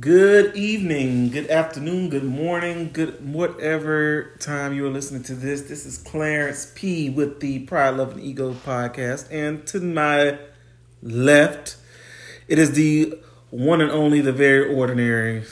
Good 0.00 0.56
evening, 0.56 1.30
good 1.30 1.48
afternoon, 1.48 2.10
good 2.10 2.24
morning, 2.24 2.90
good 2.92 3.32
whatever 3.32 4.32
time 4.40 4.74
you 4.74 4.84
are 4.84 4.90
listening 4.90 5.22
to 5.24 5.34
this. 5.34 5.62
This 5.62 5.86
is 5.86 5.96
Clarence 5.98 6.72
P 6.74 7.08
with 7.08 7.38
the 7.38 7.60
Pride, 7.60 7.90
Love, 7.90 8.12
and 8.12 8.20
Ego 8.20 8.52
podcast. 8.52 9.28
And 9.30 9.64
to 9.68 9.80
my 9.80 10.38
left, 11.02 11.76
it 12.48 12.58
is 12.58 12.72
the 12.72 13.16
one 13.50 13.80
and 13.80 13.92
only, 13.92 14.20
the 14.20 14.32
very 14.32 14.74
ordinary, 14.74 15.44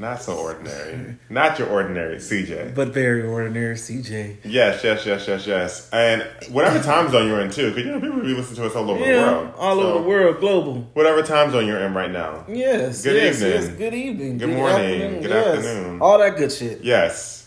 Not 0.00 0.22
so 0.22 0.34
ordinary. 0.38 1.16
Not 1.28 1.58
your 1.58 1.68
ordinary 1.68 2.16
CJ. 2.16 2.74
but 2.74 2.88
very 2.88 3.22
ordinary 3.22 3.74
CJ. 3.74 4.38
Yes, 4.44 4.82
yes, 4.82 5.04
yes, 5.04 5.28
yes, 5.28 5.46
yes. 5.46 5.90
And 5.92 6.22
whatever 6.50 6.82
time 6.92 7.10
zone 7.10 7.28
you're 7.28 7.42
in 7.42 7.50
too, 7.50 7.68
because 7.68 7.84
you 7.84 7.92
know 7.92 8.00
people 8.00 8.20
be 8.22 8.28
listening 8.34 8.56
to 8.56 8.66
us 8.66 8.74
all 8.74 8.90
over 8.90 9.04
the 9.04 9.10
world. 9.10 9.52
all 9.58 9.76
So, 9.76 9.82
over 9.92 10.02
the 10.02 10.08
world, 10.08 10.40
global. 10.40 10.74
Whatever 10.94 11.22
time 11.22 11.50
zone 11.50 11.66
you're 11.66 11.80
in 11.80 11.92
right 11.92 12.10
now. 12.10 12.46
Yes, 12.48 13.02
Good 13.04 13.16
yes, 13.22 13.36
evening. 13.42 13.52
yes. 13.52 13.68
Good 13.76 13.94
evening. 13.94 14.38
Good 14.38 14.48
morning. 14.48 15.20
Good 15.20 15.30
yes. 15.30 15.58
afternoon. 15.58 16.00
All 16.00 16.18
that 16.18 16.36
good 16.38 16.50
shit. 16.50 16.82
Yes. 16.82 17.39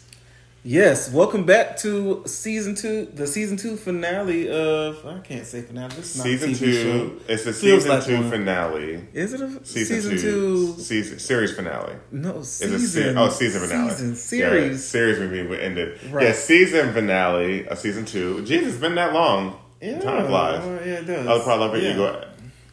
Yes, 0.66 1.12
welcome 1.12 1.46
back 1.46 1.76
to 1.80 2.24
season 2.26 2.74
two, 2.76 3.06
the 3.14 3.28
season 3.28 3.58
two 3.58 3.76
finale 3.76 4.50
of 4.50 5.06
I 5.06 5.20
can't 5.20 5.46
say 5.46 5.62
finale. 5.62 5.90
This 5.94 6.16
is 6.16 6.18
not 6.18 6.24
Season 6.24 6.54
two. 6.54 6.74
show. 6.74 7.12
It's 7.28 7.44
the 7.44 7.54
season 7.54 7.90
like 7.90 8.06
two 8.06 8.16
one. 8.22 8.30
finale. 8.30 9.06
Is 9.12 9.34
it 9.34 9.42
a 9.42 9.50
Season, 9.66 9.96
season, 10.02 10.12
two. 10.12 10.74
two? 10.76 10.82
Season 10.82 11.20
series 11.20 11.52
finale. 11.54 11.96
No, 12.12 12.44
season. 12.44 12.76
it 12.76 12.80
se- 13.14 13.16
oh 13.18 13.30
season 13.30 13.62
finale? 13.68 13.90
Season 13.90 14.10
Yeah, 14.12 14.16
series. 14.16 14.86
series 14.86 15.20
review 15.20 15.54
ended. 15.54 16.00
Right. 16.10 16.28
Yeah, 16.28 16.32
season 16.34 16.94
finale 16.94 17.68
of 17.68 17.78
season 17.78 18.06
two. 18.06 18.36
Jeez, 18.44 18.66
it's 18.66 18.78
been 18.78 18.96
that 18.96 19.12
long. 19.14 19.60
Yeah, 19.82 20.00
Time 20.00 20.28
flies. 20.28 20.60
well, 20.66 20.76
yeah, 20.88 20.94
it 20.94 21.06
does. 21.08 21.44
Probably 21.44 21.58
love 21.68 21.76
it. 21.76 21.84
yeah. 21.84 21.90
You 21.90 21.96
go 21.98 22.24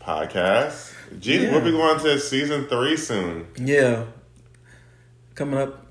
podcast. 0.00 0.92
Jeez, 1.18 1.42
Yeah. 1.42 1.50
we'll 1.50 1.60
be 1.64 1.72
going 1.72 1.98
to 1.98 2.20
season 2.20 2.66
three 2.68 2.96
soon. 2.96 3.48
Yeah, 3.56 4.04
coming 5.34 5.59
up. 5.59 5.87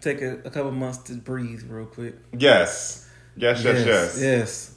Take 0.00 0.22
a, 0.22 0.38
a 0.44 0.50
couple 0.50 0.70
months 0.72 0.98
to 1.04 1.14
breathe 1.14 1.62
real 1.68 1.86
quick. 1.86 2.14
Yes, 2.36 3.08
yes, 3.36 3.62
yes, 3.64 3.86
yes. 3.86 4.20
yes. 4.20 4.74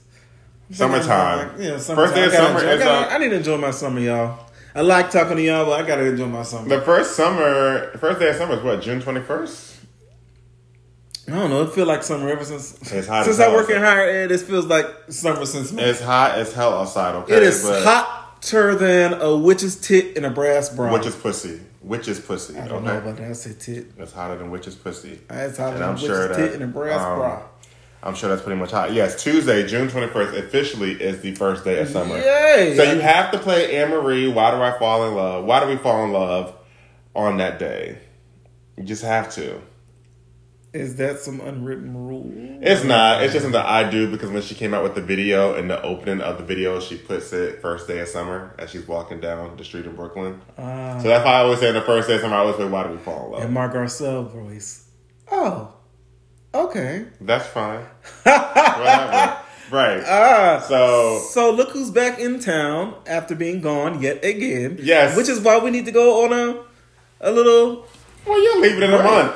Summertime. 0.72 1.50
Like, 1.50 1.59
yeah, 1.59 1.78
summertime. 1.78 1.95
First 1.95 2.16
day 2.16 2.25
of 2.25 2.34
I 2.34 2.36
summer 2.36 2.59
enjoy- 2.59 2.72
I, 2.72 2.78
gotta- 2.78 3.12
uh, 3.12 3.16
I 3.16 3.17
need 3.20 3.30
to 3.30 3.36
enjoy 3.36 3.58
my 3.58 3.72
summer, 3.72 4.00
y'all. 4.00 4.45
I 4.73 4.81
like 4.81 5.09
talking 5.12 5.38
to 5.38 5.42
y'all, 5.44 5.66
but 5.66 5.80
I 5.84 5.88
gotta 5.88 6.06
enjoy 6.06 6.25
my 6.28 6.44
summer. 6.44 6.67
The 6.67 6.81
first 6.81 7.16
summer, 7.16 7.95
first 7.97 8.20
day 8.20 8.30
of 8.30 8.36
summer 8.36 8.56
is 8.58 8.64
what 8.64 8.81
June 8.81 9.00
twenty 9.02 9.22
first. 9.22 9.73
I 11.28 11.31
don't 11.31 11.50
know. 11.50 11.64
It 11.64 11.72
feels 11.72 11.88
like 11.88 12.03
summer 12.03 12.30
ever 12.30 12.44
since 12.45 12.73
It's 12.92 13.08
hot 13.08 13.25
since 13.25 13.38
as 13.38 13.40
I 13.40 13.44
hell 13.45 13.53
work 13.56 13.69
in 13.69 13.81
higher 13.81 14.08
ed. 14.09 14.31
It 14.31 14.42
feels 14.42 14.66
like 14.66 14.86
summer 15.09 15.45
since 15.45 15.72
me. 15.72 15.81
It's 15.84 16.02
hot 16.02 16.38
as 16.38 16.53
hell 16.53 16.73
outside. 16.73 17.16
Okay, 17.16 17.38
It 17.38 17.44
is 17.44 17.64
But- 17.64 17.84
hotter 17.84 18.75
than 18.75 19.14
a 19.14 19.36
witch's 19.36 19.75
tit 19.75 20.17
in 20.17 20.25
a 20.25 20.30
brass 20.30 20.69
bra. 20.69 20.92
Which 20.94 21.06
is 21.08 21.16
pussy. 21.16 21.62
Which 21.86 22.08
is 22.08 22.19
pussy. 22.19 22.58
I 22.58 22.67
don't 22.67 22.78
okay? 22.78 22.88
know 22.88 22.97
about 22.97 23.17
that. 23.17 23.30
I 23.30 23.33
said 23.33 23.59
tit. 23.59 23.91
It's 23.95 24.11
hotter 24.11 24.38
than 24.38 24.50
witch's 24.50 24.73
pussy. 24.73 25.19
It's 25.30 25.58
hotter 25.59 25.73
And 25.73 25.83
than 25.83 25.89
I'm 25.89 25.94
witch's 25.94 26.08
sure 26.08 26.28
that, 26.30 26.36
tit 26.36 26.53
in 26.53 26.64
a 26.64 26.67
brass 26.67 27.00
um, 27.00 27.19
bra. 27.19 27.44
I'm 28.02 28.16
sure 28.16 28.28
that's 28.30 28.41
pretty 28.41 28.59
much 28.59 28.72
hot. 28.72 28.91
Yes, 28.91 29.22
Tuesday, 29.22 29.67
June 29.67 29.88
twenty 29.88 30.08
first, 30.08 30.36
officially 30.36 30.94
is 30.94 31.22
the 31.22 31.36
first 31.36 31.63
day 31.63 31.80
of 31.80 31.88
summer. 31.88 32.17
Yay! 32.17 32.73
So 32.75 32.83
you 32.91 33.00
have 33.02 33.30
to 33.33 33.38
play 33.38 33.75
Anne 33.78 33.91
Marie. 33.91 34.28
Why 34.28 34.50
do 34.50 34.58
I 34.58 34.78
fall 34.80 35.08
in 35.08 35.13
love? 35.13 35.45
Why 35.45 35.59
do 35.59 35.67
we 35.67 35.78
fall 35.78 36.03
in 36.06 36.11
love 36.11 36.56
on 37.16 37.38
that 37.38 37.59
day? 37.59 38.00
You 38.78 38.83
just 38.83 39.03
have 39.03 39.31
to. 39.36 39.61
Is 40.76 40.98
that 40.98 41.20
some 41.20 41.40
unwritten 41.40 41.95
rule? 41.95 42.30
It's 42.62 42.84
not. 42.84 43.23
It's 43.23 43.31
just 43.31 43.44
something 43.44 43.62
I 43.62 43.90
do 43.90 44.12
because 44.12 44.30
when 44.30 44.42
she 44.42 44.56
came 44.56 44.73
out 44.73 44.84
with 44.84 44.94
the 44.94 45.02
video 45.02 45.56
in 45.56 45.70
the 45.70 45.81
opening 45.81 46.20
of 46.20 46.38
the 46.38 46.44
video, 46.44 46.81
she 46.81 46.98
puts 46.98 47.31
it 47.31 47.62
first 47.62 47.88
day 47.88 48.00
of 48.00 48.09
summer 48.09 48.54
as 48.59 48.72
she's 48.72 48.86
walking 48.86 49.22
down 49.22 49.56
the 49.56 49.64
street 49.64 49.86
in 49.86 49.96
Brooklyn. 49.96 50.42
Ah. 50.58 51.00
so 51.02 51.08
that's 51.08 51.23
why 51.23 51.31
I 51.36 51.40
always 51.44 51.59
say 51.62 51.70
in 51.70 51.76
the 51.76 51.81
first 51.81 52.09
day 52.09 52.16
of 52.16 52.22
summer, 52.22 52.36
I 52.36 52.40
always 52.40 52.58
say, 52.58 52.66
"Why 52.68 52.84
do 52.84 52.90
we 52.90 52.98
fall 52.98 53.28
in 53.28 53.31
love?" 53.31 53.44
and 53.44 53.53
Mark 53.53 53.73
Garcelle 53.73 54.30
voice. 54.30 54.90
Oh, 55.31 55.73
okay. 56.53 57.06
That's 57.22 57.48
fine. 57.48 57.85
Whatever. 58.24 59.38
Right. 59.72 60.03
Ah, 60.06 60.64
So 60.68 61.19
so 61.31 61.52
look 61.52 61.69
who's 61.69 61.90
back 61.90 62.19
in 62.19 62.41
town 62.41 62.96
after 63.08 63.34
being 63.34 63.62
gone 63.62 64.02
yet 64.02 64.25
again. 64.25 64.78
Yes. 64.81 65.16
which 65.16 65.30
is 65.30 65.40
why 65.40 65.58
we 65.58 65.72
need 65.72 65.85
to 65.85 65.91
go 65.94 66.25
on 66.25 66.34
a 66.34 66.64
a 67.22 67.31
little 67.31 67.88
well, 68.28 68.41
you 68.41 68.62
leave 68.62 68.75
it 68.78 68.84
in 68.84 68.94
a 68.94 69.02
month. 69.02 69.35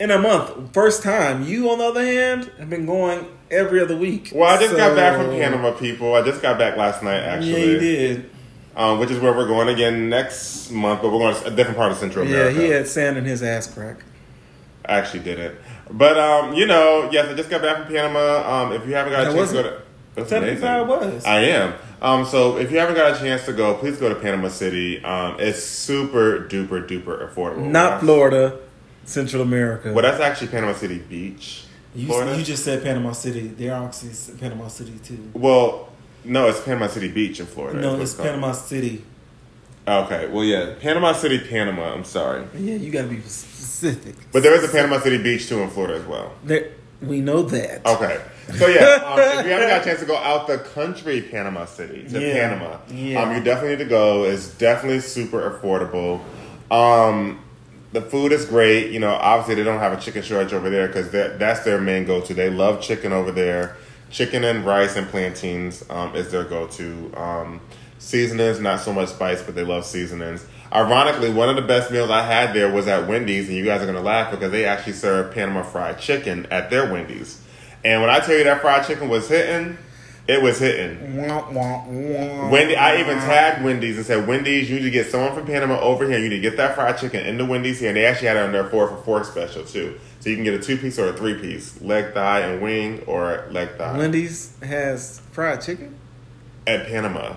In 0.00 0.10
a 0.10 0.18
month. 0.18 0.72
First 0.72 1.02
time. 1.02 1.44
You, 1.44 1.70
on 1.70 1.78
the 1.78 1.84
other 1.84 2.04
hand, 2.04 2.50
have 2.58 2.70
been 2.70 2.86
going 2.86 3.26
every 3.50 3.80
other 3.80 3.96
week. 3.96 4.32
Well, 4.34 4.48
I 4.48 4.60
just 4.60 4.76
got 4.76 4.96
back 4.96 5.16
from 5.16 5.30
Panama, 5.30 5.72
people. 5.72 6.14
I 6.14 6.22
just 6.22 6.42
got 6.42 6.58
back 6.58 6.76
last 6.76 7.02
night, 7.02 7.20
actually. 7.20 7.50
Yeah, 7.50 7.66
you 7.66 7.78
did. 7.78 8.30
Um, 8.74 8.98
which 8.98 9.10
is 9.10 9.18
where 9.20 9.32
we're 9.32 9.46
going 9.46 9.68
again 9.68 10.08
next 10.08 10.70
month, 10.70 11.02
but 11.02 11.12
we're 11.12 11.18
going 11.18 11.34
to 11.34 11.46
a 11.46 11.50
different 11.50 11.76
part 11.76 11.92
of 11.92 11.98
Central 11.98 12.26
America. 12.26 12.58
Yeah, 12.58 12.66
he 12.66 12.70
had 12.70 12.88
sand 12.88 13.18
in 13.18 13.24
his 13.24 13.42
ass 13.42 13.66
crack. 13.72 13.98
I 14.86 14.98
actually 14.98 15.24
didn't. 15.24 15.58
But, 15.90 16.18
um, 16.18 16.54
you 16.54 16.66
know, 16.66 17.10
yes, 17.12 17.28
I 17.28 17.34
just 17.34 17.50
got 17.50 17.60
back 17.60 17.84
from 17.84 17.94
Panama. 17.94 18.62
Um, 18.64 18.72
if 18.72 18.86
you 18.86 18.94
haven't 18.94 19.12
got 19.12 19.28
a 19.28 19.32
chance 19.32 19.50
to 19.50 19.54
go 19.56 19.62
to... 19.62 19.82
Was 20.14 20.28
Tell 20.28 20.42
amazing. 20.42 20.66
how 20.66 20.82
it 20.82 20.88
was. 20.88 21.24
I 21.24 21.40
am. 21.40 21.74
Um, 22.02 22.26
so 22.26 22.58
if 22.58 22.70
you 22.70 22.78
haven't 22.78 22.96
got 22.96 23.16
a 23.16 23.18
chance 23.18 23.46
to 23.46 23.52
go, 23.54 23.74
please 23.74 23.96
go 23.96 24.10
to 24.10 24.14
Panama 24.14 24.48
City. 24.48 25.02
Um, 25.02 25.36
it's 25.38 25.62
super 25.62 26.40
duper 26.40 26.86
duper 26.86 27.26
affordable. 27.26 27.70
Not 27.70 28.00
Florida, 28.00 28.58
Central 29.04 29.42
America. 29.42 29.92
Well, 29.92 30.02
that's 30.02 30.20
actually 30.20 30.48
Panama 30.48 30.72
City 30.74 30.98
Beach, 30.98 31.64
you, 31.94 32.06
you 32.06 32.42
just 32.42 32.64
said 32.64 32.82
Panama 32.82 33.12
City. 33.12 33.48
There 33.48 33.74
are 33.74 33.84
actually 33.86 34.12
Panama 34.38 34.68
City 34.68 34.98
too. 35.04 35.30
well, 35.34 35.88
no, 36.24 36.48
it's 36.48 36.60
Panama 36.60 36.86
City 36.86 37.08
Beach 37.08 37.40
in 37.40 37.46
Florida. 37.46 37.80
No, 37.80 37.88
is 37.88 37.92
what 37.94 38.02
it's 38.02 38.14
called. 38.14 38.28
Panama 38.28 38.52
City. 38.52 39.04
Okay, 39.86 40.28
well, 40.28 40.44
yeah, 40.44 40.74
Panama 40.80 41.12
City, 41.12 41.38
Panama. 41.40 41.92
I'm 41.92 42.04
sorry, 42.04 42.44
Yeah, 42.54 42.76
you 42.76 42.90
got 42.92 43.02
to 43.02 43.08
be 43.08 43.20
specific. 43.22 44.14
but 44.32 44.42
there 44.44 44.54
is 44.54 44.62
a 44.64 44.68
Panama 44.68 45.00
City 45.00 45.18
Beach 45.22 45.48
too 45.48 45.58
in 45.60 45.68
Florida 45.70 45.94
as 46.00 46.06
well. 46.06 46.32
There, 46.44 46.70
we 47.02 47.20
know 47.20 47.42
that. 47.42 47.84
Okay, 47.84 48.22
so 48.54 48.68
yeah, 48.68 48.80
um, 49.04 49.18
if 49.40 49.44
you 49.44 49.50
haven't 49.52 49.68
got 49.68 49.82
a 49.82 49.84
chance 49.84 49.98
to 50.00 50.06
go 50.06 50.16
out 50.16 50.46
the 50.46 50.58
country, 50.58 51.20
Panama 51.20 51.64
City 51.64 52.08
to 52.08 52.20
Yeah, 52.20 52.48
Panama, 52.48 52.78
yeah. 52.90 53.20
um, 53.22 53.34
you 53.36 53.42
definitely 53.42 53.70
need 53.76 53.82
to 53.82 53.90
go. 53.90 54.22
It's 54.24 54.54
definitely 54.54 55.00
super 55.00 55.50
affordable. 55.50 56.20
Um, 56.70 57.41
the 57.92 58.00
food 58.00 58.32
is 58.32 58.44
great. 58.44 58.90
You 58.90 59.00
know, 59.00 59.12
obviously 59.12 59.56
they 59.56 59.64
don't 59.64 59.78
have 59.78 59.92
a 59.92 60.00
chicken 60.00 60.22
shortage 60.22 60.52
over 60.52 60.70
there 60.70 60.86
because 60.86 61.10
that, 61.10 61.38
that's 61.38 61.64
their 61.64 61.80
main 61.80 62.04
go-to. 62.04 62.34
They 62.34 62.50
love 62.50 62.80
chicken 62.80 63.12
over 63.12 63.30
there. 63.30 63.76
Chicken 64.10 64.44
and 64.44 64.64
rice 64.64 64.96
and 64.96 65.08
plantains 65.08 65.84
um, 65.88 66.14
is 66.14 66.30
their 66.30 66.44
go-to. 66.44 67.12
Um, 67.16 67.60
seasonings, 67.98 68.60
not 68.60 68.80
so 68.80 68.92
much 68.92 69.10
spice, 69.10 69.42
but 69.42 69.54
they 69.54 69.64
love 69.64 69.86
seasonings. 69.86 70.44
Ironically, 70.72 71.30
one 71.30 71.48
of 71.48 71.56
the 71.56 71.62
best 71.62 71.90
meals 71.90 72.10
I 72.10 72.22
had 72.22 72.54
there 72.54 72.70
was 72.70 72.88
at 72.88 73.06
Wendy's, 73.06 73.48
and 73.48 73.56
you 73.56 73.64
guys 73.64 73.82
are 73.82 73.86
gonna 73.86 74.00
laugh 74.00 74.30
because 74.30 74.50
they 74.50 74.64
actually 74.64 74.94
serve 74.94 75.34
Panama 75.34 75.62
fried 75.62 75.98
chicken 75.98 76.46
at 76.50 76.70
their 76.70 76.90
Wendy's. 76.90 77.42
And 77.84 78.00
when 78.00 78.10
I 78.10 78.20
tell 78.20 78.36
you 78.36 78.44
that 78.44 78.60
fried 78.60 78.86
chicken 78.86 79.08
was 79.08 79.28
hitting, 79.28 79.76
it 80.28 80.40
was 80.40 80.58
hitting. 80.58 81.16
Wendy, 81.16 82.76
I 82.76 83.00
even 83.00 83.18
tagged 83.18 83.64
Wendy's 83.64 83.96
and 83.96 84.06
said, 84.06 84.26
Wendy's, 84.28 84.70
you 84.70 84.76
need 84.76 84.82
to 84.82 84.90
get 84.90 85.10
someone 85.10 85.34
from 85.34 85.46
Panama 85.46 85.80
over 85.80 86.08
here. 86.08 86.18
You 86.18 86.28
need 86.28 86.36
to 86.36 86.40
get 86.40 86.56
that 86.58 86.74
fried 86.74 86.98
chicken 86.98 87.26
in 87.26 87.38
the 87.38 87.44
Wendy's 87.44 87.80
here. 87.80 87.88
And 87.88 87.96
they 87.96 88.06
actually 88.06 88.28
had 88.28 88.36
it 88.36 88.44
on 88.44 88.52
their 88.52 88.68
four 88.68 88.88
for 88.88 88.96
four 89.02 89.24
special 89.24 89.64
too. 89.64 89.98
So 90.20 90.30
you 90.30 90.36
can 90.36 90.44
get 90.44 90.54
a 90.54 90.60
two 90.60 90.76
piece 90.76 90.98
or 90.98 91.08
a 91.08 91.12
three 91.12 91.34
piece, 91.34 91.80
leg 91.82 92.14
thigh 92.14 92.40
and 92.40 92.62
wing, 92.62 93.02
or 93.06 93.46
leg 93.50 93.76
thigh 93.76 93.98
Wendy's 93.98 94.56
has 94.62 95.20
fried 95.32 95.60
chicken. 95.60 95.96
at 96.66 96.86
Panama. 96.86 97.34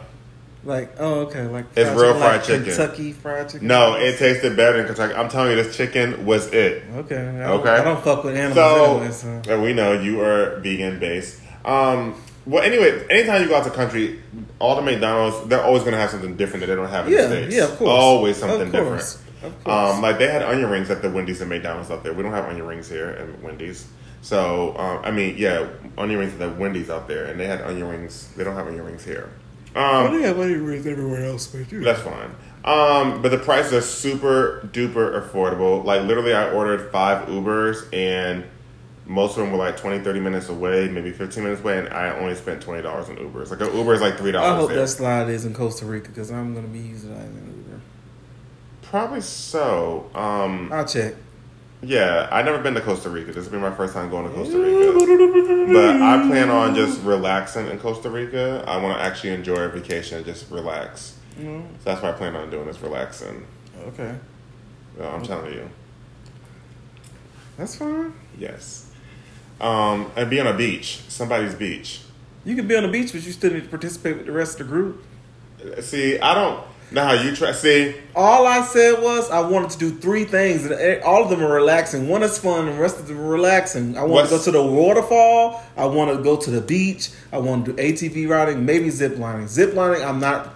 Like, 0.64 0.96
oh, 1.00 1.22
okay, 1.22 1.44
like 1.44 1.66
It's 1.76 1.90
real 2.00 2.12
like 2.14 2.20
fried 2.20 2.44
chicken. 2.44 2.66
Kentucky 2.66 3.12
fried 3.14 3.50
chicken. 3.50 3.68
No, 3.68 3.96
it 3.96 4.18
tasted 4.18 4.56
better 4.56 4.80
in 4.80 4.88
Kentucky. 4.88 5.14
I'm 5.14 5.30
telling 5.30 5.52
you, 5.56 5.64
this 5.64 5.76
chicken 5.78 6.26
was 6.26 6.52
it. 6.54 6.84
Okay, 6.92 7.18
I 7.18 7.52
Okay. 7.52 7.70
I 7.70 7.84
don't 7.84 8.04
fuck 8.04 8.24
with 8.24 8.36
animals 8.36 8.56
So, 8.56 8.98
anyway. 8.98 9.12
So 9.44 9.54
and 9.54 9.62
we 9.64 9.74
know 9.74 9.94
you 9.94 10.22
are 10.22 10.60
vegan 10.62 11.00
based. 11.00 11.40
Um, 11.64 12.16
well, 12.46 12.64
anyway, 12.64 13.06
anytime 13.10 13.42
you 13.42 13.48
go 13.48 13.56
out 13.56 13.64
to 13.66 13.72
country, 13.72 14.20
all 14.60 14.76
the 14.76 14.82
McDonald's, 14.82 15.48
they're 15.50 15.64
always 15.64 15.82
going 15.84 15.94
to 15.94 16.00
have 16.00 16.10
something 16.12 16.36
different 16.36 16.62
that 16.62 16.68
they 16.68 16.76
don't 16.76 16.90
have 16.90 17.08
in 17.08 17.14
yeah, 17.14 17.22
the 17.24 17.28
States. 17.38 17.56
yeah, 17.56 17.64
of 17.66 17.78
course, 17.78 17.90
Always 17.90 18.38
something 18.38 18.62
of 18.62 18.72
course. 18.72 19.14
different. 19.16 19.56
Of 19.58 19.64
course. 19.64 19.96
Um, 19.96 20.02
like 20.02 20.18
they 20.18 20.28
had 20.28 20.42
onion 20.44 20.70
rings 20.70 20.90
at 20.90 21.02
the 21.02 21.10
Wendy's 21.10 21.42
and 21.42 21.50
McDonald's 21.50 21.92
out 21.92 22.04
there. 22.04 22.14
We 22.14 22.24
don't 22.24 22.32
have 22.34 22.46
onion 22.46 22.66
rings 22.66 22.90
here 22.90 23.10
at 23.10 23.42
Wendy's. 23.42 23.88
So, 24.22 24.76
um, 24.78 25.02
I 25.04 25.12
mean, 25.12 25.36
yeah, 25.38 25.68
onion 25.98 26.20
rings 26.20 26.34
at 26.34 26.40
the 26.40 26.50
Wendy's 26.50 26.90
out 26.90 27.08
there, 27.08 27.26
and 27.26 27.40
they 27.40 27.46
had 27.46 27.62
onion 27.62 27.88
rings. 27.88 28.30
They 28.36 28.44
don't 28.44 28.56
have 28.56 28.66
onion 28.68 28.84
rings 28.86 29.04
here. 29.06 29.30
Um, 29.76 29.84
Well, 30.06 30.12
they 30.14 30.22
have 30.24 30.40
onion 30.40 30.66
rings 30.66 30.88
everywhere 30.88 31.26
else, 31.26 31.46
but 31.48 31.72
you 31.72 31.84
that's 31.84 32.02
fine. 32.02 32.32
Um, 32.64 33.22
but 33.22 33.30
the 33.30 33.38
prices 33.38 33.74
are 33.74 33.82
super 33.82 34.68
duper 34.74 35.22
affordable. 35.22 35.84
Like 35.84 36.02
literally, 36.04 36.34
I 36.34 36.50
ordered 36.50 36.92
five 36.92 37.28
Ubers 37.28 37.86
and 37.94 38.46
most 39.08 39.32
of 39.38 39.44
them 39.44 39.52
were 39.52 39.58
like 39.58 39.78
20, 39.78 40.04
30 40.04 40.20
minutes 40.20 40.50
away, 40.50 40.88
maybe 40.90 41.12
15 41.12 41.44
minutes 41.44 41.62
away, 41.62 41.78
and 41.80 41.90
I 41.90 42.18
only 42.18 42.36
spent 42.36 42.66
$20 42.66 42.86
on 42.86 43.16
Ubers. 43.18 43.52
Like 43.52 43.62
an 43.62 43.76
Uber 43.78 43.94
is 43.94 44.02
like 44.02 44.16
$3 44.18 44.36
I 44.36 44.56
hope 44.56 44.70
there. 44.70 44.80
that 44.80 44.88
slide 44.88 45.30
is 45.30 45.46
in 45.46 45.54
Costa 45.54 45.86
Rica 45.86 46.10
because 46.10 46.32
I'm 46.32 46.54
gonna 46.56 46.68
be 46.68 46.80
using 46.80 47.12
Uber. 47.12 47.82
Probably 48.82 49.22
so. 49.22 50.10
Um, 50.16 50.72
I'll 50.72 50.86
check. 50.86 51.16
yeah, 51.82 52.28
I've 52.32 52.46
never 52.46 52.60
been 52.64 52.74
to 52.76 52.82
Costa 52.82 53.10
Rica. 53.10 53.32
This 53.34 53.46
will 53.46 53.52
be 53.54 53.58
my 53.58 53.74
first 53.76 53.94
time 53.94 54.10
going 54.10 54.28
to 54.28 54.34
Costa 54.34 54.58
Rica. 54.60 55.74
But 55.74 56.02
I 56.02 56.28
plan 56.28 56.50
on 56.50 56.74
just 56.76 57.02
relaxing 57.04 57.68
in 57.68 57.78
Costa 57.80 58.10
Rica. 58.10 58.64
I 58.68 58.78
want 58.78 58.98
to 58.98 59.04
actually 59.04 59.32
enjoy 59.32 59.56
a 59.58 59.70
vacation 59.70 60.18
and 60.18 60.26
just 60.26 60.50
relax. 60.52 61.18
So 61.38 61.64
that's 61.84 62.02
what 62.02 62.14
I 62.14 62.18
plan 62.18 62.36
on 62.36 62.50
doing 62.50 62.68
is 62.70 62.80
relaxing. 62.82 63.46
Okay, 63.88 64.16
No, 64.98 65.10
I'm 65.10 65.24
telling 65.24 65.52
you. 65.54 65.70
that's 67.58 67.76
fine. 67.76 68.14
Yes. 68.38 68.92
Um, 69.62 70.12
and 70.16 70.30
be 70.30 70.40
on 70.40 70.48
a 70.48 70.54
beach, 70.56 71.00
somebody's 71.08 71.56
beach. 71.56 72.02
You 72.44 72.56
can 72.56 72.68
be 72.68 72.76
on 72.76 72.84
the 72.84 72.90
beach, 72.90 73.14
but 73.14 73.24
you 73.26 73.32
still 73.32 73.54
need 73.54 73.64
to 73.64 73.70
participate 73.70 74.18
with 74.18 74.26
the 74.26 74.32
rest 74.32 74.60
of 74.60 74.68
the 74.68 74.74
group. 74.74 75.04
See, 75.80 76.20
I 76.20 76.34
don't 76.36 76.64
know 76.92 77.04
how 77.04 77.14
you 77.14 77.36
try. 77.36 77.52
See, 77.54 77.96
All 78.16 78.46
I 78.46 78.62
said 78.64 79.02
was 79.02 79.32
I 79.32 79.40
wanted 79.40 79.72
to 79.72 79.78
do 79.80 79.92
three 79.92 80.26
things, 80.26 80.66
and 80.66 81.02
all 81.04 81.24
of 81.24 81.30
them 81.30 81.42
are 81.42 81.52
relaxing. 81.52 82.08
One 82.08 82.22
is 82.22 82.38
fun, 82.38 82.68
and 82.68 82.78
the 82.78 82.82
rest 82.82 83.00
of 83.00 83.08
them 83.08 83.20
are 83.20 83.30
relaxing. 83.30 83.98
I 83.98 84.04
want 84.04 84.30
to 84.30 84.38
go 84.38 84.44
to 84.44 84.52
the 84.52 84.64
waterfall. 84.64 85.64
I 85.76 85.86
want 85.86 86.16
to 86.16 86.22
go 86.24 86.36
to 86.36 86.52
the 86.52 86.62
beach. 86.62 87.10
I 87.32 87.38
want 87.40 87.66
to 87.66 87.74
do 87.74 87.82
ATV 87.82 88.30
riding, 88.30 88.66
maybe 88.66 88.90
zip 88.90 89.18
lining. 89.18 89.48
Zip 89.48 89.74
lining, 89.74 90.04
I'm 90.04 90.20
not. 90.20 90.54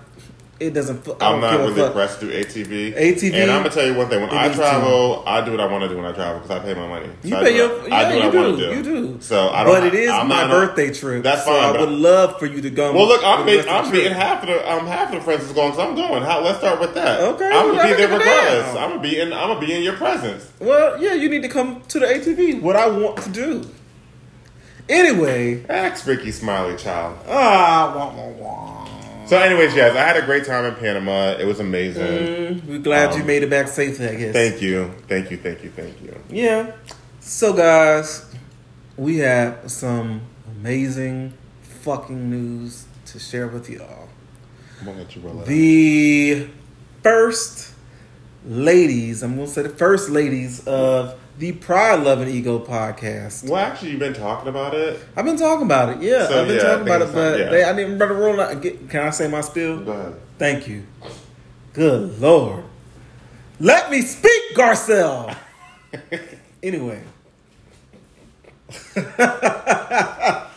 It 0.59 0.73
doesn't. 0.73 1.07
I 1.07 1.11
I'm 1.11 1.17
don't 1.19 1.41
not 1.41 1.59
really 1.59 1.73
fuck. 1.75 1.87
impressed 1.87 2.19
to 2.19 2.25
do 2.27 2.33
ATV. 2.33 2.93
ATV, 2.93 3.33
And 3.33 3.49
I'm 3.49 3.59
gonna 3.63 3.69
tell 3.73 3.85
you 3.87 3.93
one 3.93 4.09
thing: 4.09 4.19
when 4.19 4.29
I 4.31 4.51
travel, 4.53 5.23
I 5.25 5.39
do 5.45 5.51
what 5.51 5.61
I 5.61 5.65
want 5.67 5.83
to 5.83 5.87
do 5.89 5.95
when 5.95 6.05
I 6.05 6.11
travel 6.11 6.41
because 6.41 6.51
I 6.51 6.59
pay 6.59 6.73
my 6.73 6.85
money. 6.85 7.07
You 7.23 7.37
I 7.37 7.43
pay 7.45 7.51
do 7.51 7.55
your, 7.55 7.69
what- 7.79 7.87
yeah, 7.89 7.95
I 7.95 8.11
do 8.11 8.17
you 8.17 8.21
I 8.23 8.29
do, 8.31 8.37
want 8.39 8.57
to 8.59 8.69
do. 8.69 8.75
you 8.75 8.83
do. 8.83 9.17
So 9.21 9.49
I 9.51 9.63
don't. 9.63 9.73
But 9.73 9.85
it 9.87 9.93
is 9.93 10.09
I'm 10.11 10.27
my 10.27 10.41
not 10.41 10.49
birthday 10.51 10.91
trip. 10.93 11.23
That's 11.23 11.45
so 11.45 11.51
fine, 11.51 11.75
I 11.75 11.79
would 11.79 11.89
love 11.89 12.37
for 12.39 12.45
you 12.45 12.59
to 12.61 12.69
go. 12.69 12.91
Well, 12.91 13.07
look, 13.07 13.21
I'm 13.23 13.45
meeting, 13.45 13.65
rest 13.65 13.69
of 13.69 13.85
I'm 13.85 13.91
meeting 13.93 14.11
half 14.11 14.43
of 14.43 14.49
the 14.49 14.69
um 14.69 14.85
half 14.85 15.09
of 15.13 15.15
the 15.15 15.21
friends 15.21 15.43
is 15.45 15.53
going 15.53 15.73
so 15.73 15.79
I'm 15.81 15.95
going. 15.95 16.23
How, 16.23 16.41
let's 16.41 16.57
start 16.59 16.81
with 16.81 16.93
that. 16.93 17.21
Okay, 17.21 17.45
I'm 17.49 17.67
gonna 17.73 17.87
be 17.89 17.93
there 17.95 18.09
regardless. 18.09 18.75
I'm 18.75 18.89
gonna 18.89 19.01
be 19.01 19.17
in. 19.17 19.31
I'm 19.31 19.47
gonna 19.47 19.59
be 19.65 19.71
in 19.73 19.81
your 19.81 19.95
presence. 19.95 20.45
Well, 20.59 21.01
yeah, 21.01 21.13
you 21.13 21.29
need 21.29 21.41
to 21.43 21.47
come 21.49 21.83
to 21.87 21.99
the 21.99 22.05
ATV. 22.05 22.61
What 22.61 22.75
I 22.75 22.87
want 22.89 23.15
to 23.23 23.29
do. 23.29 23.63
Anyway, 24.89 25.63
Ask 25.69 26.07
Rickey 26.07 26.31
Smiley, 26.31 26.75
child. 26.75 27.17
ah, 27.29 27.93
wah, 27.95 28.11
wah, 28.13 28.27
wah. 28.29 28.78
So, 29.29 29.37
anyways, 29.37 29.75
yes, 29.75 29.95
I 29.95 29.99
had 29.99 30.17
a 30.17 30.25
great 30.25 30.43
time 30.43 30.65
in 30.65 30.73
Panama. 30.73 31.33
It 31.37 31.45
was 31.45 31.59
amazing. 31.59 32.01
Mm, 32.03 32.65
we're 32.65 32.79
glad 32.79 33.13
you 33.13 33.21
Um, 33.21 33.27
made 33.27 33.43
it 33.43 33.49
back 33.51 33.67
safely. 33.67 34.07
I 34.07 34.15
guess. 34.15 34.33
Thank 34.33 34.59
you, 34.59 34.91
thank 35.07 35.29
you, 35.29 35.37
thank 35.37 35.63
you, 35.63 35.69
thank 35.69 36.01
you. 36.01 36.15
Yeah. 36.31 36.71
So, 37.19 37.53
guys, 37.53 38.25
we 38.97 39.17
have 39.19 39.69
some 39.69 40.21
amazing 40.59 41.33
fucking 41.61 42.27
news 42.27 42.85
to 43.05 43.19
share 43.19 43.47
with 43.47 43.69
y'all. 43.69 44.09
I'm 44.79 44.87
gonna 44.87 44.97
let 44.97 45.15
you 45.15 45.21
roll 45.21 45.37
it. 45.37 45.41
out. 45.41 45.45
The 45.45 46.47
first 47.03 47.73
ladies, 48.43 49.21
I'm 49.21 49.35
going 49.35 49.45
to 49.47 49.53
say 49.53 49.61
the 49.61 49.69
first 49.69 50.09
ladies 50.09 50.65
of 50.65 51.18
the 51.39 51.53
Pride, 51.53 52.03
Love, 52.03 52.19
and 52.19 52.29
Ego 52.29 52.59
podcast. 52.59 53.49
Well, 53.49 53.55
actually, 53.55 53.91
you've 53.91 53.99
been 54.01 54.13
talking 54.13 54.49
about 54.49 54.73
it. 54.73 54.99
I've 55.15 55.23
been 55.23 55.37
talking 55.37 55.65
about 55.65 55.87
it. 55.89 56.01
Yeah, 56.01 56.27
So, 56.27 56.41
I've 56.41 56.47
been 56.47 56.57
yeah, 56.57 56.63
talking 56.63 56.81
about 56.81 57.01
it, 57.01 57.13
but 57.13 57.39
yeah. 57.39 57.49
they, 57.49 57.63
I 57.63 57.73
didn't 57.73 57.97
roll 57.97 58.41
out. 58.41 58.61
Get, 58.61 58.89
can 58.89 59.07
I 59.07 59.09
say 59.09 59.29
my 59.29 59.39
spiel? 59.39 59.79
Go 59.79 59.91
ahead. 59.93 60.15
Thank 60.37 60.67
you. 60.67 60.85
Good 61.71 62.19
Lord. 62.19 62.65
Let 63.57 63.89
me 63.89 64.01
speak, 64.01 64.53
Garcelle. 64.53 65.33
anyway. 66.63 67.01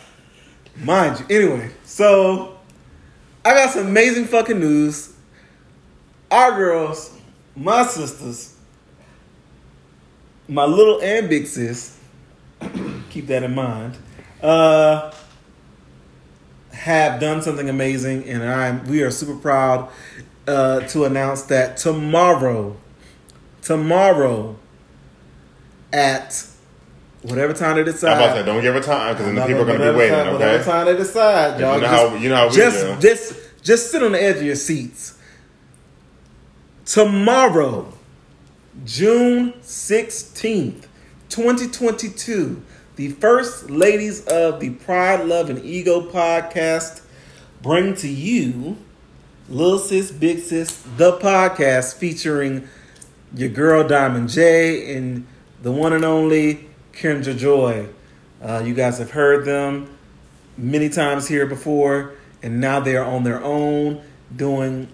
Mind 0.83 1.19
you. 1.21 1.25
Anyway, 1.37 1.71
so 1.85 2.59
I 3.45 3.53
got 3.53 3.69
some 3.69 3.87
amazing 3.87 4.25
fucking 4.25 4.59
news. 4.59 5.13
Our 6.29 6.57
girls, 6.57 7.17
my 7.55 7.85
sisters, 7.85 8.52
my 10.47 10.65
little 10.65 11.01
and 11.01 11.29
big 11.29 11.47
sis, 11.47 11.97
keep 13.09 13.27
that 13.27 13.43
in 13.43 13.55
mind, 13.55 13.97
uh, 14.41 15.13
have 16.71 17.19
done 17.19 17.41
something 17.41 17.69
amazing, 17.69 18.25
and 18.25 18.43
I'm 18.43 18.85
we 18.87 19.03
are 19.03 19.11
super 19.11 19.35
proud 19.35 19.89
uh, 20.47 20.81
to 20.81 21.05
announce 21.05 21.43
that 21.43 21.77
tomorrow, 21.77 22.75
tomorrow, 23.61 24.57
at 25.93 26.45
whatever 27.21 27.53
time 27.53 27.77
they 27.77 27.83
decide. 27.83 28.13
I'm 28.13 28.17
about 28.17 28.33
to 28.33 28.39
say, 28.41 28.45
don't 28.45 28.61
give 28.61 28.75
a 28.75 28.81
time 28.81 29.13
because 29.13 29.27
then 29.27 29.35
the 29.35 29.45
people 29.45 29.61
are 29.61 29.65
gonna 29.65 29.91
be 29.91 29.97
waiting. 29.97 30.15
Time, 30.15 30.33
whatever 30.33 30.63
time 30.63 30.85
they 30.87 30.97
decide, 30.97 31.59
y'all. 31.59 31.75
You 31.75 31.81
know 31.81 31.87
just, 31.87 32.11
how 32.11 32.15
you 32.15 32.29
know 32.29 32.35
how 32.35 32.49
we 32.49 32.55
just, 32.55 32.85
do. 32.85 33.07
just, 33.07 33.63
just 33.63 33.91
sit 33.91 34.03
on 34.03 34.11
the 34.11 34.21
edge 34.21 34.37
of 34.37 34.43
your 34.43 34.55
seats. 34.55 35.17
Tomorrow, 36.85 37.93
June 38.85 39.53
sixteenth, 39.61 40.87
twenty 41.29 41.67
twenty 41.67 42.09
two, 42.09 42.63
the 42.95 43.09
first 43.09 43.69
ladies 43.69 44.25
of 44.25 44.59
the 44.59 44.71
Pride, 44.71 45.25
Love, 45.25 45.49
and 45.49 45.63
Ego 45.63 46.09
podcast 46.09 47.01
bring 47.61 47.95
to 47.95 48.07
you 48.07 48.75
Lil 49.47 49.77
Sis, 49.77 50.11
Big 50.11 50.39
Sis, 50.39 50.83
the 50.97 51.17
podcast 51.17 51.95
featuring 51.95 52.67
your 53.35 53.49
girl 53.49 53.87
Diamond 53.87 54.29
J 54.29 54.95
and 54.95 55.27
the 55.61 55.71
one 55.71 55.93
and 55.93 56.03
only 56.03 56.67
Kendra 56.93 57.37
Joy. 57.37 57.87
Uh, 58.41 58.63
you 58.65 58.73
guys 58.73 58.97
have 58.97 59.11
heard 59.11 59.45
them 59.45 59.95
many 60.57 60.89
times 60.89 61.27
here 61.27 61.45
before, 61.45 62.13
and 62.41 62.59
now 62.59 62.79
they 62.79 62.97
are 62.97 63.05
on 63.05 63.23
their 63.23 63.41
own 63.43 64.01
doing 64.35 64.87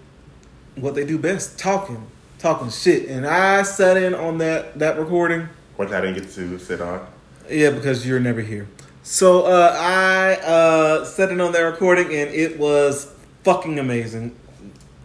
what 0.76 0.94
they 0.94 1.04
do 1.04 1.18
best 1.18 1.58
talking, 1.58 2.09
talking 2.40 2.70
shit. 2.70 3.08
And 3.08 3.26
I 3.26 3.62
sat 3.62 3.96
in 3.96 4.14
on 4.14 4.38
that, 4.38 4.78
that 4.78 4.98
recording. 4.98 5.48
Which 5.76 5.90
I 5.90 6.00
didn't 6.00 6.16
get 6.16 6.30
to 6.32 6.58
sit 6.58 6.80
on. 6.80 7.06
Yeah, 7.48 7.70
because 7.70 8.06
you're 8.06 8.20
never 8.20 8.40
here. 8.40 8.68
So 9.02 9.44
uh, 9.44 9.74
I 9.78 10.34
uh, 10.44 11.04
set 11.04 11.30
in 11.30 11.40
on 11.40 11.52
that 11.52 11.60
recording, 11.60 12.06
and 12.06 12.30
it 12.30 12.58
was 12.58 13.12
fucking 13.44 13.78
amazing. 13.78 14.36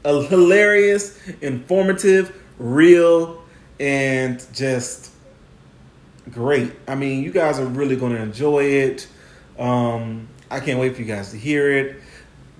A 0.04 0.22
hilarious, 0.24 1.20
informative, 1.42 2.36
real, 2.60 3.44
and 3.80 4.46
just 4.54 5.12
great. 6.31 6.74
I 6.88 6.96
mean, 6.96 7.24
you 7.24 7.31
guys 7.31 7.60
are 7.60 7.66
really 7.66 7.96
going 7.96 8.14
to 8.14 8.22
enjoy 8.22 8.64
it. 8.66 9.08
Um, 9.58 10.28
I 10.52 10.60
can't 10.60 10.80
wait 10.80 10.96
for 10.96 11.02
you 11.02 11.08
guys 11.08 11.31
to 11.31 11.38
hear 11.38 11.72
it. 11.72 12.02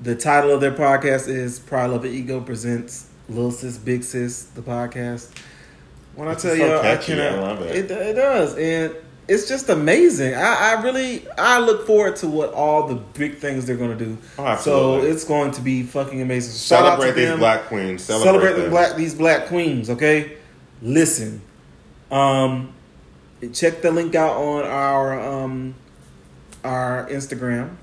The 0.01 0.16
title 0.16 0.51
of 0.51 0.62
their 0.62 0.71
podcast 0.71 1.28
is 1.28 1.60
Pride, 1.60 1.88
Love, 1.92 2.06
and 2.06 2.13
Ego 2.13 2.42
presents 2.42 3.10
Lil 3.30 3.51
Sis, 3.51 3.77
Big 3.77 4.04
Sis, 4.04 4.44
the 4.44 4.62
podcast. 4.62 5.31
When 6.16 6.27
I 6.27 6.31
tell 6.33 6.51
so 6.51 6.54
you, 6.54 6.74
I 6.75 6.81
catchy. 6.81 7.13
cannot. 7.13 7.33
I 7.33 7.42
love 7.42 7.62
it. 7.63 7.75
It, 7.75 7.92
it 7.92 8.13
does, 8.13 8.57
and 8.57 8.95
it's 9.27 9.48
just 9.48 9.69
amazing. 9.69 10.33
I, 10.36 10.75
I 10.75 10.81
really, 10.81 11.27
I 11.38 11.60
look 11.60 11.86
forward 11.88 12.16
to 12.18 12.27
what 12.27 12.54
all 12.54 12.88
the 12.88 12.95
big 12.95 13.38
things 13.39 13.66
they're 13.66 13.75
going 13.75 13.98
to 13.98 14.06
do. 14.06 14.18
Oh. 14.38 14.56
So 14.57 15.01
it's 15.01 15.24
going 15.24 15.51
to 15.51 15.62
be 15.62 15.83
fucking 15.83 16.22
amazing. 16.22 16.54
Shout 16.54 16.86
out 16.86 16.95
to 16.98 17.01
Celebrate 17.01 17.22
these 17.22 17.30
them. 17.30 17.39
black 17.39 17.63
queens. 17.66 18.04
Celebrate, 18.04 18.31
Celebrate 18.42 18.63
the 18.63 18.69
black 18.69 18.95
these 18.95 19.16
black 19.16 19.48
queens. 19.48 19.89
Okay, 19.89 20.38
listen. 20.81 21.42
Um, 22.11 22.73
check 23.52 23.81
the 23.81 23.92
link 23.92 24.16
out 24.16 24.38
on 24.38 24.64
our 24.64 25.19
um 25.19 25.76
our 26.64 27.07
Instagram, 27.09 27.76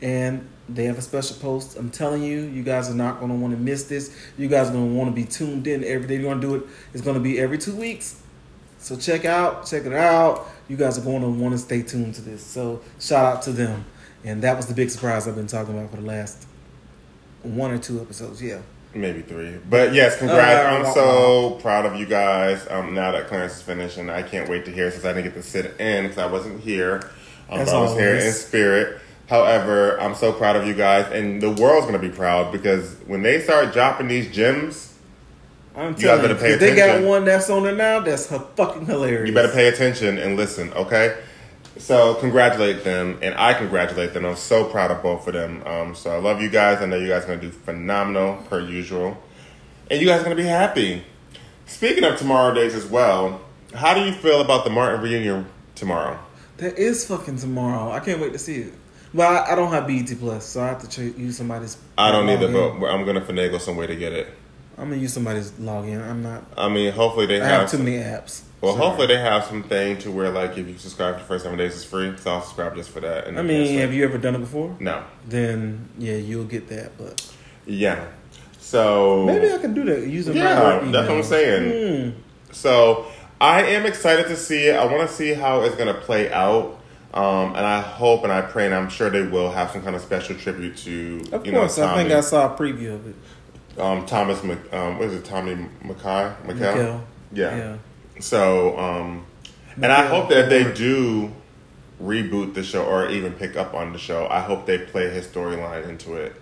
and 0.00 0.48
they 0.68 0.84
have 0.84 0.98
a 0.98 1.02
special 1.02 1.36
post. 1.36 1.76
I'm 1.76 1.90
telling 1.90 2.22
you, 2.22 2.40
you 2.40 2.62
guys 2.62 2.88
are 2.90 2.94
not 2.94 3.18
going 3.18 3.30
to 3.30 3.36
want 3.36 3.54
to 3.54 3.60
miss 3.60 3.84
this. 3.84 4.16
You 4.38 4.48
guys 4.48 4.70
are 4.70 4.72
going 4.72 4.90
to 4.90 4.94
want 4.94 5.10
to 5.10 5.14
be 5.14 5.26
tuned 5.26 5.66
in 5.66 5.84
every 5.84 6.06
day. 6.06 6.14
You're 6.14 6.24
going 6.24 6.40
to 6.40 6.46
do 6.46 6.54
it. 6.56 6.64
It's 6.92 7.02
going 7.02 7.16
to 7.16 7.20
be 7.22 7.38
every 7.38 7.58
two 7.58 7.74
weeks. 7.74 8.20
So 8.78 8.96
check 8.96 9.24
out, 9.24 9.66
check 9.66 9.84
it 9.84 9.92
out. 9.92 10.48
You 10.68 10.76
guys 10.76 10.98
are 10.98 11.02
going 11.02 11.22
to 11.22 11.28
want 11.28 11.52
to 11.52 11.58
stay 11.58 11.82
tuned 11.82 12.14
to 12.16 12.22
this. 12.22 12.44
So 12.44 12.80
shout 12.98 13.36
out 13.36 13.42
to 13.42 13.52
them. 13.52 13.84
And 14.24 14.42
that 14.42 14.56
was 14.56 14.66
the 14.66 14.74
big 14.74 14.90
surprise 14.90 15.26
I've 15.26 15.34
been 15.34 15.46
talking 15.46 15.76
about 15.76 15.90
for 15.90 15.96
the 15.96 16.06
last 16.06 16.46
one 17.42 17.70
or 17.70 17.78
two 17.78 18.00
episodes. 18.00 18.42
Yeah. 18.42 18.60
Maybe 18.94 19.22
three. 19.22 19.58
But 19.68 19.94
yes, 19.94 20.18
congrats. 20.18 20.84
Uh, 20.84 20.88
I'm 20.88 20.94
so 20.94 21.58
proud 21.62 21.86
of 21.86 21.96
you 21.96 22.06
guys. 22.06 22.66
Um, 22.68 22.94
now 22.94 23.12
that 23.12 23.26
Clarence 23.26 23.56
is 23.56 23.62
finished, 23.62 23.96
and 23.96 24.10
I 24.10 24.22
can't 24.22 24.48
wait 24.48 24.64
to 24.66 24.70
hear 24.70 24.90
since 24.90 25.04
I 25.04 25.12
didn't 25.12 25.32
get 25.32 25.34
to 25.34 25.42
sit 25.42 25.80
in 25.80 26.04
because 26.04 26.18
I 26.18 26.26
wasn't 26.26 26.60
here. 26.60 27.10
Um, 27.48 27.60
I 27.60 27.80
was 27.80 27.96
here 27.96 28.16
in 28.16 28.32
spirit. 28.32 29.00
However, 29.28 29.98
I'm 30.00 30.14
so 30.14 30.32
proud 30.32 30.56
of 30.56 30.66
you 30.66 30.74
guys, 30.74 31.10
and 31.12 31.40
the 31.40 31.50
world's 31.50 31.86
going 31.86 32.00
to 32.00 32.06
be 32.06 32.14
proud 32.14 32.52
because 32.52 32.96
when 33.06 33.22
they 33.22 33.40
start 33.40 33.72
dropping 33.72 34.08
these 34.08 34.30
gems, 34.30 34.92
I'm 35.74 35.92
guys 35.92 36.02
telling 36.02 36.22
you, 36.22 36.28
better 36.28 36.40
pay 36.40 36.52
if 36.52 36.60
they 36.60 36.76
got 36.76 37.02
one 37.02 37.24
that's 37.24 37.48
on 37.48 37.62
there 37.62 37.74
now, 37.74 38.00
that's 38.00 38.26
fucking 38.26 38.86
hilarious. 38.86 39.28
you 39.28 39.34
better 39.34 39.52
pay 39.52 39.68
attention 39.68 40.18
and 40.18 40.36
listen, 40.36 40.72
okay? 40.74 41.16
So 41.78 42.14
congratulate 42.16 42.84
them, 42.84 43.18
and 43.22 43.34
I 43.34 43.54
congratulate 43.54 44.12
them. 44.12 44.26
I'm 44.26 44.36
so 44.36 44.64
proud 44.66 44.90
of 44.90 45.02
both 45.02 45.26
of 45.26 45.32
them. 45.32 45.62
Um, 45.66 45.94
so 45.94 46.10
I 46.10 46.18
love 46.18 46.42
you 46.42 46.50
guys. 46.50 46.82
I 46.82 46.86
know 46.86 46.96
you 46.96 47.08
guys 47.08 47.24
are 47.24 47.28
going 47.28 47.40
to 47.40 47.46
do 47.46 47.52
phenomenal 47.52 48.36
per 48.50 48.60
usual, 48.60 49.16
and 49.90 50.00
you 50.00 50.06
guys 50.06 50.20
are 50.20 50.24
going 50.24 50.36
to 50.36 50.42
be 50.42 50.48
happy. 50.48 51.04
Speaking 51.66 52.04
of 52.04 52.18
tomorrow 52.18 52.54
days 52.54 52.74
as 52.74 52.84
well, 52.84 53.40
how 53.74 53.94
do 53.94 54.04
you 54.04 54.12
feel 54.12 54.42
about 54.42 54.64
the 54.64 54.70
Martin 54.70 55.00
reunion 55.00 55.46
tomorrow? 55.74 56.18
That 56.58 56.78
is 56.78 57.06
fucking 57.06 57.38
tomorrow. 57.38 57.90
I 57.90 58.00
can't 58.00 58.20
wait 58.20 58.32
to 58.34 58.38
see 58.38 58.56
it. 58.56 58.74
Well, 59.14 59.30
I, 59.44 59.52
I 59.52 59.54
don't 59.54 59.70
have 59.72 59.86
BET 59.86 60.08
Plus, 60.18 60.44
so 60.46 60.62
I 60.62 60.68
have 60.68 60.82
to 60.82 60.88
ch- 60.88 61.16
use 61.18 61.36
somebody's. 61.36 61.76
I 61.98 62.10
don't 62.10 62.28
either, 62.28 62.48
login. 62.48 62.80
but 62.80 62.86
I'm 62.86 63.04
going 63.04 63.16
to 63.16 63.20
finagle 63.20 63.60
some 63.60 63.76
way 63.76 63.86
to 63.86 63.96
get 63.96 64.12
it. 64.12 64.28
I'm 64.78 64.88
gonna 64.88 65.02
use 65.02 65.12
somebody's 65.12 65.50
login. 65.52 66.02
I'm 66.02 66.22
not. 66.22 66.44
I 66.56 66.68
mean, 66.68 66.92
hopefully 66.92 67.26
they 67.26 67.40
I 67.40 67.44
have. 67.44 67.60
have 67.60 67.70
too 67.70 67.78
many 67.78 67.98
apps. 67.98 68.42
well, 68.62 68.72
Sorry. 68.72 68.84
hopefully 68.86 69.06
they 69.08 69.18
have 69.18 69.44
something 69.44 69.98
to 69.98 70.10
where 70.10 70.30
like 70.30 70.56
if 70.56 70.66
you 70.66 70.78
subscribe 70.78 71.16
for 71.16 71.20
the 71.20 71.26
first 71.26 71.44
seven 71.44 71.58
days, 71.58 71.74
it's 71.74 71.84
free. 71.84 72.16
So 72.16 72.32
I'll 72.32 72.40
subscribe 72.40 72.74
just 72.74 72.88
for 72.88 73.00
that. 73.00 73.26
And 73.26 73.38
I 73.38 73.42
mean, 73.42 73.66
cancel 73.66 73.80
have 73.82 73.92
you 73.92 74.02
ever 74.04 74.16
done 74.16 74.34
it 74.34 74.38
before? 74.38 74.74
No. 74.80 75.04
Then 75.28 75.90
yeah, 75.98 76.14
you'll 76.14 76.46
get 76.46 76.68
that. 76.68 76.96
But 76.96 77.22
Yeah. 77.66 78.06
So 78.58 79.24
Maybe 79.26 79.52
I 79.52 79.58
can 79.58 79.74
do 79.74 79.84
that 79.84 80.06
using 80.08 80.34
yeah, 80.36 80.80
that's 80.90 81.08
what 81.08 81.18
I'm 81.18 81.22
saying. 81.22 82.12
Hmm. 82.14 82.20
So 82.50 83.06
I 83.40 83.62
am 83.64 83.84
excited 83.84 84.26
to 84.28 84.36
see 84.36 84.68
it. 84.68 84.74
I 84.76 84.86
want 84.86 85.06
to 85.08 85.14
see 85.14 85.34
how 85.34 85.60
it's 85.62 85.74
going 85.76 85.94
to 85.94 86.00
play 86.00 86.32
out. 86.32 86.80
Um, 87.14 87.48
and 87.54 87.66
I 87.66 87.80
hope 87.80 88.22
and 88.24 88.32
I 88.32 88.40
pray 88.40 88.64
and 88.66 88.74
I'm 88.74 88.88
sure 88.88 89.10
they 89.10 89.22
will 89.22 89.50
have 89.52 89.70
some 89.70 89.82
kind 89.82 89.94
of 89.94 90.00
special 90.02 90.34
tribute 90.36 90.76
to 90.78 91.22
Of 91.32 91.44
you 91.46 91.52
course, 91.52 91.76
know 91.76 91.84
I 91.86 91.94
think 91.96 92.10
I 92.10 92.20
saw 92.22 92.54
a 92.54 92.58
preview 92.58 92.94
of 92.94 93.06
it. 93.06 93.14
um, 93.78 94.06
Thomas 94.06 94.42
Mc, 94.42 94.58
um, 94.72 94.98
what 94.98 95.08
is 95.08 95.14
it 95.14 95.24
Tommy 95.24 95.54
McKay 95.84 96.34
McKell? 96.46 97.02
Yeah. 97.32 97.56
Yeah. 97.56 97.76
So 98.20 98.78
um, 98.78 99.26
and 99.76 99.92
I 99.92 100.06
hope 100.06 100.30
that 100.30 100.44
if 100.44 100.48
they 100.48 100.72
do 100.72 101.30
reboot 102.02 102.54
the 102.54 102.62
show 102.62 102.84
or 102.84 103.08
even 103.10 103.32
pick 103.34 103.56
up 103.56 103.74
on 103.74 103.92
the 103.92 103.98
show, 103.98 104.26
I 104.28 104.40
hope 104.40 104.64
they 104.66 104.78
play 104.78 105.10
his 105.10 105.26
storyline 105.26 105.88
into 105.88 106.14
it. 106.14 106.34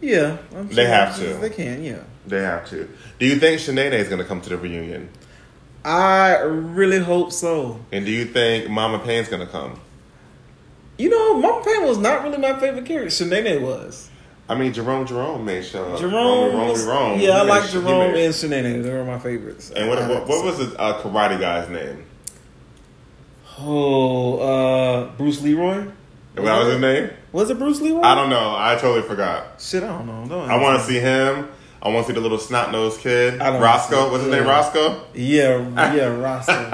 Yeah, 0.00 0.38
I'm 0.54 0.68
They 0.68 0.86
have 0.86 1.16
to. 1.18 1.34
They 1.34 1.50
can, 1.50 1.82
yeah. 1.82 2.02
They 2.26 2.42
have 2.42 2.68
to. 2.70 2.88
Do 3.18 3.26
you 3.26 3.36
think 3.36 3.60
Shanae 3.60 3.92
is 3.94 4.08
going 4.08 4.20
to 4.20 4.24
come 4.24 4.40
to 4.42 4.48
the 4.48 4.56
reunion? 4.56 5.08
I 5.88 6.42
really 6.42 6.98
hope 6.98 7.32
so. 7.32 7.80
And 7.92 8.04
do 8.04 8.12
you 8.12 8.26
think 8.26 8.68
Mama 8.68 8.98
Payne's 8.98 9.30
to 9.30 9.46
come? 9.46 9.80
You 10.98 11.08
know, 11.08 11.38
Mama 11.40 11.64
Payne 11.64 11.86
was 11.86 11.96
not 11.96 12.24
really 12.24 12.36
my 12.36 12.58
favorite 12.60 12.84
character. 12.84 13.24
Shanae 13.24 13.58
was. 13.58 14.10
I 14.50 14.54
mean, 14.54 14.74
Jerome 14.74 15.06
Jerome 15.06 15.46
may 15.46 15.62
show 15.62 15.94
up. 15.94 15.98
Jerome, 16.00 16.54
Romy, 16.54 16.70
was, 16.72 16.84
Romy, 16.84 17.24
yeah, 17.24 17.38
I 17.38 17.42
like 17.42 17.64
he 17.64 17.72
Jerome 17.72 18.14
and 18.14 18.34
Shanae. 18.34 18.82
They 18.82 18.92
were 18.92 19.04
my 19.04 19.18
favorites. 19.18 19.70
And 19.70 19.88
what, 19.88 19.98
what, 20.06 20.28
what 20.28 20.44
was 20.44 20.58
the 20.58 20.78
uh, 20.78 21.00
karate 21.00 21.40
guy's 21.40 21.70
name? 21.70 22.04
Oh, 23.58 24.38
uh, 24.40 25.16
Bruce 25.16 25.40
Leroy. 25.40 25.86
What 26.34 26.44
was 26.44 26.72
his 26.72 26.80
name? 26.82 27.10
Was 27.32 27.48
it 27.48 27.58
Bruce 27.58 27.80
Leroy? 27.80 28.02
I 28.02 28.14
don't 28.14 28.28
know. 28.28 28.54
I 28.56 28.76
totally 28.78 29.08
forgot. 29.08 29.58
Shit, 29.58 29.82
I 29.82 29.86
don't 29.86 30.06
know. 30.06 30.26
Don't 30.28 30.50
I 30.50 30.60
want 30.60 30.80
to 30.80 30.84
see 30.84 30.98
him. 30.98 31.48
I 31.82 31.88
want 31.90 32.06
to 32.06 32.12
see 32.12 32.14
the 32.14 32.20
little 32.20 32.38
snot 32.38 32.72
nosed 32.72 33.00
kid. 33.00 33.40
I 33.40 33.50
don't 33.50 33.62
Roscoe. 33.62 34.06
see- 34.06 34.10
What's 34.10 34.24
his 34.24 34.32
name? 34.32 34.44
yeah. 34.44 34.50
Roscoe. 34.50 35.00
Yeah, 35.14 35.94
yeah, 35.94 36.06
Roscoe. 36.06 36.68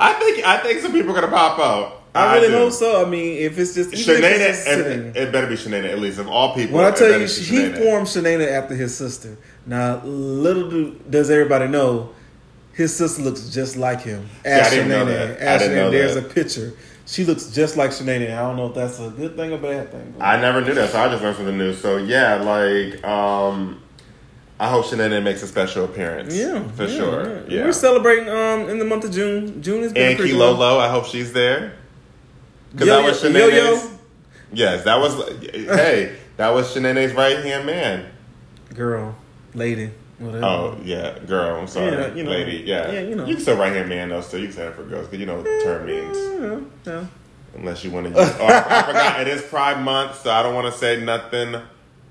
I 0.00 0.12
think 0.14 0.46
I 0.46 0.58
think 0.58 0.80
some 0.80 0.92
people 0.92 1.12
are 1.12 1.20
gonna 1.20 1.28
pop 1.32 1.58
out. 1.58 1.94
I 2.14 2.34
really 2.36 2.48
do. 2.48 2.54
hope 2.54 2.72
so. 2.72 3.06
I 3.06 3.08
mean, 3.08 3.38
if 3.38 3.58
it's 3.58 3.74
just 3.74 3.90
Shanae, 3.90 4.22
it's 4.22 4.64
just 4.64 4.78
it, 4.80 5.16
it 5.16 5.32
better 5.32 5.46
be 5.46 5.54
Shanae 5.54 5.84
at 5.92 5.98
least 5.98 6.18
of 6.18 6.26
all 6.28 6.54
people. 6.54 6.76
When 6.76 6.84
I 6.84 6.90
tell 6.90 7.10
you, 7.12 7.26
he 7.26 7.72
formed 7.74 8.06
Shanae 8.06 8.50
after 8.50 8.74
his 8.74 8.96
sister. 8.96 9.36
Now, 9.66 10.02
little 10.04 10.68
do, 10.70 11.00
does 11.08 11.30
everybody 11.30 11.68
know, 11.68 12.10
his 12.72 12.96
sister 12.96 13.22
looks 13.22 13.50
just 13.50 13.76
like 13.76 14.00
him. 14.00 14.28
I 14.44 14.48
As 14.48 14.72
know 14.74 15.04
Shanae. 15.06 15.30
I 15.30 15.34
As 15.36 15.60
didn't 15.62 15.76
Shanae, 15.76 15.80
know 15.82 15.90
there's 15.90 16.14
that. 16.14 16.24
a 16.24 16.28
picture. 16.28 16.72
She 17.06 17.24
looks 17.24 17.46
just 17.50 17.76
like 17.76 17.90
Shanae. 17.90 18.32
I 18.32 18.40
don't 18.40 18.56
know 18.56 18.66
if 18.68 18.74
that's 18.74 18.98
a 18.98 19.10
good 19.10 19.36
thing 19.36 19.52
or 19.52 19.58
bad 19.58 19.92
thing. 19.92 20.14
I 20.20 20.40
never 20.40 20.60
knew 20.62 20.74
that, 20.74 20.90
so 20.90 21.00
I 21.00 21.08
just 21.08 21.22
learned 21.22 21.36
something 21.36 21.58
new. 21.58 21.72
So 21.74 21.98
yeah, 21.98 22.36
like 22.36 23.04
um, 23.06 23.80
I 24.60 24.68
hope 24.68 24.86
Shanae 24.86 25.22
makes 25.22 25.42
a 25.42 25.46
special 25.46 25.84
appearance. 25.84 26.34
yeah, 26.34 26.66
for 26.70 26.84
yeah, 26.86 26.96
sure. 26.96 27.42
Yeah. 27.48 27.64
We're 27.64 27.72
celebrating 27.72 28.28
um 28.28 28.68
in 28.68 28.78
the 28.78 28.84
month 28.84 29.04
of 29.04 29.12
June. 29.12 29.62
June 29.62 29.82
is 29.84 29.92
and 29.92 30.16
pretty 30.16 30.32
Key 30.32 30.36
long. 30.38 30.58
Lolo, 30.58 30.78
I 30.80 30.88
hope 30.88 31.04
she's 31.06 31.32
there. 31.32 31.74
Because 32.72 32.88
that 32.88 33.04
was 33.04 33.22
yo, 33.22 33.30
Shanae's. 33.30 33.54
yo, 33.54 33.74
yo. 33.74 33.90
Yes, 34.52 34.84
that 34.84 34.98
was. 34.98 35.14
hey, 35.42 36.16
that 36.36 36.50
was 36.54 36.74
Shanae's 36.74 37.12
right 37.14 37.38
hand 37.44 37.66
man. 37.66 38.10
girl, 38.74 39.14
lady, 39.54 39.90
whatever. 40.18 40.44
Oh 40.44 40.78
yeah, 40.82 41.18
girl. 41.20 41.60
I'm 41.60 41.66
sorry, 41.68 41.92
Yeah, 41.92 42.14
you 42.14 42.24
know, 42.24 42.30
lady. 42.30 42.64
Yeah, 42.66 42.90
yeah, 42.90 43.00
you 43.00 43.14
know. 43.14 43.26
You 43.26 43.36
can 43.36 43.44
say 43.44 43.54
right 43.56 43.72
hand 43.72 43.88
man 43.88 44.08
though. 44.08 44.20
Still, 44.22 44.40
you 44.40 44.46
can 44.46 44.56
say 44.56 44.64
that 44.64 44.74
for 44.74 44.84
girls 44.84 45.06
because 45.06 45.20
you 45.20 45.26
know 45.26 45.36
what 45.36 45.44
the 45.44 45.60
term 45.62 45.86
means. 45.86 46.16
Yeah, 46.86 46.92
yeah. 46.92 47.06
Unless 47.54 47.84
you 47.84 47.90
want 47.90 48.06
to 48.06 48.20
use. 48.20 48.30
Oh, 48.40 48.46
I 48.46 48.82
forgot. 48.82 49.20
It 49.20 49.28
is 49.28 49.42
Pride 49.42 49.82
Month, 49.82 50.20
so 50.22 50.30
I 50.30 50.42
don't 50.42 50.54
want 50.54 50.72
to 50.72 50.78
say 50.78 51.00
nothing 51.02 51.56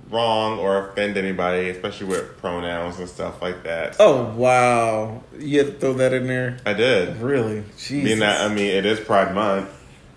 wrong 0.10 0.60
or 0.60 0.90
offend 0.90 1.18
anybody, 1.18 1.70
especially 1.70 2.08
with 2.08 2.38
pronouns 2.38 3.00
and 3.00 3.10
stuff 3.10 3.42
like 3.42 3.64
that. 3.64 3.96
Oh 4.00 4.34
wow, 4.36 5.24
you 5.38 5.58
had 5.60 5.68
to 5.68 5.74
throw 5.80 5.94
that 5.94 6.14
in 6.14 6.28
there. 6.28 6.58
I 6.66 6.74
did. 6.74 7.18
Really, 7.18 7.64
Jesus. 7.78 8.04
Being 8.04 8.20
that, 8.20 8.42
I 8.50 8.54
mean, 8.54 8.68
it 8.68 8.86
is 8.86 9.00
Pride 9.00 9.34
Month, 9.36 9.70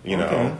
you 0.05 0.17
know, 0.17 0.27
Okay. 0.27 0.55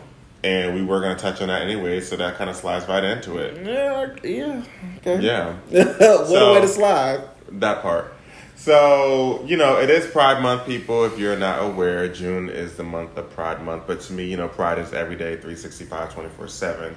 and 0.45 0.75
we 0.75 0.83
were 0.85 1.01
going 1.01 1.17
to 1.17 1.23
touch 1.23 1.41
on 1.43 1.49
that 1.49 1.63
anyway, 1.63 2.01
so 2.01 2.17
that 2.17 2.37
kind 2.37 2.51
of 2.51 2.57
slides 2.57 2.87
right 2.89 3.05
into 3.05 3.39
it. 3.39 3.65
Yeah, 3.65 4.15
yeah. 4.25 4.63
Okay. 4.99 5.21
Yeah, 5.25 5.55
what 5.71 6.27
So- 6.27 6.51
a 6.51 6.55
way 6.55 6.61
to 6.63 6.69
slide. 6.69 7.21
that 7.53 7.83
part. 7.83 8.15
So, 8.57 9.43
you 9.47 9.57
know, 9.57 9.79
it 9.81 9.89
is 9.89 10.07
Pride 10.07 10.43
Month, 10.43 10.67
people. 10.67 11.05
If 11.07 11.19
you're 11.19 11.35
not 11.39 11.63
aware, 11.63 12.07
June 12.09 12.51
is 12.51 12.77
the 12.77 12.85
month 12.85 13.17
of 13.17 13.31
Pride 13.31 13.65
Month. 13.65 13.85
But 13.87 14.03
to 14.03 14.13
me, 14.13 14.27
you 14.27 14.37
know, 14.37 14.49
Pride 14.49 14.79
is 14.79 14.93
every 14.93 15.17
day, 15.17 15.37
365, 15.37 16.13
24 16.13 16.47
7. 16.49 16.95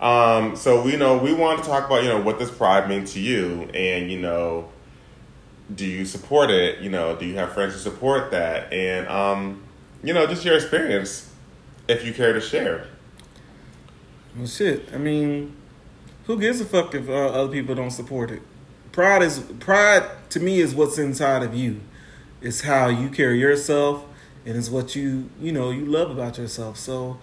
Um, 0.00 0.56
so 0.56 0.82
we 0.82 0.96
know 0.96 1.18
we 1.18 1.34
want 1.34 1.62
to 1.62 1.68
talk 1.68 1.86
about, 1.86 2.02
you 2.02 2.08
know, 2.08 2.20
what 2.20 2.38
does 2.38 2.50
Pride 2.50 2.88
mean 2.88 3.04
to 3.06 3.20
you? 3.20 3.68
And, 3.74 4.10
you 4.10 4.18
know, 4.18 4.70
do 5.74 5.84
you 5.84 6.04
support 6.04 6.50
it? 6.50 6.80
You 6.80 6.90
know, 6.90 7.16
do 7.16 7.26
you 7.26 7.36
have 7.36 7.52
friends 7.52 7.74
who 7.74 7.80
support 7.80 8.30
that? 8.30 8.72
And, 8.72 9.06
um, 9.08 9.62
you 10.02 10.14
know, 10.14 10.26
just 10.26 10.44
your 10.44 10.56
experience 10.56 11.30
if 11.86 12.04
you 12.04 12.12
care 12.12 12.32
to 12.32 12.40
share. 12.40 12.86
Well, 14.36 14.46
shit. 14.46 14.88
I 14.94 14.98
mean, 14.98 15.54
who 16.26 16.38
gives 16.38 16.60
a 16.60 16.64
fuck 16.64 16.94
if 16.94 17.08
uh, 17.08 17.12
other 17.12 17.52
people 17.52 17.74
don't 17.74 17.90
support 17.90 18.30
it? 18.30 18.42
Pride 18.92 19.22
is 19.22 19.40
pride 19.60 20.08
to 20.30 20.40
me 20.40 20.60
is 20.60 20.74
what's 20.74 20.98
inside 20.98 21.42
of 21.42 21.54
you. 21.54 21.80
It's 22.40 22.62
how 22.62 22.88
you 22.88 23.08
carry 23.08 23.38
yourself, 23.38 24.04
and 24.46 24.56
it's 24.56 24.70
what 24.70 24.96
you 24.96 25.30
you 25.40 25.52
know 25.52 25.70
you 25.70 25.84
love 25.84 26.10
about 26.10 26.38
yourself. 26.38 26.76
So, 26.76 27.18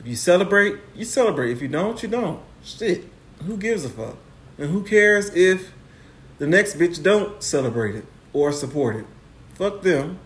if 0.00 0.06
you 0.06 0.16
celebrate, 0.16 0.76
you 0.94 1.04
celebrate. 1.04 1.52
If 1.52 1.62
you 1.62 1.68
don't, 1.68 2.00
you 2.02 2.08
don't. 2.08 2.40
Shit. 2.62 3.04
Who 3.44 3.56
gives 3.56 3.84
a 3.84 3.88
fuck? 3.88 4.16
And 4.58 4.70
who 4.70 4.82
cares 4.82 5.30
if 5.34 5.72
the 6.38 6.46
next 6.46 6.78
bitch 6.78 7.02
don't 7.02 7.42
celebrate 7.42 7.94
it 7.94 8.04
or 8.32 8.52
support 8.52 8.96
it? 8.96 9.06
Fuck 9.54 9.82
them. 9.82 10.18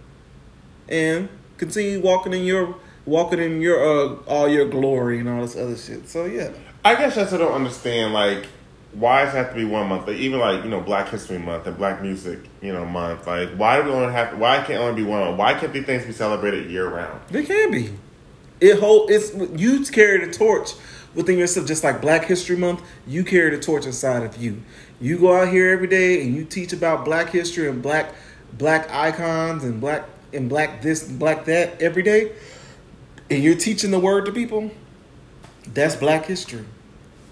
And 0.89 1.29
continue 1.57 2.01
walking 2.01 2.33
in 2.33 2.45
your 2.45 2.77
walking 3.05 3.39
in 3.39 3.61
your 3.61 3.83
uh, 3.83 4.15
all 4.27 4.49
your 4.49 4.69
glory 4.69 5.19
and 5.19 5.29
all 5.29 5.43
this 5.43 5.57
other 5.57 5.77
shit. 5.77 6.09
So 6.09 6.25
yeah. 6.25 6.51
I 6.85 6.97
guess 6.97 7.17
I 7.17 7.27
still 7.27 7.39
don't 7.39 7.53
understand 7.53 8.13
like 8.13 8.47
why 8.93 9.25
does 9.25 9.35
it 9.35 9.39
have 9.39 9.51
to 9.51 9.55
be 9.55 9.65
one 9.65 9.89
month? 9.89 10.07
Like 10.07 10.17
even 10.17 10.39
like 10.39 10.65
you 10.65 10.71
know 10.71 10.81
Black 10.81 11.09
History 11.09 11.39
Month 11.39 11.67
and 11.67 11.77
Black 11.77 12.03
Music 12.03 12.41
you 12.61 12.73
know 12.73 12.85
Month. 12.85 13.27
Like 13.27 13.51
why 13.51 13.81
do 13.81 13.85
we 13.85 13.91
only 13.93 14.13
have? 14.13 14.37
Why 14.39 14.59
can't 14.59 14.71
it 14.71 14.77
only 14.77 15.03
be 15.03 15.09
one? 15.09 15.21
month? 15.21 15.39
Why 15.39 15.55
can't 15.55 15.73
these 15.73 15.87
things 15.87 16.05
be 16.05 16.13
celebrated 16.13 16.71
year 16.71 16.89
round? 16.89 17.21
They 17.29 17.45
can 17.45 17.71
be. 17.71 17.91
It 18.63 18.79
hold 18.79 19.11
it's 19.11 19.35
you 19.61 19.85
carry 19.85 20.25
the 20.25 20.33
torch 20.33 20.75
within 21.17 21.37
yourself, 21.37 21.67
just 21.67 21.83
like 21.83 22.01
Black 22.01 22.27
History 22.27 22.57
Month. 22.57 22.81
You 23.09 23.25
carry 23.25 23.51
the 23.51 23.61
torch 23.61 23.87
inside 23.87 24.23
of 24.23 24.37
you. 24.37 24.63
You 25.01 25.19
go 25.19 25.37
out 25.37 25.49
here 25.49 25.73
every 25.73 25.89
day 25.89 26.23
and 26.23 26.37
you 26.37 26.45
teach 26.45 26.73
about 26.73 27.05
Black 27.05 27.31
history 27.31 27.69
and 27.69 27.83
Black 27.83 28.15
Black 28.53 28.89
icons 28.93 29.65
and 29.65 29.81
Black 29.81 30.05
and 30.33 30.49
Black 30.49 30.81
this 30.81 31.09
and 31.09 31.19
Black 31.19 31.45
that 31.47 31.83
every 31.83 32.05
day, 32.05 32.31
and 33.29 33.43
you're 33.43 33.57
teaching 33.57 33.91
the 33.91 33.99
word 33.99 34.27
to 34.27 34.33
people. 34.33 34.71
That's 35.67 35.97
Black 35.97 36.27
history. 36.27 36.65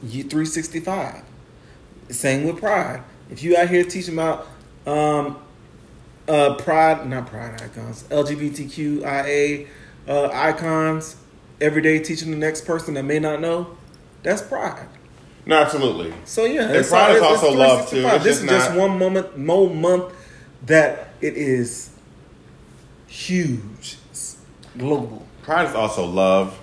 You 0.02 0.25
365. 0.25 1.22
Same 2.08 2.44
with 2.44 2.58
Pride. 2.58 3.04
If 3.30 3.44
you 3.44 3.56
out 3.56 3.68
here 3.68 3.84
teaching 3.84 4.14
about 4.14 4.49
um, 4.84 5.38
uh, 6.26 6.54
pride, 6.54 7.08
not 7.08 7.28
pride 7.28 7.62
icons, 7.62 8.02
LGBTQIA 8.04 9.68
uh, 10.08 10.28
icons 10.32 11.20
every 11.61 11.83
day, 11.83 11.99
teaching 11.99 12.31
the 12.31 12.37
next 12.37 12.64
person 12.64 12.95
that 12.95 13.05
may 13.05 13.19
not 13.19 13.40
know. 13.40 13.76
That's 14.23 14.43
pride. 14.43 14.88
No, 15.47 15.57
absolutely. 15.57 16.12
So 16.25 16.45
yeah, 16.45 16.71
And 16.71 16.87
pride 16.87 17.17
is 17.17 17.23
also 17.23 17.52
love, 17.52 17.88
too. 17.88 18.07
It's 18.07 18.25
This 18.25 18.40
just 18.40 18.45
is 18.45 18.50
just 18.50 18.75
one 18.75 18.99
moment, 18.99 19.37
mo 19.38 19.69
month 19.69 20.12
that 20.67 21.14
it 21.21 21.37
is 21.37 21.90
huge, 23.07 23.97
it's 24.11 24.37
global. 24.76 25.26
Pride 25.43 25.69
is 25.69 25.75
also 25.75 26.05
love. 26.05 26.59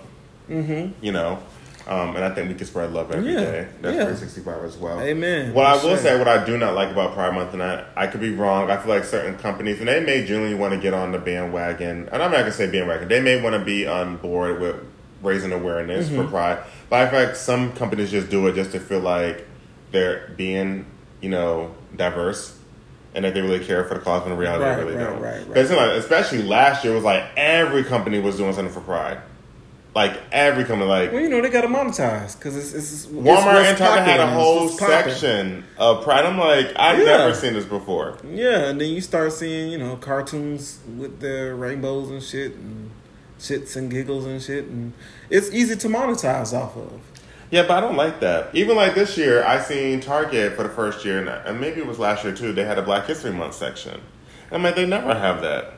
Mm-hmm. 0.50 1.04
You 1.04 1.12
know. 1.12 1.40
Um, 1.88 2.18
and 2.18 2.26
I 2.26 2.30
think 2.36 2.50
we 2.50 2.56
can 2.56 2.68
spread 2.68 2.92
love 2.92 3.12
every 3.12 3.32
Yeah, 3.34 3.40
day. 3.40 3.68
That's 3.82 3.96
yeah. 3.96 4.04
365 4.04 4.64
as 4.66 4.76
well. 4.76 5.00
Amen. 5.00 5.54
What 5.54 5.66
I 5.66 5.74
will 5.82 5.96
say, 5.96 6.18
what 6.18 6.28
I 6.28 6.44
do 6.46 6.58
not 6.58 6.74
like 6.76 6.90
about 6.92 7.14
Pride 7.14 7.34
Month, 7.34 7.54
and 7.54 7.64
I, 7.64 7.86
I 7.96 8.08
could 8.08 8.20
be 8.20 8.34
wrong. 8.34 8.70
I 8.70 8.76
feel 8.76 8.94
like 8.94 9.06
certain 9.06 9.38
companies, 9.38 9.80
and 9.80 9.88
they 9.88 10.02
may 10.04 10.26
genuinely 10.26 10.56
want 10.58 10.74
to 10.74 10.80
get 10.82 10.94
on 10.94 11.14
the 11.14 11.18
bandwagon, 11.18 12.10
and 12.12 12.22
I'm 12.22 12.30
not 12.32 12.40
gonna 12.40 12.52
say 12.52 12.70
bandwagon. 12.70 13.08
They 13.08 13.22
may 13.22 13.42
want 13.42 13.54
to 13.56 13.64
be 13.64 13.88
on 13.88 14.18
board 14.18 14.60
with 14.60 14.76
raising 15.24 15.54
awareness 15.54 16.10
Mm-hmm. 16.10 16.24
for 16.24 16.28
Pride, 16.30 16.60
but 16.90 17.08
I 17.08 17.10
feel 17.10 17.24
like 17.24 17.36
some 17.38 17.72
companies 17.74 18.12
just 18.12 18.30
do 18.30 18.46
it 18.48 18.56
just 18.56 18.72
to 18.74 18.80
feel 18.82 19.00
like 19.00 19.48
they're 19.94 20.34
being, 20.36 20.86
you 21.22 21.30
know, 21.30 21.74
diverse, 21.96 22.60
and 23.16 23.24
that 23.24 23.34
they 23.34 23.40
really 23.42 23.64
care 23.66 23.86
for 23.86 23.94
the 23.94 24.02
cause. 24.02 24.24
When 24.24 24.34
in 24.34 24.38
reality, 24.38 24.66
Right, 24.66 24.76
they 24.76 24.84
really 24.84 24.96
right, 24.98 25.10
don't. 25.10 25.22
right, 25.22 25.34
right. 25.40 25.48
Because 25.48 25.72
like, 25.72 25.92
especially 25.92 26.44
last 26.44 26.84
year, 26.84 26.92
it 26.92 26.96
was 26.98 27.06
like 27.06 27.24
every 27.38 27.86
company 27.86 28.20
was 28.20 28.36
doing 28.36 28.52
something 28.54 28.74
for 28.74 28.82
Pride. 28.82 29.20
Like 29.98 30.20
every 30.32 30.64
company, 30.64 30.88
like 30.88 31.12
Well, 31.12 31.22
you 31.22 31.28
know 31.28 31.42
they 31.42 31.50
got 31.50 31.62
to 31.62 31.68
monetize 31.68 32.38
because 32.38 32.56
it's, 32.56 32.72
it's, 32.74 33.06
it's 33.06 33.06
Walmart 33.08 33.64
and 33.66 33.76
Target 33.76 34.06
had 34.06 34.20
a 34.20 34.28
whole 34.28 34.66
it's 34.68 34.80
what's 34.80 34.94
popping. 34.94 35.12
section 35.12 35.64
of 35.80 36.04
Pride. 36.04 36.24
I'm 36.24 36.38
like, 36.38 36.72
I've 36.76 37.00
Yeah. 37.00 37.06
never 37.18 37.34
seen 37.34 37.54
this 37.54 37.66
before. 37.66 38.16
Yeah, 38.24 38.68
and 38.70 38.80
then 38.80 38.90
you 38.90 39.02
start 39.02 39.34
seeing, 39.34 39.72
you 39.72 39.80
know, 39.80 39.96
cartoons 39.96 40.78
with 41.00 41.20
the 41.20 41.56
rainbows 41.56 42.12
and 42.12 42.22
shit 42.22 42.54
and 42.54 42.92
shits 43.40 43.76
and 43.76 43.90
giggles 43.90 44.26
and 44.26 44.40
shit 44.40 44.66
and 44.66 44.94
it's 45.32 45.52
easy 45.52 45.76
to 45.76 45.88
monetize 45.88 46.54
off 46.54 46.78
of. 46.78 47.00
Yeah, 47.50 47.64
but 47.64 47.72
I 47.72 47.82
don't 47.82 47.96
like 47.96 48.20
that. 48.20 48.50
Even 48.54 48.76
like 48.76 48.94
this 48.94 49.18
year, 49.18 49.44
I 49.44 49.60
seen 49.60 50.00
Target 50.00 50.54
for 50.54 50.62
the 50.62 50.70
first 50.70 51.06
year, 51.06 51.18
and- 51.18 51.30
and 51.30 51.60
maybe 51.60 51.82
it 51.82 51.88
was 51.88 51.98
last 51.98 52.24
year 52.24 52.34
too. 52.34 52.54
They 52.54 52.66
had 52.66 52.78
a 52.78 52.84
Black 52.84 53.08
History 53.08 53.32
Month 53.32 53.56
section. 53.56 54.00
I'm 54.52 54.62
like, 54.62 54.76
they 54.76 54.86
never 54.86 55.16
have 55.16 55.42
that. 55.42 55.74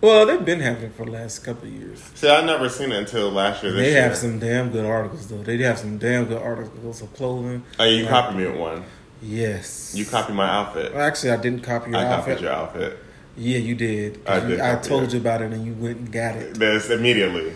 Well, 0.00 0.24
they've 0.26 0.44
been 0.44 0.60
having 0.60 0.84
it 0.84 0.94
for 0.94 1.04
the 1.04 1.12
last 1.12 1.40
couple 1.40 1.68
of 1.68 1.74
years. 1.74 2.00
See, 2.14 2.28
I 2.28 2.40
never 2.44 2.68
seen 2.70 2.90
it 2.90 2.98
until 2.98 3.30
last 3.30 3.62
year. 3.62 3.72
This 3.72 3.82
They 3.82 3.90
year. 3.92 4.02
have 4.02 4.16
some 4.16 4.38
damn 4.38 4.70
good 4.70 4.86
articles 4.86 5.28
though. 5.28 5.42
They 5.42 5.58
have 5.58 5.78
some 5.78 5.98
damn 5.98 6.24
good 6.24 6.40
articles 6.40 7.02
of 7.02 7.12
clothing. 7.14 7.62
Oh, 7.78 7.84
you 7.84 8.02
Like, 8.04 8.10
copied 8.10 8.36
me 8.38 8.46
with 8.46 8.56
one. 8.56 8.84
Yes. 9.22 9.92
You 9.94 10.06
copied 10.06 10.34
my 10.34 10.48
outfit. 10.48 10.94
Well, 10.94 11.02
actually, 11.06 11.32
I 11.32 11.36
didn't 11.36 11.62
copy 11.62 11.90
your 11.90 12.00
I 12.00 12.04
outfit. 12.04 12.36
copied 12.36 12.42
your 12.44 12.52
outfit. 12.52 12.98
Yeah, 13.36 13.58
you 13.58 13.74
did. 13.74 14.20
I 14.26 14.38
You- 14.40 14.48
did 14.48 14.60
I 14.60 14.76
told 14.76 15.02
it. 15.04 15.12
you 15.12 15.20
about 15.20 15.42
it, 15.42 15.52
and 15.52 15.66
you 15.66 15.74
went 15.74 15.98
and 15.98 16.10
got 16.12 16.36
it. 16.36 16.54
This 16.54 16.88
immediately. 16.88 17.52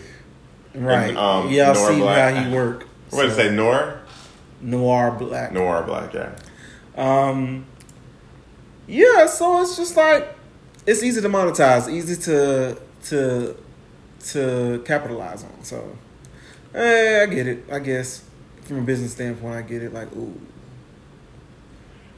Right. 0.75 1.15
um, 1.15 1.49
yeah, 1.49 1.71
I 1.71 1.73
Black. 1.97 2.35
how 2.35 2.43
you 2.49 2.55
work. 2.55 2.87
What 3.11 3.21
did 3.23 3.31
it 3.31 3.35
say? 3.35 3.49
Noir? 3.55 3.99
Noir 4.61 5.11
black. 5.11 5.51
Noir 5.51 5.83
Black, 5.83 6.13
yeah. 6.13 6.31
Um. 6.97 7.65
Yeah, 8.87 9.25
so 9.27 9.61
it's 9.61 9.77
just 9.77 9.95
like 9.97 10.34
it's 10.85 11.03
easy 11.03 11.21
to 11.21 11.29
monetize, 11.29 11.89
easy 11.89 12.15
to 12.23 12.77
to 13.05 13.55
to 14.27 14.83
capitalize 14.85 15.43
on. 15.43 15.63
So, 15.63 15.97
eh, 16.73 17.23
I 17.23 17.25
get 17.27 17.47
it. 17.47 17.65
I 17.71 17.79
guess 17.79 18.23
from 18.63 18.79
a 18.79 18.81
business 18.81 19.13
standpoint, 19.13 19.55
I 19.55 19.61
get 19.61 19.83
it. 19.83 19.93
Like, 19.93 20.11
ooh, 20.15 20.39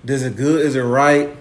is 0.06 0.24
it 0.24 0.36
good? 0.36 0.66
Is 0.66 0.76
it 0.76 0.82
right? 0.82 1.36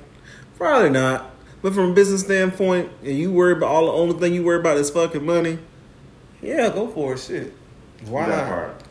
Probably 0.56 0.90
not. 0.90 1.30
But 1.62 1.75
from 1.75 1.90
a 1.90 1.95
business 1.95 2.23
standpoint, 2.23 2.90
and 3.02 3.16
you 3.16 3.33
worry 3.33 3.52
about 3.52 3.68
all 3.68 3.87
the 3.87 3.92
only 3.92 4.18
thing 4.18 4.35
you 4.35 4.45
worry 4.45 4.59
about 4.59 4.76
is 4.76 4.90
fucking 4.90 5.25
money. 5.25 5.59
Yeah, 6.42 6.68
go 6.68 6.88
for 6.88 7.14
it. 7.14 7.18
Shit. 7.18 7.52
Why 8.06 8.26
not? 8.26 8.83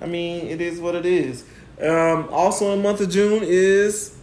I 0.00 0.06
mean, 0.06 0.46
it 0.46 0.60
is 0.60 0.80
what 0.80 0.94
it 0.94 1.06
is. 1.06 1.44
Um, 1.80 2.28
also, 2.30 2.72
in 2.72 2.78
the 2.78 2.82
month 2.82 3.00
of 3.00 3.10
June 3.10 3.42
is 3.42 4.16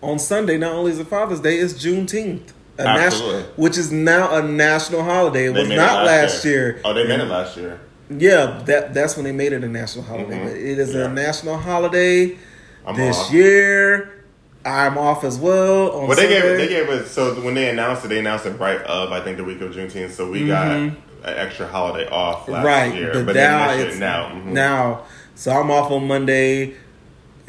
on 0.00 0.18
Sunday. 0.18 0.58
Not 0.58 0.72
only 0.72 0.92
is 0.92 0.98
it 0.98 1.06
Father's 1.06 1.40
Day, 1.40 1.56
it's 1.56 1.72
Juneteenth, 1.74 2.52
a 2.78 2.82
Absolutely. 2.86 3.42
which 3.56 3.78
is 3.78 3.92
now 3.92 4.36
a 4.36 4.42
national 4.42 5.02
holiday. 5.04 5.46
It 5.46 5.52
They 5.54 5.60
was 5.60 5.68
not 5.70 6.04
last 6.04 6.44
year. 6.44 6.80
Oh, 6.84 6.92
they 6.92 7.06
made 7.06 7.20
it 7.20 7.26
last 7.26 7.56
year. 7.56 7.78
Yeah, 8.10 8.62
that 8.66 8.92
that's 8.94 9.16
when 9.16 9.24
they 9.24 9.32
made 9.32 9.52
it 9.52 9.62
a 9.64 9.68
national 9.68 10.04
holiday. 10.04 10.36
Mhm. 10.38 10.46
It 10.72 10.78
is 10.78 10.94
Yeah. 10.94 11.04
a 11.04 11.08
national 11.08 11.56
holiday 11.58 12.36
I'm 12.86 12.96
this 12.96 13.16
off. 13.18 13.32
year. 13.32 14.10
I'm 14.66 14.98
off 14.98 15.24
as 15.24 15.38
well. 15.38 15.90
On 15.92 16.08
But 16.08 16.16
they 16.16 16.28
gave 16.28 16.42
Sunday. 16.42 16.56
they 16.56 16.68
gave 16.68 16.88
us 16.88 17.10
so 17.10 17.34
when 17.34 17.54
they 17.54 17.68
announced 17.70 18.04
it, 18.04 18.08
they 18.08 18.18
announced 18.18 18.46
it 18.46 18.58
right 18.58 18.80
of 18.82 19.12
I 19.12 19.20
think 19.20 19.36
the 19.36 19.44
week 19.44 19.60
of 19.60 19.72
Juneteenth. 19.72 20.12
So 20.12 20.30
we 20.30 20.46
got 20.46 20.66
an 20.68 20.96
extra 21.24 21.66
holiday 21.66 22.08
off 22.10 22.48
last 22.48 22.58
Mm-hmm. 22.58 22.66
right, 22.66 22.94
year, 22.94 23.10
but, 23.14 23.26
but, 23.26 23.34
now 23.36 23.70
it's 23.72 23.96
it 23.96 24.00
now. 24.00 24.30
Mhm. 24.34 24.46
now. 24.46 25.00
So 25.34 25.50
I'm 25.52 25.70
off 25.70 25.90
on 25.90 26.06
Monday. 26.06 26.74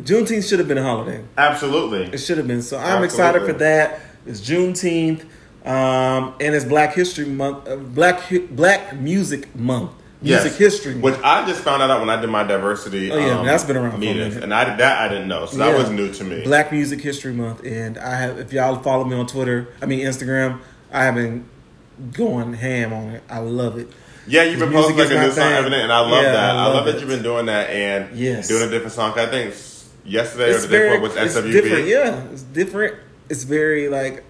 Juneteenth 0.01 0.47
should 0.47 0.59
have 0.59 0.67
been 0.67 0.77
a 0.77 0.83
holiday. 0.83 1.21
Absolutely. 1.37 2.09
It 2.13 2.17
should 2.19 2.37
have 2.37 2.47
been. 2.47 2.61
So 2.61 2.77
I'm 2.77 3.03
excited 3.03 3.43
for 3.45 3.53
that. 3.53 3.99
It's 4.25 4.41
Juneteenth, 4.41 5.21
um, 5.65 6.33
and 6.39 6.55
it's 6.55 6.65
Black 6.65 6.93
History 6.93 7.25
Month. 7.25 7.67
Uh, 7.67 7.75
Black 7.77 8.21
Black 8.51 8.95
Music 8.99 9.55
Month. 9.55 9.91
Music 10.21 10.51
Yes. 10.53 10.57
History 10.57 10.93
Month. 10.93 11.03
Which 11.03 11.23
I 11.23 11.45
just 11.45 11.61
found 11.61 11.83
out 11.83 11.99
when 11.99 12.09
I 12.09 12.19
did 12.19 12.29
my 12.29 12.43
diversity. 12.43 13.11
Oh, 13.11 13.17
yeah, 13.17 13.39
um, 13.39 13.45
that's 13.45 13.63
been 13.63 13.77
around 13.77 13.91
for 13.91 13.97
a 13.97 13.99
meetings, 13.99 14.33
minute. 14.35 14.43
and 14.43 14.53
I 14.53 14.75
that 14.77 14.99
I 14.99 15.07
didn't 15.13 15.27
know, 15.27 15.45
so 15.45 15.57
that 15.57 15.77
was 15.77 15.89
new 15.91 16.11
to 16.13 16.23
me. 16.23 16.43
Black 16.43 16.71
Music 16.71 16.99
History 17.01 17.33
Month, 17.33 17.63
and 17.65 17.97
I 17.99 18.15
have. 18.15 18.39
If 18.39 18.51
y'all 18.51 18.81
follow 18.81 19.03
me 19.03 19.15
on 19.15 19.27
Twitter, 19.27 19.67
I 19.81 19.85
mean 19.85 19.99
Instagram, 19.99 20.59
I 20.91 21.03
have 21.03 21.15
been 21.15 21.45
going 22.13 22.53
ham 22.53 22.91
on 22.93 23.09
it. 23.11 23.23
I 23.29 23.39
love 23.39 23.77
it. 23.77 23.87
yeah, 24.27 24.43
you've 24.43 24.59
been 24.59 24.71
posting 24.71 24.97
like 24.97 25.11
a 25.11 25.21
new 25.21 25.31
song 25.31 25.51
every 25.51 25.69
day, 25.69 25.81
and 25.83 25.91
I 25.91 25.99
love 25.99 26.23
Yeah, 26.23 26.31
that. 26.31 26.49
I 26.55 26.59
I 26.59 26.65
love, 26.65 26.75
love 26.75 26.85
that 26.85 26.99
you've 26.99 27.09
been 27.09 27.21
doing 27.23 27.45
that 27.45 27.69
and 27.69 28.17
Yes. 28.17 28.47
doing 28.47 28.63
a 28.63 28.69
different 28.71 28.93
song. 28.93 29.13
I 29.19 29.27
think 29.27 29.53
yesterday 30.03 30.45
or 30.51 30.55
It's 30.55 30.63
the 30.63 30.67
day 30.69 30.89
before 30.89 31.01
was 31.01 31.15
SWV. 31.15 31.51
different. 31.51 31.87
Yeah, 31.87 32.23
it's 32.33 32.41
different. 32.41 32.95
It's 33.29 33.43
very 33.43 33.89
like 33.89 34.23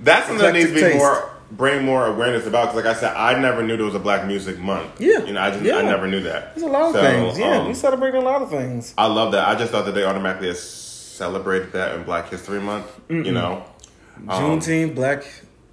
That's 0.00 0.26
something 0.26 0.44
that 0.44 0.52
needs 0.54 0.68
to 0.68 0.74
be 0.74 0.80
Eclectic 0.80 0.98
more 1.00 1.30
bring 1.50 1.84
more 1.84 2.06
awareness 2.06 2.46
about. 2.46 2.72
Because 2.72 2.84
like 2.84 2.96
I 2.96 2.98
said, 2.98 3.14
I 3.16 3.38
never 3.40 3.62
knew 3.62 3.76
there 3.76 3.86
was 3.86 3.94
a 3.94 3.98
Black 4.00 4.26
Music 4.26 4.58
Month. 4.58 5.00
Yeah. 5.00 5.24
you 5.24 5.32
know, 5.32 5.40
I 5.40 5.50
just 5.50 5.62
Yeah. 5.64 5.76
I 5.76 5.82
never 5.82 6.06
knew 6.08 6.20
that. 6.22 6.54
there's 6.54 6.62
a 6.66 6.70
lot 6.70 6.86
of 6.88 6.92
So, 6.94 7.02
things. 7.02 7.38
Yeah, 7.38 7.58
um, 7.58 7.68
we 7.68 7.74
celebrate 7.74 8.14
a 8.14 8.20
lot 8.20 8.42
of 8.42 8.50
things. 8.50 8.94
I 8.98 9.06
love 9.06 9.32
that. 9.32 9.46
I 9.48 9.54
just 9.54 9.70
thought 9.72 9.84
that 9.86 9.94
they 9.94 10.04
automatically 10.04 10.52
celebrated 10.54 11.72
that 11.72 11.94
in 11.94 12.02
Black 12.04 12.28
History 12.30 12.60
Month. 12.60 12.86
You 13.08 13.32
know, 13.32 13.64
um, 14.28 14.60
Juneteenth, 14.60 14.94
Black 14.94 15.24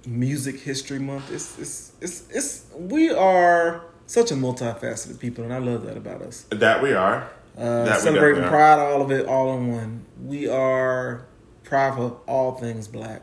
Music 0.06 0.60
History 0.60 0.98
Month. 0.98 1.30
It's 1.32 1.58
it's 1.58 1.92
it's 2.00 2.24
it's 2.30 2.66
we 2.76 3.10
are 3.10 3.82
such 4.06 4.30
a 4.30 4.34
multifaceted 4.34 5.18
people, 5.18 5.44
and 5.44 5.52
I 5.52 5.58
love 5.58 5.84
that 5.86 5.96
about 5.96 6.22
us. 6.22 6.46
that 6.50 6.82
we 6.82 6.92
are. 6.92 7.28
Uh, 7.56 7.84
That 7.84 8.00
celebrating 8.00 8.44
pride, 8.44 8.78
all 8.78 9.02
of 9.02 9.10
it, 9.10 9.26
all 9.26 9.56
in 9.56 9.72
one. 9.72 10.04
We 10.24 10.48
are 10.48 11.26
of 11.72 12.18
all 12.26 12.52
things 12.52 12.88
black, 12.88 13.22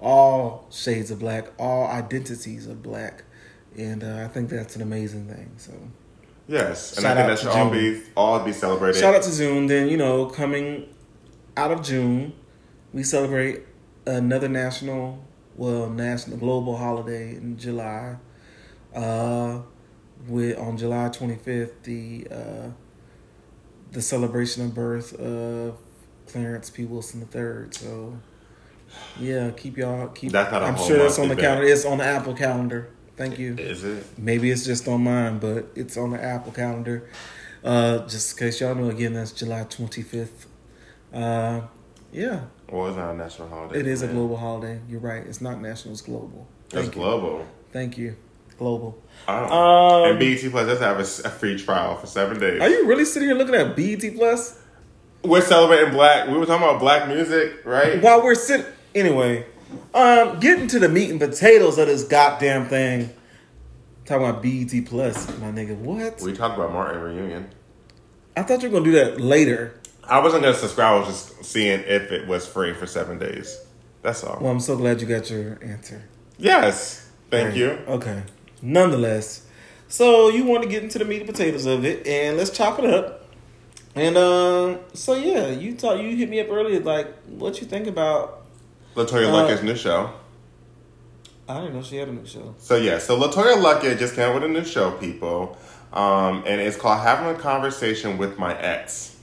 all 0.00 0.66
shades 0.70 1.10
of 1.10 1.18
black, 1.18 1.48
all 1.58 1.86
identities 1.86 2.66
of 2.66 2.82
black, 2.82 3.24
and 3.76 4.02
uh, 4.02 4.24
I 4.24 4.28
think 4.28 4.50
that's 4.50 4.76
an 4.76 4.82
amazing 4.82 5.26
thing. 5.28 5.52
So 5.56 5.72
Yes, 6.48 6.96
and 6.96 7.02
Shout 7.02 7.16
I 7.16 7.26
think 7.26 7.28
that 7.28 7.38
should 7.38 7.48
all 7.56 7.70
be 7.70 8.02
all 8.16 8.40
be 8.40 8.52
celebrated. 8.52 8.98
shout 8.98 9.14
out 9.14 9.22
to 9.22 9.36
June. 9.36 9.66
Then 9.66 9.88
you 9.88 9.96
know, 9.96 10.26
coming 10.26 10.88
out 11.56 11.70
of 11.70 11.82
June, 11.82 12.32
we 12.92 13.04
celebrate 13.04 13.60
another 14.04 14.48
national, 14.48 15.22
well, 15.56 15.88
national 15.88 16.38
global 16.38 16.76
holiday 16.76 17.36
in 17.36 17.56
July. 17.56 18.16
Uh, 18.94 19.60
with 20.26 20.58
on 20.58 20.76
July 20.76 21.08
twenty 21.10 21.36
fifth, 21.36 21.84
the 21.84 22.26
uh, 22.32 22.70
the 23.92 24.02
celebration 24.02 24.64
of 24.64 24.74
birth 24.74 25.14
of 25.20 25.78
Clarence 26.30 26.70
P. 26.70 26.84
Wilson 26.84 27.20
III. 27.34 27.72
So, 27.72 28.16
yeah, 29.18 29.50
keep 29.50 29.76
y'all 29.76 30.08
keep. 30.08 30.32
That's 30.32 30.50
not 30.52 30.62
a 30.62 30.66
I'm 30.66 30.76
sure 30.76 30.98
that's 30.98 31.18
on 31.18 31.22
the 31.28 31.34
monthly 31.34 31.42
calendar. 31.42 31.66
It's 31.66 31.84
on 31.84 31.98
the 31.98 32.04
Apple 32.04 32.34
calendar. 32.34 32.90
Thank 33.16 33.38
you. 33.38 33.54
Is 33.58 33.84
it? 33.84 34.06
Maybe 34.18 34.50
it's 34.50 34.64
just 34.64 34.88
on 34.88 35.04
mine, 35.04 35.38
but 35.38 35.66
it's 35.74 35.96
on 35.96 36.10
the 36.10 36.22
Apple 36.22 36.52
calendar. 36.52 37.08
Uh, 37.62 37.98
just 38.06 38.32
in 38.40 38.46
case 38.46 38.60
y'all 38.60 38.74
know, 38.74 38.88
again, 38.88 39.12
that's 39.12 39.32
July 39.32 39.64
25th. 39.64 40.46
Uh, 41.12 41.60
yeah, 42.12 42.44
Well, 42.70 42.88
it's 42.88 42.96
not 42.96 43.10
a 43.10 43.16
national 43.16 43.48
holiday. 43.48 43.80
it 43.80 43.86
is 43.86 44.02
a 44.02 44.08
global 44.08 44.36
holiday. 44.36 44.80
You're 44.88 45.00
right. 45.00 45.24
It's 45.26 45.40
not 45.40 45.60
national, 45.60 45.92
it's 45.92 46.02
global. 46.02 46.48
It's 46.72 46.86
you. 46.86 46.92
global. 46.92 47.46
Thank 47.72 47.98
you. 47.98 48.16
Global. 48.58 49.00
Oh. 49.28 50.04
Um, 50.04 50.10
and 50.10 50.18
BET 50.18 50.50
Plus 50.50 50.66
does 50.66 50.80
have 50.80 50.98
a 50.98 51.04
free 51.30 51.58
trial 51.58 51.96
for 51.96 52.06
seven 52.06 52.38
days. 52.40 52.60
Are 52.60 52.68
you 52.68 52.86
really 52.86 53.04
sitting 53.04 53.28
here 53.28 53.36
looking 53.36 53.54
at 53.54 53.76
BET 53.76 54.14
Plus? 54.16 54.59
We're 55.22 55.42
celebrating 55.42 55.92
black. 55.92 56.28
We 56.28 56.38
were 56.38 56.46
talking 56.46 56.66
about 56.66 56.80
black 56.80 57.08
music, 57.08 57.64
right? 57.64 58.00
While 58.02 58.22
we're 58.22 58.34
sitting. 58.34 58.66
Anyway, 58.94 59.44
um, 59.94 60.40
getting 60.40 60.66
to 60.68 60.78
the 60.78 60.88
meat 60.88 61.10
and 61.10 61.20
potatoes 61.20 61.78
of 61.78 61.86
this 61.88 62.04
goddamn 62.04 62.68
thing. 62.68 63.10
Talking 64.06 64.26
about 64.26 64.42
BET 64.42 64.86
Plus, 64.86 65.28
my 65.38 65.48
nigga. 65.52 65.76
What? 65.76 66.20
We 66.22 66.32
talked 66.32 66.56
about 66.58 66.72
Martin 66.72 67.00
reunion. 67.02 67.48
I 68.36 68.42
thought 68.42 68.62
you 68.62 68.68
were 68.70 68.80
going 68.80 68.84
to 68.84 68.90
do 68.90 68.96
that 68.96 69.20
later. 69.20 69.74
I 70.02 70.18
wasn't 70.18 70.42
gonna 70.42 70.56
subscribe. 70.56 70.94
I 70.94 70.98
was 70.98 71.08
just 71.08 71.44
seeing 71.44 71.80
if 71.80 72.10
it 72.10 72.26
was 72.26 72.44
free 72.44 72.74
for 72.74 72.84
seven 72.86 73.18
days. 73.20 73.60
That's 74.02 74.24
all. 74.24 74.38
Well, 74.40 74.50
I'm 74.50 74.58
so 74.58 74.76
glad 74.76 75.00
you 75.00 75.06
got 75.06 75.30
your 75.30 75.58
answer. 75.62 76.02
yes. 76.38 77.06
Thank 77.30 77.50
Right. 77.50 77.56
you. 77.56 77.78
Okay. 77.86 78.22
Nonetheless, 78.60 79.42
so 79.86 80.28
you 80.30 80.42
want 80.44 80.64
to 80.64 80.68
get 80.68 80.82
into 80.82 80.98
the 80.98 81.04
meat 81.04 81.18
and 81.20 81.28
potatoes 81.30 81.64
of 81.64 81.84
it, 81.84 82.04
and 82.08 82.36
let's 82.36 82.50
chop 82.50 82.80
it 82.80 82.86
up. 82.86 83.19
And 83.94 84.16
uh, 84.16 84.78
so 84.94 85.14
yeah, 85.14 85.48
you 85.48 85.74
talk. 85.74 86.00
You 86.00 86.14
hit 86.16 86.28
me 86.28 86.40
up 86.40 86.48
earlier, 86.50 86.80
like 86.80 87.12
what 87.24 87.60
you 87.60 87.66
think 87.66 87.86
about. 87.86 88.46
LeToya 88.94 89.28
Uh, 89.28 89.32
Luckett's 89.32 89.62
new 89.62 89.76
show. 89.76 90.12
I 91.48 91.60
didn't 91.60 91.74
know 91.74 91.82
she 91.82 91.96
had 91.96 92.08
a 92.08 92.12
new 92.12 92.26
show. 92.26 92.54
So 92.58 92.76
yeah, 92.76 92.98
so 92.98 93.18
LeToya 93.18 93.56
Luckett 93.56 93.98
just 93.98 94.14
came 94.14 94.28
out 94.28 94.34
with 94.34 94.44
a 94.44 94.48
new 94.48 94.64
show, 94.64 94.92
people, 94.92 95.58
um, 95.92 96.44
and 96.46 96.60
it's 96.60 96.76
called 96.76 97.00
"Having 97.00 97.34
a 97.36 97.38
Conversation 97.38 98.18
with 98.18 98.38
My 98.38 98.56
Ex." 98.60 99.16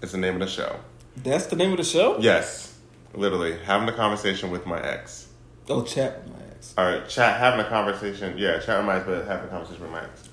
It's 0.00 0.12
the 0.12 0.18
name 0.18 0.34
of 0.34 0.40
the 0.40 0.46
show. 0.46 0.78
That's 1.16 1.46
the 1.46 1.56
name 1.56 1.72
of 1.72 1.78
the 1.78 1.84
show. 1.84 2.18
Yes, 2.20 2.78
literally 3.14 3.56
having 3.64 3.88
a 3.88 3.92
conversation 3.92 4.50
with 4.50 4.66
my 4.66 4.80
ex. 4.80 5.28
Oh, 5.68 5.82
chat 5.82 6.22
with 6.22 6.32
my 6.32 6.44
ex. 6.50 6.74
All 6.76 6.84
right, 6.84 7.08
chat, 7.08 7.40
having 7.40 7.60
a 7.60 7.68
conversation. 7.68 8.36
Yeah, 8.38 8.58
chat 8.60 8.78
with 8.78 8.86
my 8.86 8.96
ex, 8.96 9.06
but 9.06 9.26
having 9.26 9.46
a 9.46 9.50
conversation 9.50 9.82
with 9.82 9.90
my 9.90 10.04
ex. 10.04 10.28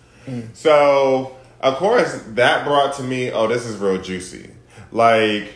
So 0.54 1.36
of 1.62 1.76
course 1.78 2.22
that 2.30 2.66
brought 2.66 2.96
to 2.96 3.04
me, 3.04 3.32
oh, 3.32 3.48
this 3.48 3.66
is 3.66 3.78
real 3.78 4.02
juicy. 4.02 4.50
Like, 4.92 5.54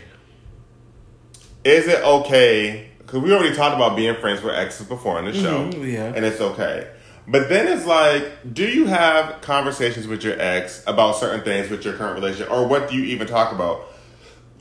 is 1.63 1.87
it 1.87 2.03
okay? 2.03 2.89
Because 2.99 3.21
we 3.21 3.33
already 3.33 3.55
talked 3.55 3.75
about 3.75 3.95
being 3.95 4.15
friends 4.15 4.41
with 4.41 4.53
exes 4.55 4.87
before 4.87 5.17
on 5.17 5.25
the 5.25 5.33
show, 5.33 5.65
Mhm, 5.69 5.79
we 5.81 5.93
have. 5.95 6.15
and 6.15 6.25
it's 6.25 6.41
okay. 6.41 6.87
But 7.27 7.49
then 7.49 7.67
it's 7.67 7.85
like, 7.87 8.53
do 8.53 8.67
you 8.67 8.85
have 8.85 9.41
conversations 9.41 10.07
with 10.07 10.23
your 10.23 10.39
ex 10.39 10.83
about 10.85 11.15
certain 11.15 11.41
things 11.41 11.69
with 11.71 11.83
your 11.83 11.95
current 11.95 12.15
relationship, 12.15 12.51
or 12.51 12.67
what 12.67 12.87
do 12.89 12.95
you 12.95 13.03
even 13.05 13.25
talk 13.27 13.51
about? 13.51 13.81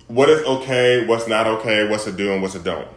What 0.09 0.29
is 0.31 0.43
okay? 0.45 1.07
What's 1.07 1.29
not 1.29 1.47
okay? 1.47 1.89
What's 1.89 2.07
a 2.07 2.13
do 2.13 2.33
and 2.33 2.43
what's 2.43 2.55
a 2.55 2.59
don't? 2.61 2.89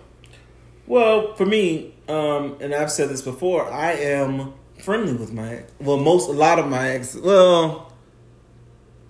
Well, 0.86 1.34
for 1.36 1.46
me, 1.46 1.94
um, 2.08 2.56
and 2.62 2.74
I've 2.74 2.92
said 2.92 3.10
this 3.10 3.22
before, 3.22 3.70
I 3.72 3.92
am 3.94 4.54
friendly 4.80 5.14
with 5.14 5.34
my. 5.34 5.64
Well, 5.82 5.98
most 5.98 6.30
a 6.30 6.34
lot 6.34 6.60
of 6.60 6.68
my 6.68 6.90
ex. 6.92 7.16
Well, 7.16 7.92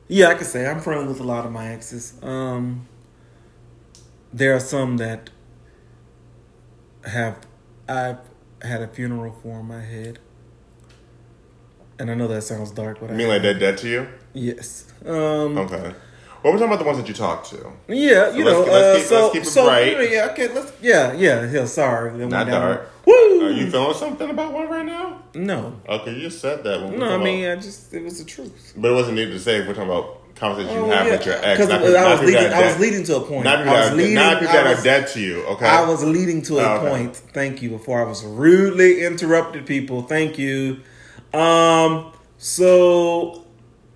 Yeah, 0.08 0.28
I 0.30 0.36
could 0.36 0.48
say 0.48 0.66
I'm 0.68 0.80
friendly 0.80 1.08
with 1.08 1.20
a 1.20 1.24
lot 1.24 1.46
of 1.46 1.52
my 1.52 1.68
exes. 1.70 2.14
Um, 2.22 2.88
there 4.34 4.56
are 4.56 4.60
some 4.60 4.98
that 4.98 5.30
have 7.06 7.40
I've 7.90 8.20
had 8.62 8.82
a 8.82 8.88
funeral 8.88 9.34
for 9.44 9.60
in 9.60 9.66
my 9.66 9.82
head, 9.82 10.20
and 12.00 12.10
I 12.10 12.14
know 12.16 12.28
that 12.28 12.44
sounds 12.44 12.72
dark, 12.72 13.00
but 13.00 13.10
You 13.10 13.16
I 13.16 13.18
mean 13.18 13.28
like 13.28 13.42
they're 13.42 13.60
dead 13.60 13.78
to 13.80 13.90
you? 13.90 14.08
yes. 14.34 14.92
Um, 15.06 15.58
Okay. 15.58 15.94
We're 16.52 16.58
talking 16.58 16.68
about 16.74 16.80
the 16.80 16.86
ones 16.86 16.98
that 17.00 17.08
you 17.08 17.14
talk 17.14 17.46
to. 17.50 17.72
Yeah, 17.88 18.34
you 18.34 18.44
So 18.46 18.52
know. 18.52 18.60
let's- 18.60 18.70
let's 18.72 18.72
uh, 18.72 18.96
keep- 18.98 19.06
so 19.08 19.22
let's 19.22 19.34
keep 19.34 19.44
it 19.44 19.46
so 19.50 19.66
bright. 19.66 19.92
yeah, 19.94 20.02
yeah, 20.26 20.26
okay, 20.32 20.48
let's 20.50 20.72
yeah, 20.82 21.14
yeah, 21.14 21.52
yeah. 21.52 21.66
Sorry, 21.66 22.12
Not 22.28 22.48
dark. 22.48 22.90
Woo! 23.06 23.46
Are 23.46 23.52
you 23.52 23.70
feeling 23.72 23.94
something 23.96 24.30
about 24.30 24.52
one 24.54 24.68
right 24.70 24.86
now? 24.86 25.22
No, 25.34 25.74
Okay, 25.88 26.14
you 26.14 26.30
said 26.30 26.64
that. 26.66 26.82
When 26.84 27.00
no. 27.00 27.06
I 27.16 27.18
mean, 27.18 27.44
about- 27.46 27.60
I 27.60 27.62
just 27.62 27.94
it 27.94 28.04
was 28.04 28.18
the 28.20 28.26
truth. 28.26 28.74
but 28.76 28.92
it 28.92 28.94
wasn't 28.94 29.16
needed 29.16 29.32
to 29.32 29.40
say. 29.40 29.58
If 29.58 29.68
we're 29.68 29.74
talking 29.76 29.90
about 29.90 30.36
conversations 30.36 30.76
you 30.76 30.82
Oh, 30.84 30.90
have 30.92 31.06
yeah. 31.08 31.12
with 31.14 31.26
your 31.26 31.36
ex. 31.42 31.58
'Cause 31.60 31.70
not 31.70 31.82
I 31.84 32.12
was 32.14 32.22
leading. 32.22 32.54
I 32.54 32.62
was 32.68 32.80
leading 32.80 33.04
to 33.06 33.16
a 33.16 33.22
point. 33.22 33.44
Not 33.46 33.58
people 33.60 33.74
I 33.76 33.80
was 33.86 33.92
leading. 33.94 34.14
not 34.16 34.40
people 34.40 34.54
I 34.56 34.64
that 34.64 34.70
was, 34.70 34.80
are 34.80 34.84
dead 34.84 35.08
to 35.14 35.20
you. 35.20 35.44
Okay. 35.46 35.66
I 35.66 35.88
was 35.90 36.04
leading 36.04 36.42
to 36.44 36.60
a 36.60 36.64
Oh, 36.64 36.76
okay. 36.78 36.90
point. 36.90 37.16
Thank 37.34 37.62
you. 37.64 37.70
Before 37.70 38.02
I 38.02 38.08
was 38.08 38.24
rudely 38.24 39.04
interrupted, 39.06 39.66
people. 39.66 40.02
Thank 40.04 40.38
you. 40.38 40.78
Um. 41.34 42.12
So, 42.40 43.46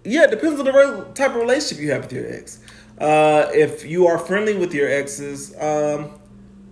yeah, 0.03 0.23
it 0.23 0.31
depends 0.31 0.59
on 0.59 0.65
the 0.65 0.71
re- 0.73 1.13
type 1.13 1.31
of 1.31 1.37
relationship 1.37 1.83
you 1.83 1.91
have 1.91 2.03
with 2.03 2.13
your 2.13 2.31
ex. 2.31 2.59
Uh, 2.97 3.49
if 3.53 3.85
you 3.85 4.07
are 4.07 4.17
friendly 4.17 4.55
with 4.55 4.73
your 4.73 4.89
exes, 4.89 5.53
um, 5.59 6.11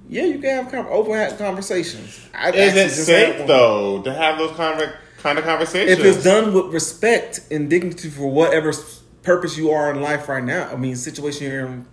yeah, 0.07 0.23
you 0.23 0.39
can 0.39 0.63
have 0.63 0.71
com- 0.71 0.87
open 0.89 1.37
conversations. 1.37 2.19
I 2.33 2.51
Is 2.51 2.75
it 2.75 2.89
safe 2.89 3.47
though 3.47 4.01
to 4.01 4.13
have 4.13 4.37
those 4.37 4.55
kind 4.55 4.81
of 4.81 4.89
kind 5.17 5.37
of 5.37 5.45
conversations? 5.45 5.99
If 5.99 6.05
it's 6.05 6.23
done 6.23 6.53
with 6.53 6.73
respect 6.73 7.41
and 7.51 7.69
dignity 7.69 8.09
for 8.09 8.29
whatever 8.29 8.73
purpose 9.21 9.57
you 9.57 9.71
are 9.71 9.91
in 9.91 10.01
life 10.01 10.27
right 10.27 10.43
now, 10.43 10.69
I 10.71 10.75
mean, 10.75 10.95
situation 10.95 11.51
you're 11.51 11.65
in, 11.65 11.85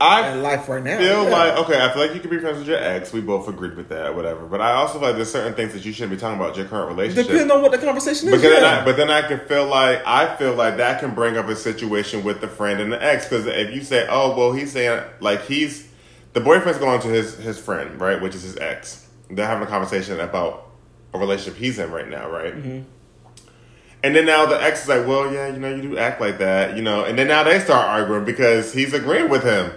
I 0.00 0.32
life 0.34 0.66
right 0.68 0.82
now. 0.82 0.96
feel 0.98 1.24
yeah. 1.24 1.30
like 1.30 1.58
okay. 1.58 1.78
I 1.78 1.92
feel 1.92 2.00
like 2.00 2.14
you 2.14 2.20
can 2.20 2.30
be 2.30 2.38
friends 2.38 2.58
with 2.58 2.66
your 2.66 2.78
ex. 2.78 3.12
We 3.12 3.20
both 3.20 3.48
agreed 3.48 3.76
with 3.76 3.90
that, 3.90 4.14
whatever. 4.16 4.46
But 4.46 4.62
I 4.62 4.72
also 4.72 4.94
feel 4.94 5.08
like 5.08 5.16
there's 5.16 5.30
certain 5.30 5.52
things 5.52 5.74
that 5.74 5.84
you 5.84 5.92
shouldn't 5.92 6.12
be 6.12 6.16
talking 6.16 6.40
about 6.40 6.56
your 6.56 6.64
current 6.66 6.88
relationship. 6.88 7.26
Depending 7.26 7.50
on 7.50 7.60
what 7.60 7.70
the 7.70 7.78
conversation 7.78 8.28
is. 8.28 8.34
Because 8.36 8.42
then 8.42 8.62
yeah. 8.62 8.80
I, 8.80 8.84
but 8.84 8.96
then 8.96 9.10
I 9.10 9.20
can 9.20 9.40
feel 9.40 9.66
like 9.66 10.00
I 10.06 10.34
feel 10.36 10.54
like 10.54 10.78
that 10.78 11.00
can 11.00 11.14
bring 11.14 11.36
up 11.36 11.48
a 11.48 11.56
situation 11.56 12.24
with 12.24 12.40
the 12.40 12.48
friend 12.48 12.80
and 12.80 12.90
the 12.90 13.02
ex. 13.02 13.26
Because 13.26 13.46
if 13.46 13.74
you 13.74 13.82
say, 13.82 14.06
"Oh, 14.08 14.34
well," 14.34 14.52
he's 14.52 14.72
saying 14.72 15.04
like 15.20 15.44
he's 15.44 15.86
the 16.32 16.40
boyfriend's 16.40 16.78
going 16.78 17.02
to 17.02 17.08
his 17.08 17.36
his 17.36 17.58
friend, 17.58 18.00
right, 18.00 18.20
which 18.22 18.34
is 18.34 18.42
his 18.42 18.56
ex. 18.56 19.06
They're 19.28 19.46
having 19.46 19.64
a 19.66 19.70
conversation 19.70 20.18
about 20.18 20.66
a 21.12 21.18
relationship 21.18 21.58
he's 21.60 21.78
in 21.78 21.90
right 21.90 22.08
now, 22.08 22.30
right? 22.30 22.54
Mm-hmm. 22.54 22.82
And 24.02 24.16
then 24.16 24.24
now 24.24 24.46
the 24.46 24.62
ex 24.62 24.84
is 24.84 24.88
like, 24.88 25.06
"Well, 25.06 25.30
yeah, 25.30 25.48
you 25.48 25.58
know, 25.58 25.74
you 25.74 25.82
do 25.82 25.98
act 25.98 26.22
like 26.22 26.38
that, 26.38 26.74
you 26.74 26.82
know." 26.82 27.04
And 27.04 27.18
then 27.18 27.28
now 27.28 27.42
they 27.42 27.60
start 27.60 27.86
arguing 27.86 28.24
because 28.24 28.72
he's 28.72 28.94
agreeing 28.94 29.28
with 29.28 29.44
him. 29.44 29.72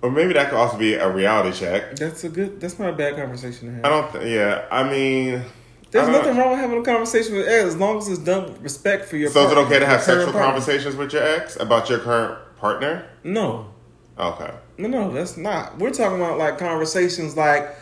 Or 0.00 0.10
maybe 0.10 0.32
that 0.34 0.50
could 0.50 0.58
also 0.58 0.78
be 0.78 0.94
a 0.94 1.10
reality 1.10 1.58
check. 1.58 1.96
That's 1.96 2.22
a 2.24 2.28
good. 2.28 2.60
That's 2.60 2.78
not 2.78 2.90
a 2.90 2.92
bad 2.92 3.16
conversation 3.16 3.68
to 3.68 3.74
have. 3.74 3.84
I 3.84 3.88
don't. 3.88 4.12
Th- 4.12 4.32
yeah, 4.32 4.64
I 4.70 4.88
mean, 4.88 5.42
There's 5.90 6.08
I 6.08 6.12
nothing 6.12 6.36
wrong 6.36 6.50
with 6.50 6.60
having 6.60 6.78
a 6.78 6.84
conversation 6.84 7.34
with 7.34 7.48
ex 7.48 7.64
as 7.68 7.76
long 7.76 7.98
as 7.98 8.08
it's 8.08 8.20
done 8.20 8.44
with 8.44 8.60
respect 8.62 9.06
for 9.06 9.16
your. 9.16 9.28
So 9.30 9.44
is 9.46 9.52
it 9.52 9.58
okay 9.58 9.80
to 9.80 9.86
have 9.86 10.00
sexual 10.02 10.26
partner. 10.32 10.42
conversations 10.42 10.94
with 10.94 11.12
your 11.12 11.24
ex 11.24 11.56
about 11.56 11.90
your 11.90 11.98
current 11.98 12.38
partner? 12.58 13.06
No, 13.24 13.72
Okay. 14.18 14.52
no, 14.78 14.88
no, 14.88 15.12
that's 15.12 15.36
not. 15.36 15.78
We're 15.78 15.90
talking 15.90 16.20
about 16.20 16.38
like 16.38 16.58
conversations 16.58 17.36
like, 17.36 17.74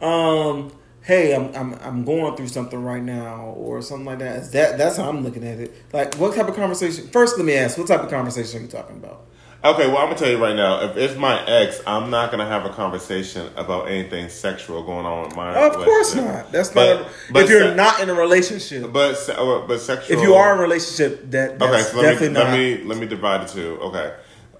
um, 0.00 0.72
hey, 1.02 1.34
I'm 1.34 1.52
I'm 1.54 1.74
I'm 1.82 2.04
going 2.04 2.36
through 2.36 2.48
something 2.48 2.82
right 2.82 3.02
now 3.02 3.46
or 3.56 3.82
something 3.82 4.06
like 4.06 4.18
that. 4.20 4.36
Is 4.36 4.50
that 4.52 4.78
that's 4.78 4.98
how 4.98 5.08
I'm 5.08 5.24
looking 5.24 5.44
at 5.44 5.58
it. 5.58 5.74
Like, 5.92 6.14
what 6.14 6.34
type 6.36 6.46
of 6.48 6.54
conversation? 6.54 7.08
First, 7.08 7.36
let 7.38 7.44
me 7.44 7.54
ask, 7.54 7.76
what 7.76 7.88
type 7.88 8.02
of 8.04 8.10
conversation 8.10 8.60
are 8.60 8.62
you 8.62 8.68
talking 8.68 8.96
about? 8.98 9.22
Okay, 9.64 9.88
well, 9.88 9.96
I'm 9.98 10.04
gonna 10.06 10.16
tell 10.16 10.30
you 10.30 10.38
right 10.40 10.54
now. 10.54 10.82
If 10.82 10.96
it's 10.96 11.16
my 11.18 11.44
ex, 11.46 11.80
I'm 11.86 12.08
not 12.10 12.30
gonna 12.30 12.46
have 12.46 12.64
a 12.66 12.68
conversation 12.70 13.48
about 13.56 13.88
anything 13.88 14.28
sexual 14.28 14.82
going 14.84 15.06
on 15.06 15.24
with 15.26 15.34
my. 15.36 15.54
Of 15.56 15.72
course 15.74 16.14
not. 16.14 16.52
That's 16.52 16.68
But- 16.68 17.00
not. 17.00 17.06
A, 17.06 17.32
but 17.32 17.42
if 17.44 17.50
you're 17.50 17.62
se- 17.70 17.74
not 17.74 18.00
in 18.00 18.08
a 18.08 18.14
relationship, 18.14 18.92
But 18.92 19.16
uh, 19.30 19.62
but 19.66 19.80
sexual. 19.80 20.16
if 20.18 20.22
you 20.22 20.34
are 20.34 20.52
in 20.52 20.58
a 20.58 20.62
relationship, 20.62 21.30
that 21.32 21.58
that's 21.58 21.72
okay, 21.72 21.82
so 21.82 21.96
let 21.96 22.04
me 22.04 22.10
definitely 22.12 22.28
not. 22.34 22.44
let 22.50 22.52
me 22.58 22.84
let 22.84 22.98
me 22.98 23.06
divide 23.06 23.48
the 23.48 23.52
two. 23.52 23.78
Okay, 23.82 24.12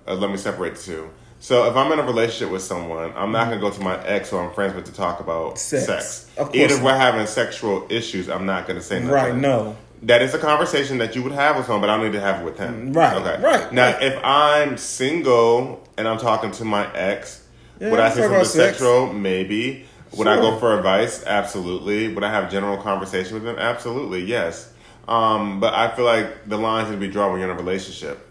uh, 0.08 0.14
let 0.14 0.30
me 0.30 0.36
separate 0.38 0.74
the 0.74 0.82
two. 0.82 1.10
So 1.38 1.68
if 1.70 1.76
I'm 1.76 1.92
in 1.92 1.98
a 2.00 2.02
relationship 2.02 2.50
with 2.50 2.62
someone, 2.62 3.12
I'm 3.14 3.30
not 3.30 3.48
gonna 3.48 3.60
go 3.60 3.70
to 3.70 3.80
my 3.80 4.02
ex 4.06 4.32
or 4.32 4.42
I'm 4.42 4.52
friends 4.54 4.74
with 4.74 4.86
to 4.86 4.92
talk 4.92 5.20
about 5.20 5.58
Sex. 5.58 5.86
sex. 5.86 6.26
Of 6.36 6.46
course 6.46 6.56
Even 6.56 6.70
if 6.78 6.82
we're 6.82 6.96
having 6.96 7.26
sexual 7.26 7.86
issues, 7.90 8.28
I'm 8.28 8.46
not 8.46 8.66
gonna 8.66 8.80
say 8.80 8.96
nothing. 8.98 9.10
right? 9.12 9.34
No. 9.36 9.76
That 10.02 10.22
is 10.22 10.34
a 10.34 10.38
conversation 10.38 10.98
that 10.98 11.14
you 11.16 11.22
would 11.22 11.32
have 11.32 11.56
with 11.56 11.66
someone, 11.66 11.80
but 11.80 11.90
I 11.90 11.96
don't 11.96 12.06
need 12.06 12.12
to 12.12 12.20
have 12.20 12.40
it 12.42 12.44
with 12.44 12.58
him. 12.58 12.92
Right, 12.92 13.16
Okay. 13.16 13.42
right, 13.42 13.72
Now, 13.72 13.92
right. 13.92 14.02
if 14.02 14.22
I'm 14.24 14.76
single 14.76 15.82
and 15.96 16.06
I'm 16.06 16.18
talking 16.18 16.50
to 16.52 16.64
my 16.64 16.92
ex, 16.94 17.42
Yeah, 17.80 17.90
would 17.90 18.00
I 18.00 18.10
say 18.10 18.22
something 18.22 18.44
sexual? 18.44 19.12
Maybe. 19.12 19.86
Would 20.16 20.26
I 20.28 20.36
go 20.36 20.58
for 20.58 20.76
advice? 20.76 21.24
Absolutely. 21.26 22.08
Would 22.14 22.22
I 22.24 22.30
have 22.30 22.50
general 22.50 22.76
conversation 22.78 23.34
with 23.34 23.44
them? 23.44 23.56
Absolutely. 23.58 24.24
Yes. 24.24 24.70
Um, 25.08 25.60
but 25.60 25.74
I 25.74 25.94
feel 25.94 26.04
like 26.04 26.48
the 26.48 26.56
need 26.58 26.92
to 26.92 26.96
be 26.96 27.08
drawn 27.08 27.30
when 27.32 27.40
you're 27.40 27.50
in 27.50 27.56
a 27.56 27.58
relationship. 27.58 28.26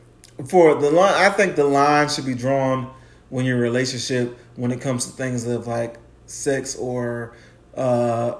for 0.50 0.76
the 0.76 0.92
line 0.92 1.14
i 1.16 1.30
think 1.30 1.56
the 1.56 1.64
line 1.64 2.10
should 2.10 2.26
be 2.26 2.36
drawn 2.36 2.90
when 3.30 3.46
you're 3.46 3.56
in 3.56 3.62
a 3.62 3.64
relationship 3.64 4.38
when 4.58 4.70
it 4.70 4.82
comes 4.82 5.06
to 5.06 5.12
things 5.12 5.48
of 5.48 5.66
like 5.66 5.96
sex 6.26 6.76
or 6.76 7.34
uh 7.78 8.34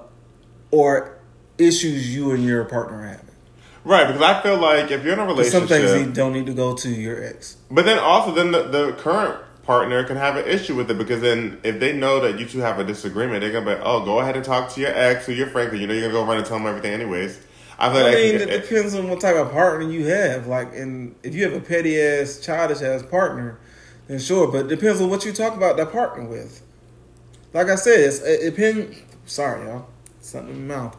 or 0.72 1.15
issues 1.58 2.14
you 2.14 2.32
and 2.32 2.44
your 2.44 2.64
partner 2.66 3.00
are 3.00 3.08
having. 3.08 3.26
Right, 3.84 4.08
because 4.08 4.22
I 4.22 4.42
feel 4.42 4.58
like 4.58 4.90
if 4.92 5.04
you're 5.04 5.14
in 5.14 5.20
a 5.20 5.26
'Cause 5.26 5.52
some 5.52 5.64
relationship, 5.64 5.92
things 5.96 6.08
you 6.08 6.14
don't 6.14 6.34
need 6.34 6.48
to 6.48 6.54
go 6.54 6.74
to 6.74 6.90
your 6.90 7.24
ex. 7.24 7.58
But 7.70 7.86
then 7.86 8.00
also, 8.00 8.32
then 8.34 8.52
the, 8.52 8.64
the 8.64 8.94
current 8.94 9.36
partner 9.64 10.04
can 10.04 10.18
have 10.18 10.36
an 10.38 10.46
issue 10.48 10.76
with 10.76 10.90
it 10.90 10.98
because 10.98 11.22
then 11.22 11.60
if 11.64 11.80
they 11.80 11.94
know 11.94 12.20
that 12.22 12.40
you 12.40 12.46
two 12.46 12.60
have 12.60 12.80
a 12.80 12.84
disagreement, 12.84 13.42
they're 13.42 13.52
gonna 13.52 13.76
be, 13.78 13.82
oh, 13.84 14.04
go 14.04 14.20
ahead 14.20 14.36
and 14.36 14.44
talk 14.46 14.74
to 14.74 14.82
your 14.82 14.92
ex 14.92 15.28
or 15.30 15.34
your 15.34 15.48
friend 15.48 15.68
because 15.70 15.82
you 15.82 15.88
know 15.88 15.94
you're 15.94 16.04
gonna 16.04 16.14
go 16.14 16.26
run 16.26 16.38
and 16.38 16.46
tell 16.46 16.58
them 16.58 16.68
everything 16.68 16.94
anyways. 16.94 17.40
I 17.78 17.90
feel 17.92 17.98
i 18.00 18.04
like 18.04 18.14
mean 18.16 18.36
it 18.36 18.48
get- 18.50 18.62
depends 18.64 18.96
on 18.96 19.10
what 19.10 19.20
type 19.22 19.36
of 19.36 19.52
partner 19.52 19.90
you 19.90 20.06
have. 20.08 20.48
Like 20.48 20.76
and 20.76 21.14
if 21.24 21.36
you 21.36 21.44
have 21.44 21.54
a 21.54 21.60
petty 21.60 22.00
ass 22.02 22.40
childish 22.40 22.82
ass 22.82 23.04
partner 23.04 23.58
then 24.08 24.18
sure 24.20 24.48
but 24.52 24.66
it 24.66 24.68
depends 24.68 25.02
on 25.02 25.10
what 25.10 25.26
you 25.26 25.34
talk 25.34 25.56
about 25.58 25.78
that 25.78 25.92
partner 25.92 26.26
with. 26.26 26.62
Like 27.54 27.68
i 27.70 27.76
said 27.76 28.00
it's, 28.00 28.20
it 28.22 28.50
depends 28.56 28.98
sorry 29.26 29.66
y'all 29.66 29.88
something 30.22 30.56
in 30.56 30.68
my 30.68 30.76
mouth 30.76 30.98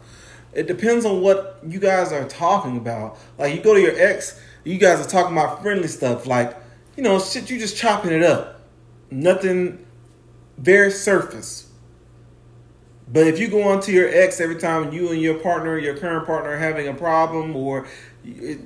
it 0.57 0.67
depends 0.67 1.05
on 1.05 1.21
what 1.21 1.61
you 1.69 1.79
guys 1.79 2.13
are 2.13 2.27
talking 2.27 2.79
about. 2.79 3.19
Like 3.39 3.55
you 3.55 3.61
go 3.61 3.75
to 3.75 3.81
your 3.81 3.93
ex, 3.95 4.41
you 4.65 4.79
guys 4.79 5.05
are 5.05 5.09
talking 5.09 5.37
about 5.37 5.61
friendly 5.61 5.87
stuff, 5.87 6.27
like 6.27 6.57
you 6.97 7.03
know, 7.03 7.21
shit. 7.21 7.51
You 7.51 7.59
just 7.59 7.77
chopping 7.77 8.11
it 8.11 8.23
up, 8.23 8.63
nothing 9.11 9.87
very 10.57 10.91
surface. 10.91 11.71
But 13.07 13.27
if 13.27 13.39
you 13.39 13.49
go 13.49 13.65
on 13.65 13.83
to 13.83 13.93
your 13.93 14.09
ex 14.09 14.41
every 14.41 14.57
time 14.57 14.93
you 14.95 15.13
and 15.13 15.21
your 15.21 15.39
partner, 15.39 15.79
your 15.79 15.97
current 15.97 16.27
partner, 16.27 16.53
are 16.53 16.59
having 16.59 16.89
a 16.89 16.95
problem 16.95 17.55
or 17.55 17.87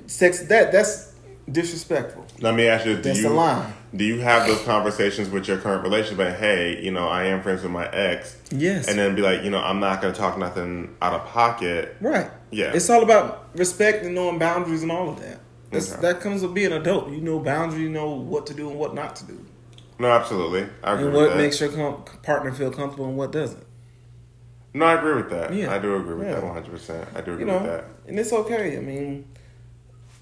sex, 0.07 0.43
that 0.43 0.71
that's 0.71 1.10
disrespectful. 1.51 2.25
Let 2.39 2.55
me 2.55 2.67
ask 2.67 2.85
you: 2.85 2.95
Do 2.95 3.01
That's 3.01 3.19
you 3.21 3.29
line. 3.29 3.73
do 3.95 4.03
you 4.03 4.19
have 4.19 4.47
those 4.47 4.61
conversations 4.63 5.29
with 5.29 5.47
your 5.47 5.57
current 5.57 5.83
relationship? 5.83 6.17
But 6.17 6.33
hey, 6.39 6.81
you 6.83 6.91
know, 6.91 7.07
I 7.07 7.25
am 7.25 7.41
friends 7.41 7.63
with 7.63 7.71
my 7.71 7.87
ex, 7.89 8.37
Yes. 8.51 8.87
and 8.87 8.97
then 8.97 9.15
be 9.15 9.21
like, 9.21 9.43
you 9.43 9.49
know, 9.49 9.59
I'm 9.59 9.79
not 9.79 10.01
gonna 10.01 10.13
talk 10.13 10.37
nothing 10.37 10.95
out 11.01 11.13
of 11.13 11.25
pocket. 11.27 11.95
Right. 12.01 12.29
Yeah. 12.51 12.71
It's 12.73 12.89
all 12.89 13.03
about 13.03 13.49
respect 13.55 14.03
and 14.05 14.15
knowing 14.15 14.39
boundaries 14.39 14.83
and 14.83 14.91
all 14.91 15.09
of 15.09 15.19
that. 15.21 15.39
Okay. 15.73 16.01
That 16.01 16.19
comes 16.19 16.41
with 16.41 16.53
being 16.53 16.73
an 16.73 16.81
adult. 16.81 17.09
You 17.11 17.21
know 17.21 17.39
boundaries, 17.39 17.81
you 17.81 17.89
know 17.89 18.09
what 18.11 18.45
to 18.47 18.53
do 18.53 18.69
and 18.69 18.77
what 18.77 18.93
not 18.93 19.15
to 19.17 19.25
do. 19.25 19.45
No, 19.99 20.09
absolutely, 20.11 20.67
I 20.83 20.93
agree 20.93 21.05
and 21.05 21.13
what 21.15 21.37
makes 21.37 21.59
your 21.61 21.69
com- 21.69 22.03
partner 22.23 22.51
feel 22.51 22.71
comfortable 22.71 23.05
and 23.07 23.15
what 23.17 23.31
doesn't. 23.31 23.63
no, 24.73 24.85
I 24.85 24.93
agree 24.95 25.13
with 25.15 25.29
that. 25.29 25.53
Yeah. 25.53 25.73
I 25.73 25.79
do 25.79 25.95
agree 25.95 26.15
with 26.15 26.27
Yeah. 26.27 26.35
that 26.35 26.43
100. 26.43 26.71
percent 26.71 27.07
I 27.15 27.21
do 27.21 27.33
agree 27.33 27.45
You 27.45 27.51
with 27.53 27.63
that. 27.63 27.85
and 28.07 28.19
it's 28.19 28.33
okay. 28.33 28.77
I 28.77 28.81
mean, 28.81 29.25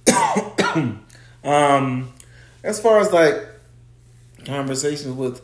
um, 1.43 2.12
as 2.63 2.80
far 2.80 2.99
as 2.99 3.12
like 3.12 3.36
conversations 4.45 5.13
with 5.15 5.41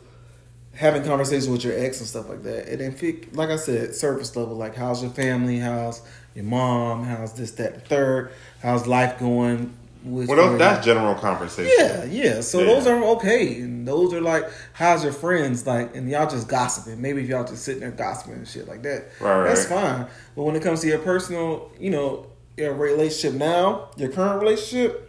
having 0.74 1.02
conversations 1.04 1.48
with 1.48 1.64
your 1.64 1.78
ex 1.78 2.00
and 2.00 2.08
stuff 2.08 2.28
like 2.28 2.42
that, 2.42 2.68
it, 2.72 3.34
like 3.34 3.48
I 3.50 3.56
said, 3.56 3.94
surface 3.94 4.34
level, 4.36 4.54
like 4.56 4.74
how's 4.74 5.02
your 5.02 5.12
family, 5.12 5.58
how's 5.58 6.02
your 6.34 6.44
mom, 6.44 7.04
how's 7.04 7.32
this, 7.32 7.52
that, 7.52 7.74
the 7.74 7.80
third, 7.80 8.32
how's 8.62 8.86
life 8.86 9.18
going? 9.18 9.72
With 10.04 10.28
Well, 10.28 10.36
those, 10.50 10.58
that's 10.60 10.86
general 10.86 11.16
conversation. 11.16 11.72
Yeah, 11.78 12.04
yeah. 12.04 12.40
So 12.40 12.60
Yeah. 12.60 12.66
those 12.66 12.86
are 12.86 13.02
okay, 13.16 13.60
and 13.60 13.88
those 13.88 14.12
are 14.14 14.20
like, 14.20 14.44
how's 14.72 15.02
your 15.02 15.12
friends 15.12 15.66
like, 15.66 15.96
and 15.96 16.08
y'all 16.08 16.30
just 16.30 16.46
gossiping. 16.46 17.00
Maybe 17.02 17.22
if 17.24 17.28
y'all 17.28 17.42
just 17.44 17.64
sitting 17.64 17.80
there 17.80 17.90
gossiping 17.90 18.34
and 18.34 18.46
shit 18.46 18.68
like 18.68 18.82
that, 18.82 19.06
Right, 19.18 19.48
that's 19.48 19.68
right. 19.68 19.80
fine. 19.80 20.06
But 20.36 20.44
when 20.44 20.54
it 20.54 20.62
comes 20.62 20.80
to 20.82 20.86
your 20.86 20.98
personal, 21.00 21.72
you 21.80 21.90
know, 21.90 22.26
your 22.56 22.74
relationship 22.74 23.36
now, 23.36 23.88
your 23.96 24.10
current 24.10 24.40
relationship, 24.40 25.05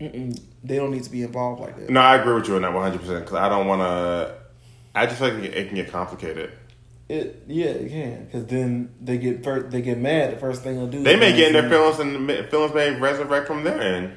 mm-mm, 0.00 0.40
they 0.64 0.76
don't 0.76 0.90
need 0.90 1.04
to 1.04 1.10
be 1.10 1.22
involved 1.22 1.60
like 1.60 1.76
that. 1.76 1.90
No, 1.90 2.00
I 2.00 2.16
agree 2.16 2.34
with 2.34 2.48
you 2.48 2.56
on 2.56 2.62
that 2.62 2.72
100 2.72 3.00
percent 3.00 3.24
because 3.24 3.36
I 3.36 3.48
don't 3.48 3.66
want 3.66 3.82
to. 3.82 4.34
I 4.94 5.06
just 5.06 5.20
like 5.20 5.34
it 5.34 5.36
can, 5.36 5.42
get, 5.42 5.54
it 5.54 5.66
can 5.68 5.76
get 5.76 5.90
complicated. 5.90 6.52
It, 7.08 7.44
yeah, 7.46 7.66
it 7.66 7.88
can, 7.88 8.24
because 8.24 8.46
then 8.46 8.92
they 9.00 9.18
get 9.18 9.44
first, 9.44 9.70
they 9.70 9.80
get 9.80 9.98
mad. 9.98 10.32
The 10.32 10.38
first 10.38 10.62
thing 10.62 10.76
they'll 10.76 10.88
do, 10.88 11.04
They 11.04 11.14
may 11.14 11.36
get 11.36 11.48
in 11.48 11.52
their 11.52 11.68
feelings 11.68 12.00
and 12.00 12.26
ma- 12.26 12.42
feelings 12.50 12.74
may 12.74 12.98
resurrect 12.98 13.46
from 13.46 13.62
their 13.62 13.80
end. 13.80 14.12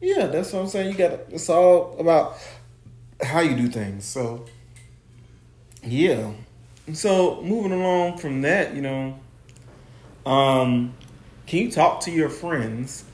Yeah, 0.00 0.26
that's 0.26 0.52
what 0.52 0.60
I'm 0.60 0.68
saying. 0.68 0.92
You 0.92 0.98
got 0.98 1.12
it's 1.30 1.48
all 1.48 1.98
about 1.98 2.36
how 3.22 3.40
you 3.40 3.56
do 3.56 3.68
things. 3.68 4.04
So 4.04 4.44
yeah. 5.82 6.32
So 6.92 7.40
moving 7.42 7.72
along 7.72 8.18
from 8.18 8.42
that, 8.42 8.74
you 8.74 8.82
know, 8.82 9.18
um, 10.26 10.92
can 11.46 11.60
you 11.60 11.70
talk 11.70 12.00
to 12.00 12.10
your 12.10 12.28
friends 12.28 13.04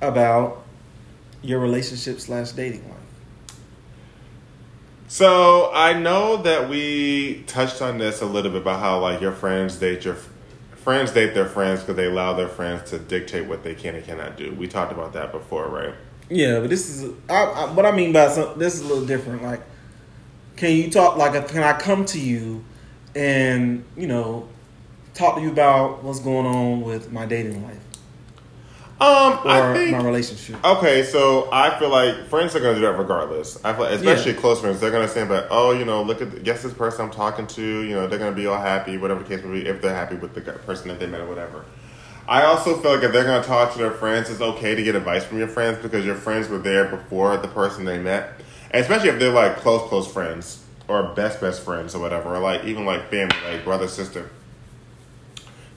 about 0.00 0.64
your 1.42 1.60
relationship 1.60 2.20
slash 2.20 2.52
dating 2.52 2.88
life? 2.88 2.98
So 5.08 5.72
I 5.74 5.92
know 5.98 6.36
that 6.38 6.68
we 6.68 7.42
touched 7.48 7.82
on 7.82 7.98
this 7.98 8.20
a 8.20 8.26
little 8.26 8.52
bit 8.52 8.62
about 8.62 8.78
how 8.78 9.00
like 9.00 9.20
your 9.20 9.32
friends 9.32 9.76
date 9.76 10.04
your 10.04 10.16
friends 10.76 11.10
date 11.10 11.34
their 11.34 11.46
friends 11.46 11.80
because 11.80 11.96
they 11.96 12.06
allow 12.06 12.32
their 12.32 12.48
friends 12.48 12.90
to 12.90 12.98
dictate 12.98 13.46
what 13.46 13.64
they 13.64 13.74
can 13.74 13.96
and 13.96 14.04
cannot 14.04 14.36
do. 14.36 14.52
We 14.54 14.68
talked 14.68 14.92
about 14.92 15.12
that 15.14 15.32
before, 15.32 15.68
right? 15.68 15.94
Yeah, 16.28 16.60
but 16.60 16.70
this 16.70 16.88
is 16.88 17.12
I, 17.28 17.42
I, 17.42 17.72
what 17.72 17.84
I 17.86 17.90
mean 17.90 18.12
by 18.12 18.28
some, 18.28 18.56
this 18.56 18.74
is 18.74 18.82
a 18.82 18.86
little 18.86 19.04
different. 19.04 19.42
Like, 19.42 19.62
can 20.56 20.76
you 20.76 20.90
talk? 20.90 21.16
Like, 21.16 21.34
uh, 21.34 21.42
can 21.46 21.64
I 21.64 21.78
come 21.78 22.04
to 22.06 22.20
you 22.20 22.64
and 23.16 23.84
you 23.96 24.06
know 24.06 24.48
talk 25.14 25.36
to 25.36 25.42
you 25.42 25.50
about 25.50 26.04
what's 26.04 26.20
going 26.20 26.46
on 26.46 26.82
with 26.82 27.10
my 27.10 27.26
dating 27.26 27.64
life? 27.64 27.82
Um, 29.00 29.38
or 29.44 29.50
I 29.50 29.74
think 29.74 29.92
my 29.92 30.04
relationship. 30.04 30.62
Okay, 30.62 31.04
so 31.04 31.48
I 31.50 31.78
feel 31.78 31.88
like 31.88 32.28
friends 32.28 32.54
are 32.54 32.60
gonna 32.60 32.74
do 32.74 32.82
that 32.82 32.98
regardless. 32.98 33.58
I 33.64 33.72
feel, 33.72 33.84
especially 33.86 34.32
Yeah. 34.32 34.40
close 34.40 34.60
friends, 34.60 34.78
they're 34.78 34.90
gonna 34.90 35.08
say, 35.08 35.24
"But 35.24 35.48
oh, 35.50 35.72
you 35.72 35.86
know, 35.86 36.02
look 36.02 36.20
at 36.20 36.44
guess 36.44 36.62
this 36.62 36.74
person 36.74 37.06
I'm 37.06 37.10
talking 37.10 37.46
to. 37.46 37.62
You 37.62 37.94
know, 37.94 38.06
they're 38.06 38.18
gonna 38.18 38.32
be 38.32 38.46
all 38.46 38.60
happy, 38.60 38.98
whatever 38.98 39.22
the 39.22 39.28
case 39.36 39.42
may 39.44 39.60
be, 39.60 39.66
if 39.66 39.80
they're 39.80 39.94
happy 39.94 40.16
with 40.16 40.34
the 40.34 40.42
person 40.42 40.88
that 40.88 41.00
they 41.00 41.06
met 41.06 41.20
or 41.20 41.26
whatever." 41.26 41.64
I 42.28 42.42
also 42.42 42.76
feel 42.76 42.94
like 42.94 43.02
if 43.02 43.12
they're 43.12 43.24
gonna 43.24 43.42
talk 43.42 43.72
to 43.72 43.78
their 43.78 43.90
friends, 43.90 44.28
it's 44.28 44.42
okay 44.42 44.74
to 44.74 44.82
get 44.82 44.94
advice 44.94 45.24
from 45.24 45.38
your 45.38 45.48
friends 45.48 45.78
because 45.82 46.04
your 46.04 46.14
friends 46.14 46.48
were 46.48 46.58
there 46.58 46.84
before 46.84 47.36
the 47.38 47.48
person 47.48 47.86
they 47.86 47.98
met, 47.98 48.34
and 48.70 48.82
especially 48.82 49.08
if 49.08 49.18
they're 49.18 49.32
like 49.32 49.56
close, 49.56 49.88
close 49.88 50.06
friends 50.06 50.58
or 50.88 51.04
best, 51.14 51.40
best 51.40 51.62
friends 51.62 51.94
or 51.94 52.00
whatever, 52.00 52.34
or 52.34 52.38
like 52.38 52.64
even 52.64 52.84
like 52.84 53.10
family, 53.10 53.34
like 53.50 53.64
brother, 53.64 53.88
sister. 53.88 54.28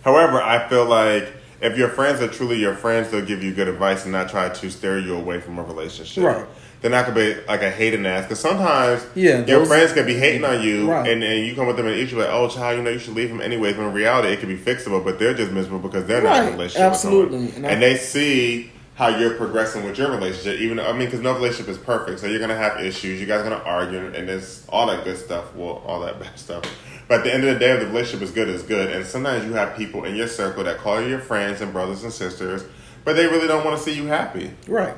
However, 0.03 0.41
I 0.41 0.67
feel 0.67 0.86
like 0.86 1.31
if 1.63 1.78
your 1.78 1.89
friends 1.89 2.21
are 2.21 2.28
truly 2.28 2.60
your 2.60 2.76
friends, 2.76 3.10
they'll 3.10 3.26
give 3.26 3.41
you 3.43 3.54
good 3.54 3.67
advice 3.67 4.04
and 4.04 4.12
not 4.12 4.30
try 4.30 4.49
to 4.49 4.69
steer 4.69 4.99
you 4.99 5.15
away 5.15 5.39
from 5.39 5.58
a 5.60 5.63
relationship. 5.63 6.23
Right. 6.23 6.45
They're 6.82 6.91
not 6.91 7.06
gonna 7.06 7.15
be 7.15 7.36
like 7.47 7.62
a 7.62 7.69
hating 7.71 8.06
ass 8.06 8.26
because 8.26 8.41
sometimes 8.41 9.06
Yeah, 9.15 9.45
your 9.45 9.65
friends 9.65 9.93
can 9.93 10.06
be 10.06 10.15
hating 10.15 10.43
on 10.43 10.62
you 10.62 10.91
Right. 10.91 11.10
and, 11.10 11.23
and 11.23 11.47
you 11.47 11.56
come 11.56 11.65
with 11.65 11.78
them 11.78 11.88
and 11.88 11.95
issue 11.95 12.19
like, 12.19 12.28
oh 12.30 12.49
child, 12.49 12.78
you 12.78 12.84
know 12.84 12.89
you 12.89 12.99
should 12.99 13.15
leave 13.15 13.30
him 13.30 13.39
anyways. 13.39 13.78
When 13.78 13.88
in 13.88 13.93
reality, 13.93 14.28
it 14.34 14.39
could 14.41 14.49
be 14.49 14.58
fixable, 14.58 15.02
but 15.02 15.17
they're 15.17 15.34
just 15.34 15.52
miserable 15.54 15.80
because 15.80 16.06
they're 16.06 16.21
not 16.21 16.36
in 16.36 16.41
a 16.41 16.45
Right, 16.47 16.52
relationship. 16.54 16.82
absolutely. 16.91 17.52
And 17.56 17.65
and, 17.65 17.82
they 17.82 17.95
see 17.95 18.69
how 18.95 19.08
you're 19.08 19.36
progressing 19.36 19.84
with 19.84 19.97
your 19.97 20.12
relationship. 20.12 20.60
Even 20.60 20.79
I 20.79 20.91
mean, 20.91 21.06
because 21.06 21.21
no 21.21 21.34
relationship 21.34 21.67
is 21.69 21.77
perfect, 21.77 22.19
so 22.19 22.27
you're 22.27 22.39
gonna 22.39 22.56
have 22.56 22.79
issues. 22.79 23.19
You 23.19 23.25
guys 23.25 23.41
are 23.41 23.49
gonna 23.49 23.63
argue, 23.63 24.06
and 24.13 24.29
there's 24.29 24.65
all 24.69 24.88
that 24.88 25.03
good 25.03 25.17
stuff. 25.17 25.56
Well, 25.56 25.84
all 25.86 26.01
that 26.01 26.19
bad 26.21 26.38
stuff. 26.38 26.63
But 27.08 27.19
at 27.19 27.23
the 27.25 27.34
end 27.34 27.43
of 27.43 27.53
the 27.53 27.60
day, 27.60 27.71
if 27.71 27.79
the 27.82 27.88
relationship 27.88 28.21
is 28.21 28.32
good, 28.32 28.49
it's 28.49 28.63
good. 28.63 28.91
And 28.91 29.06
sometimes 29.06 29.45
you 29.45 29.53
have 29.53 29.75
people 29.75 30.06
in 30.06 30.15
your 30.15 30.27
circle 30.27 30.63
that 30.63 30.77
call 30.77 31.01
you 31.01 31.10
your 31.10 31.19
friends 31.19 31.62
and 31.62 31.73
brothers 31.73 32.03
and 32.03 32.13
sisters, 32.13 32.63
but 33.03 33.15
they 33.15 33.25
really 33.25 33.47
don't 33.47 33.65
want 33.65 33.77
to 33.77 33.84
see 33.84 33.93
you 33.93 34.06
happy. 34.06 34.51
Right. 34.67 34.95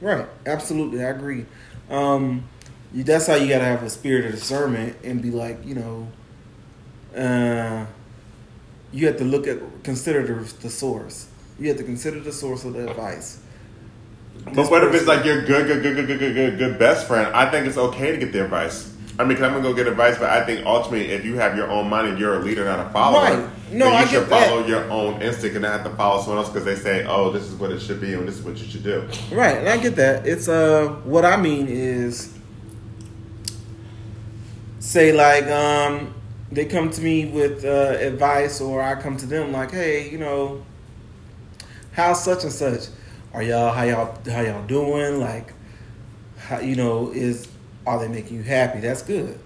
Right. 0.00 0.26
Absolutely. 0.46 1.04
I 1.04 1.10
agree. 1.10 1.46
Um, 1.90 2.44
you, 2.92 3.04
that's 3.04 3.26
how 3.26 3.34
you 3.34 3.48
got 3.48 3.58
to 3.58 3.64
have 3.64 3.82
a 3.82 3.90
spirit 3.90 4.24
of 4.24 4.32
discernment 4.32 4.96
and 5.04 5.20
be 5.20 5.30
like, 5.30 5.64
you 5.64 5.74
know, 5.74 6.08
uh, 7.16 7.86
you 8.92 9.06
have 9.06 9.18
to 9.18 9.24
look 9.24 9.46
at, 9.46 9.58
consider 9.82 10.26
the, 10.26 10.54
the 10.60 10.70
source. 10.70 11.26
You 11.58 11.68
have 11.68 11.76
to 11.78 11.84
consider 11.84 12.20
the 12.20 12.32
source 12.32 12.64
of 12.64 12.74
the 12.74 12.88
advice. 12.88 13.38
But 14.54 14.70
what 14.70 14.84
if 14.84 14.92
it's 14.94 15.06
like 15.06 15.24
your 15.24 15.42
good, 15.44 15.66
good, 15.66 15.82
good, 15.82 15.96
good, 15.96 16.06
good, 16.06 16.18
good, 16.18 16.34
good, 16.34 16.58
good 16.58 16.78
best 16.78 17.06
friend? 17.06 17.34
I 17.34 17.50
think 17.50 17.66
it's 17.66 17.78
okay 17.78 18.10
to 18.12 18.18
get 18.18 18.32
the 18.32 18.44
advice. 18.44 18.90
I 19.16 19.22
mean, 19.24 19.36
'cause 19.36 19.46
I'm 19.46 19.52
gonna 19.52 19.62
go 19.62 19.72
get 19.72 19.86
advice, 19.86 20.18
but 20.18 20.28
I 20.30 20.44
think 20.44 20.66
ultimately, 20.66 21.12
if 21.12 21.24
you 21.24 21.36
have 21.36 21.56
your 21.56 21.70
own 21.70 21.88
mind 21.88 22.08
and 22.08 22.18
you're 22.18 22.34
a 22.34 22.40
leader, 22.40 22.64
not 22.64 22.84
a 22.84 22.90
follower, 22.90 23.22
Right. 23.22 23.38
No, 23.72 23.86
then 23.86 23.92
you 23.92 23.98
I 23.98 24.00
should 24.04 24.10
get 24.22 24.30
that. 24.30 24.48
follow 24.48 24.66
your 24.66 24.90
own 24.90 25.22
instinct 25.22 25.54
and 25.56 25.62
not 25.62 25.72
have 25.72 25.84
to 25.84 25.96
follow 25.96 26.20
someone 26.20 26.38
else 26.38 26.48
because 26.48 26.64
they 26.64 26.74
say, 26.74 27.04
"Oh, 27.08 27.30
this 27.30 27.44
is 27.44 27.54
what 27.54 27.70
it 27.70 27.80
should 27.80 28.00
be 28.00 28.12
and 28.14 28.26
this 28.28 28.36
is 28.38 28.42
what 28.42 28.56
you 28.58 28.66
should 28.68 28.82
do." 28.82 29.04
Right, 29.32 29.56
and 29.56 29.68
I 29.68 29.76
get 29.78 29.94
that. 29.96 30.26
It's 30.26 30.48
uh, 30.48 30.88
what 31.04 31.24
I 31.24 31.36
mean 31.36 31.68
is, 31.68 32.30
say 34.80 35.12
like 35.12 35.46
um, 35.46 36.12
they 36.52 36.64
come 36.64 36.90
to 36.90 37.00
me 37.00 37.26
with 37.26 37.64
uh, 37.64 37.96
advice, 38.00 38.60
or 38.60 38.82
I 38.82 38.94
come 39.00 39.16
to 39.18 39.26
them 39.26 39.52
like, 39.52 39.70
hey, 39.70 40.08
you 40.10 40.18
know, 40.18 40.62
how's 41.94 42.22
such 42.22 42.42
and 42.44 42.52
such? 42.52 42.88
Are 43.32 43.42
y'all 43.42 43.72
how 43.72 43.84
y'all 43.84 44.18
how 44.30 44.42
y'all 44.42 44.66
doing? 44.66 45.18
Like, 45.18 45.52
how 46.38 46.60
you 46.60 46.76
know 46.76 47.10
is 47.10 47.48
are 47.86 47.98
they 47.98 48.08
making 48.08 48.36
you 48.36 48.42
happy? 48.42 48.80
That's 48.80 49.02
good. 49.02 49.38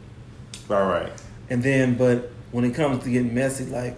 All 0.68 0.86
right. 0.86 1.12
And 1.50 1.62
then, 1.62 1.96
but 1.96 2.30
when 2.50 2.64
it 2.64 2.74
comes 2.74 3.02
to 3.04 3.10
getting 3.10 3.34
messy, 3.34 3.66
like 3.66 3.96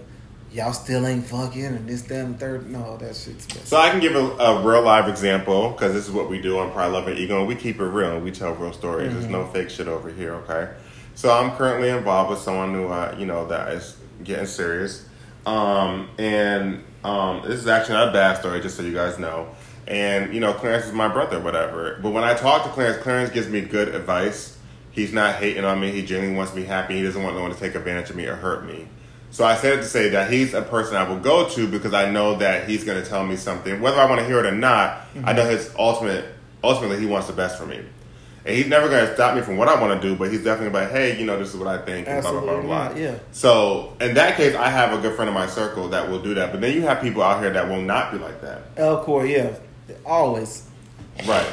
y'all 0.52 0.72
still 0.72 1.06
ain't 1.06 1.24
fucking 1.24 1.64
and 1.64 1.88
this, 1.88 2.02
that, 2.02 2.24
and 2.24 2.38
third. 2.38 2.70
No, 2.70 2.96
that 2.98 3.16
shit's 3.16 3.48
messy. 3.48 3.64
So 3.64 3.76
I 3.76 3.90
can 3.90 4.00
give 4.00 4.14
a, 4.14 4.18
a 4.18 4.62
real 4.62 4.82
live 4.82 5.08
example 5.08 5.70
because 5.70 5.92
this 5.92 6.06
is 6.06 6.12
what 6.12 6.28
we 6.28 6.40
do 6.40 6.58
on 6.58 6.70
Pride, 6.72 6.88
Love, 6.88 7.08
and 7.08 7.18
Ego. 7.18 7.40
And 7.40 7.48
we 7.48 7.54
keep 7.54 7.80
it 7.80 7.84
real. 7.84 8.20
We 8.20 8.30
tell 8.30 8.52
real 8.54 8.72
stories. 8.72 9.12
There's 9.12 9.26
no 9.26 9.46
fake 9.46 9.70
shit 9.70 9.88
over 9.88 10.10
here. 10.10 10.34
Okay. 10.34 10.72
So 11.14 11.32
I'm 11.32 11.56
currently 11.56 11.90
involved 11.90 12.30
with 12.30 12.38
someone 12.38 12.72
who, 12.72 12.88
uh, 12.88 13.14
you 13.18 13.26
know, 13.26 13.46
that 13.48 13.72
is 13.72 13.96
getting 14.24 14.46
serious. 14.46 15.06
Um, 15.46 16.08
and 16.18 16.84
um, 17.04 17.42
this 17.42 17.60
is 17.60 17.66
actually 17.66 17.94
not 17.94 18.08
a 18.08 18.12
bad 18.12 18.38
story, 18.38 18.60
just 18.60 18.76
so 18.76 18.82
you 18.82 18.94
guys 18.94 19.18
know. 19.18 19.48
And 19.86 20.32
you 20.32 20.40
know, 20.40 20.52
Clarence 20.52 20.86
is 20.86 20.92
my 20.92 21.08
brother, 21.08 21.40
whatever. 21.40 21.98
But 22.02 22.10
when 22.10 22.24
I 22.24 22.34
talk 22.34 22.64
to 22.64 22.70
Clarence, 22.70 23.02
Clarence 23.02 23.30
gives 23.30 23.48
me 23.48 23.60
good 23.62 23.94
advice. 23.94 24.56
He's 24.92 25.12
not 25.12 25.36
hating 25.36 25.64
on 25.64 25.80
me. 25.80 25.90
He 25.90 26.04
genuinely 26.04 26.36
wants 26.36 26.54
me 26.54 26.64
happy. 26.64 26.96
He 26.96 27.02
doesn't 27.02 27.22
want 27.22 27.36
no 27.36 27.42
one 27.42 27.52
to 27.52 27.58
take 27.58 27.74
advantage 27.74 28.10
of 28.10 28.16
me 28.16 28.26
or 28.26 28.36
hurt 28.36 28.64
me. 28.66 28.88
So 29.32 29.44
I 29.44 29.54
said 29.54 29.74
it 29.74 29.82
to 29.82 29.84
say 29.84 30.08
that 30.10 30.32
he's 30.32 30.54
a 30.54 30.62
person 30.62 30.96
I 30.96 31.08
will 31.08 31.20
go 31.20 31.48
to 31.50 31.68
because 31.68 31.94
I 31.94 32.10
know 32.10 32.34
that 32.36 32.68
he's 32.68 32.82
going 32.82 33.00
to 33.00 33.08
tell 33.08 33.24
me 33.24 33.36
something, 33.36 33.80
whether 33.80 33.98
I 34.00 34.06
want 34.06 34.20
to 34.20 34.26
hear 34.26 34.40
it 34.40 34.46
or 34.46 34.54
not. 34.54 35.02
I 35.24 35.32
know 35.32 35.44
his 35.48 35.72
ultimate, 35.78 36.24
ultimately, 36.64 36.98
he 36.98 37.06
wants 37.06 37.28
the 37.28 37.32
best 37.32 37.56
for 37.56 37.64
me, 37.64 37.80
and 38.44 38.56
he's 38.56 38.66
never 38.66 38.88
going 38.88 39.06
to 39.06 39.14
stop 39.14 39.34
me 39.36 39.42
from 39.42 39.56
what 39.58 39.68
I 39.68 39.80
want 39.80 40.00
to 40.00 40.08
do. 40.08 40.16
But 40.16 40.30
he's 40.32 40.42
definitely 40.42 40.78
like, 40.78 40.90
hey, 40.90 41.18
you 41.18 41.26
know, 41.26 41.38
this 41.38 41.50
is 41.52 41.56
what 41.56 41.68
I 41.68 41.78
think. 41.84 42.08
And 42.08 42.22
blah, 42.22 42.30
blah, 42.32 42.40
blah, 42.40 42.50
Absolutely 42.52 42.66
blah. 42.68 42.88
not, 42.88 42.96
yeah. 42.96 43.18
So 43.32 43.96
in 44.00 44.14
that 44.14 44.36
case, 44.36 44.54
I 44.54 44.68
have 44.70 44.98
a 44.98 45.00
good 45.02 45.14
friend 45.14 45.28
in 45.28 45.34
my 45.34 45.46
circle 45.46 45.88
that 45.88 46.08
will 46.10 46.22
do 46.22 46.34
that. 46.34 46.50
But 46.52 46.60
then 46.60 46.74
you 46.74 46.82
have 46.82 47.00
people 47.02 47.22
out 47.22 47.40
here 47.42 47.50
that 47.52 47.68
will 47.68 47.82
not 47.82 48.12
be 48.12 48.18
like 48.18 48.40
that, 48.40 48.74
Elcor, 48.76 49.28
yeah, 49.28 49.56
always. 50.06 50.66
right? 51.26 51.46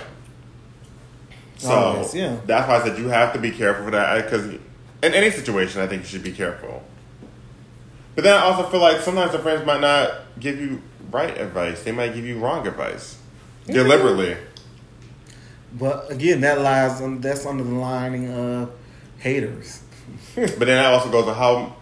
So 1.58 1.72
Always, 1.72 2.14
yeah. 2.14 2.38
that's 2.46 2.68
why 2.68 2.78
I 2.80 2.84
said 2.84 3.00
you 3.00 3.08
have 3.10 3.34
to 3.34 3.40
be 3.40 3.50
careful 3.52 3.86
for 3.86 3.92
that 3.92 4.24
because 4.26 4.46
in 4.48 4.60
any 5.02 5.32
situation, 5.32 5.82
I 5.82 5.88
think 5.88 6.04
you 6.04 6.08
should 6.08 6.24
be 6.24 6.32
careful. 6.32 6.84
But 8.14 8.24
then 8.24 8.36
I 8.36 8.42
also 8.42 8.70
feel 8.70 8.80
like 8.80 9.02
sometimes 9.02 9.32
the 9.32 9.40
friends 9.40 9.66
might 9.66 9.82
not 9.82 10.12
give 10.40 10.60
you 10.62 10.82
right 11.12 11.36
advice; 11.38 11.84
they 11.84 11.92
might 11.92 12.14
give 12.14 12.26
you 12.26 12.38
wrong 12.40 12.66
advice 12.68 13.18
deliberately. 13.66 14.38
But 15.74 16.12
again, 16.12 16.42
that 16.42 16.62
lies 16.62 17.02
on 17.02 17.22
that's 17.22 17.46
under 17.46 17.64
the 17.64 17.76
lining 17.76 18.32
of 18.32 18.72
haters. 19.20 19.84
But 20.36 20.60
then 20.60 20.68
that 20.68 20.94
also 20.94 21.12
goes 21.12 21.26
to 21.26 21.34
how 21.34 21.76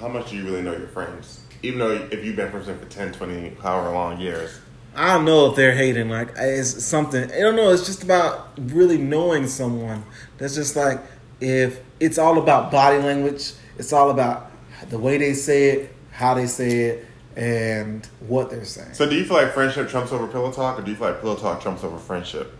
how 0.00 0.08
much 0.08 0.30
do 0.30 0.36
you 0.36 0.44
really 0.44 0.62
know 0.62 0.72
your 0.72 0.88
friends? 0.88 1.40
Even 1.62 1.78
though 1.78 1.92
if 2.10 2.24
you've 2.24 2.36
been 2.36 2.50
friends 2.50 2.66
for 2.66 2.84
10, 2.84 3.12
20, 3.12 3.56
however 3.62 3.90
long 3.92 4.20
years. 4.20 4.58
I 4.96 5.14
don't 5.14 5.24
know 5.24 5.48
if 5.50 5.56
they're 5.56 5.74
hating. 5.74 6.10
Like 6.10 6.30
it's 6.36 6.84
something. 6.84 7.30
I 7.30 7.38
don't 7.38 7.56
know. 7.56 7.70
It's 7.70 7.86
just 7.86 8.02
about 8.02 8.50
really 8.58 8.98
knowing 8.98 9.46
someone. 9.46 10.04
That's 10.38 10.54
just 10.54 10.76
like 10.76 11.00
if 11.40 11.80
it's 12.00 12.18
all 12.18 12.38
about 12.38 12.70
body 12.70 12.98
language. 12.98 13.52
It's 13.78 13.92
all 13.92 14.10
about 14.10 14.50
the 14.90 14.98
way 14.98 15.16
they 15.16 15.32
say 15.34 15.70
it, 15.70 15.96
how 16.10 16.34
they 16.34 16.46
say 16.46 16.80
it, 16.80 17.06
and 17.36 18.04
what 18.20 18.50
they're 18.50 18.64
saying. 18.64 18.92
So 18.94 19.08
do 19.08 19.16
you 19.16 19.24
feel 19.24 19.38
like 19.38 19.52
friendship 19.54 19.88
trumps 19.88 20.12
over 20.12 20.26
pillow 20.26 20.52
talk, 20.52 20.78
or 20.78 20.82
do 20.82 20.90
you 20.90 20.96
feel 20.96 21.08
like 21.08 21.20
pillow 21.20 21.36
talk 21.36 21.62
trumps 21.62 21.84
over 21.84 21.96
friendship? 21.96 22.52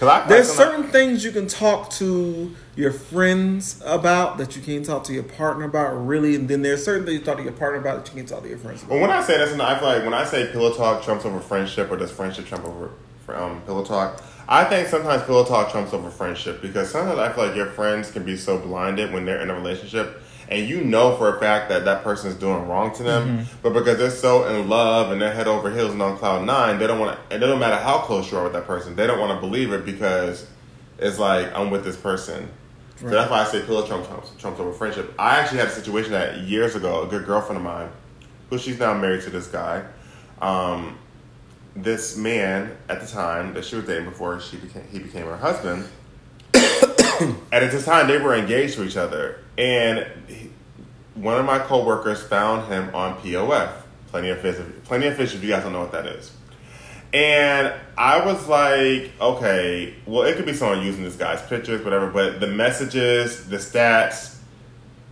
There's 0.00 0.50
certain 0.50 0.84
things 0.84 1.24
you 1.24 1.32
can 1.32 1.48
talk 1.48 1.90
to 1.92 2.54
your 2.76 2.92
friends 2.92 3.82
about 3.84 4.38
that 4.38 4.54
you 4.54 4.62
can't 4.62 4.84
talk 4.84 5.04
to 5.04 5.12
your 5.12 5.24
partner 5.24 5.64
about, 5.64 6.06
really. 6.06 6.36
And 6.36 6.48
then 6.48 6.62
there's 6.62 6.84
certain 6.84 7.04
things 7.04 7.18
you 7.18 7.24
talk 7.24 7.38
to 7.38 7.42
your 7.42 7.52
partner 7.52 7.80
about 7.80 8.04
that 8.04 8.10
you 8.10 8.16
can't 8.16 8.28
talk 8.28 8.42
to 8.42 8.48
your 8.48 8.58
friends 8.58 8.82
about. 8.82 8.92
Well, 8.92 9.00
when 9.00 9.10
I 9.10 9.22
say 9.22 9.38
this, 9.38 9.52
and 9.52 9.60
I 9.60 9.78
feel 9.78 9.88
like 9.88 10.04
when 10.04 10.14
I 10.14 10.24
say 10.24 10.50
pillow 10.52 10.72
talk 10.72 11.02
trumps 11.02 11.24
over 11.24 11.40
friendship, 11.40 11.90
or 11.90 11.96
does 11.96 12.12
friendship 12.12 12.46
trump 12.46 12.64
over 12.64 12.90
um, 13.28 13.60
pillow 13.62 13.84
talk, 13.84 14.22
I 14.48 14.64
think 14.64 14.88
sometimes 14.88 15.24
pillow 15.24 15.44
talk 15.44 15.70
trumps 15.70 15.92
over 15.92 16.10
friendship 16.10 16.62
because 16.62 16.90
sometimes 16.90 17.18
I 17.18 17.32
feel 17.32 17.46
like 17.48 17.56
your 17.56 17.66
friends 17.66 18.10
can 18.10 18.24
be 18.24 18.36
so 18.36 18.58
blinded 18.58 19.12
when 19.12 19.24
they're 19.24 19.42
in 19.42 19.50
a 19.50 19.54
relationship, 19.54 20.22
and 20.50 20.68
you 20.68 20.82
know 20.82 21.16
for 21.16 21.36
a 21.36 21.40
fact 21.40 21.68
that 21.68 21.84
that 21.84 22.02
person 22.02 22.30
is 22.30 22.36
doing 22.36 22.66
wrong 22.66 22.94
to 22.94 23.02
them, 23.02 23.46
but 23.62 23.72
because 23.72 23.98
they're 23.98 24.10
so 24.10 24.46
in 24.48 24.68
love 24.68 25.12
and 25.12 25.20
they're 25.20 25.32
head 25.32 25.46
over 25.46 25.70
heels 25.70 25.92
and 25.92 26.00
on 26.00 26.16
cloud 26.16 26.44
nine, 26.46 26.78
they 26.78 26.86
don't 26.86 26.98
want 26.98 27.18
to. 27.28 27.36
It 27.36 27.38
doesn't 27.38 27.58
matter 27.58 27.76
how 27.76 27.98
close 27.98 28.30
you 28.30 28.38
are 28.38 28.44
with 28.44 28.54
that 28.54 28.66
person, 28.66 28.96
they 28.96 29.06
don't 29.06 29.20
want 29.20 29.36
to 29.36 29.40
believe 29.46 29.72
it 29.72 29.84
because 29.84 30.46
it's 30.98 31.18
like 31.18 31.54
I'm 31.54 31.70
with 31.70 31.84
this 31.84 31.96
person. 31.96 32.48
So 33.00 33.10
that's 33.10 33.30
why 33.30 33.42
I 33.42 33.44
say 33.44 33.62
pillow 33.62 33.86
trumps, 33.86 34.08
trumps, 34.08 34.32
trumps 34.38 34.58
over 34.58 34.72
friendship. 34.72 35.14
I 35.18 35.38
actually 35.38 35.58
had 35.58 35.68
a 35.68 35.72
situation 35.72 36.10
that 36.12 36.38
years 36.38 36.74
ago, 36.74 37.04
a 37.04 37.06
good 37.06 37.26
girlfriend 37.26 37.58
of 37.58 37.62
mine, 37.62 37.90
who 38.50 38.58
she's 38.58 38.80
now 38.80 38.92
married 38.94 39.22
to 39.22 39.30
this 39.30 39.46
guy, 39.46 39.84
um, 40.40 40.98
this 41.76 42.16
man 42.16 42.76
at 42.88 43.00
the 43.00 43.06
time 43.06 43.54
that 43.54 43.64
she 43.64 43.76
was 43.76 43.84
dating 43.84 44.06
before 44.06 44.40
she 44.40 44.56
became 44.56 44.82
he 44.90 44.98
became 44.98 45.26
her 45.26 45.36
husband. 45.36 45.86
and 46.54 47.36
at 47.52 47.70
this 47.70 47.84
time, 47.84 48.08
they 48.08 48.18
were 48.18 48.34
engaged 48.34 48.74
to 48.74 48.84
each 48.84 48.96
other, 48.96 49.44
and 49.58 50.06
he, 50.28 50.50
one 51.14 51.38
of 51.38 51.44
my 51.44 51.58
coworkers 51.58 52.22
found 52.22 52.72
him 52.72 52.94
on 52.94 53.18
POF. 53.18 53.72
Plenty 54.06 54.30
of 54.30 54.40
fish. 54.40 54.56
Plenty 54.84 55.08
of 55.08 55.16
fish. 55.16 55.34
If 55.34 55.42
you 55.42 55.50
guys 55.50 55.64
don't 55.64 55.72
know 55.72 55.80
what 55.80 55.92
that 55.92 56.06
is. 56.06 56.32
And 57.12 57.72
I 57.96 58.24
was 58.24 58.46
like, 58.48 59.12
okay, 59.20 59.94
well, 60.06 60.22
it 60.24 60.36
could 60.36 60.46
be 60.46 60.52
someone 60.52 60.84
using 60.84 61.02
this 61.02 61.16
guy's 61.16 61.42
pictures, 61.42 61.82
whatever, 61.82 62.10
but 62.10 62.38
the 62.38 62.46
messages, 62.46 63.48
the 63.48 63.56
stats, 63.56 64.36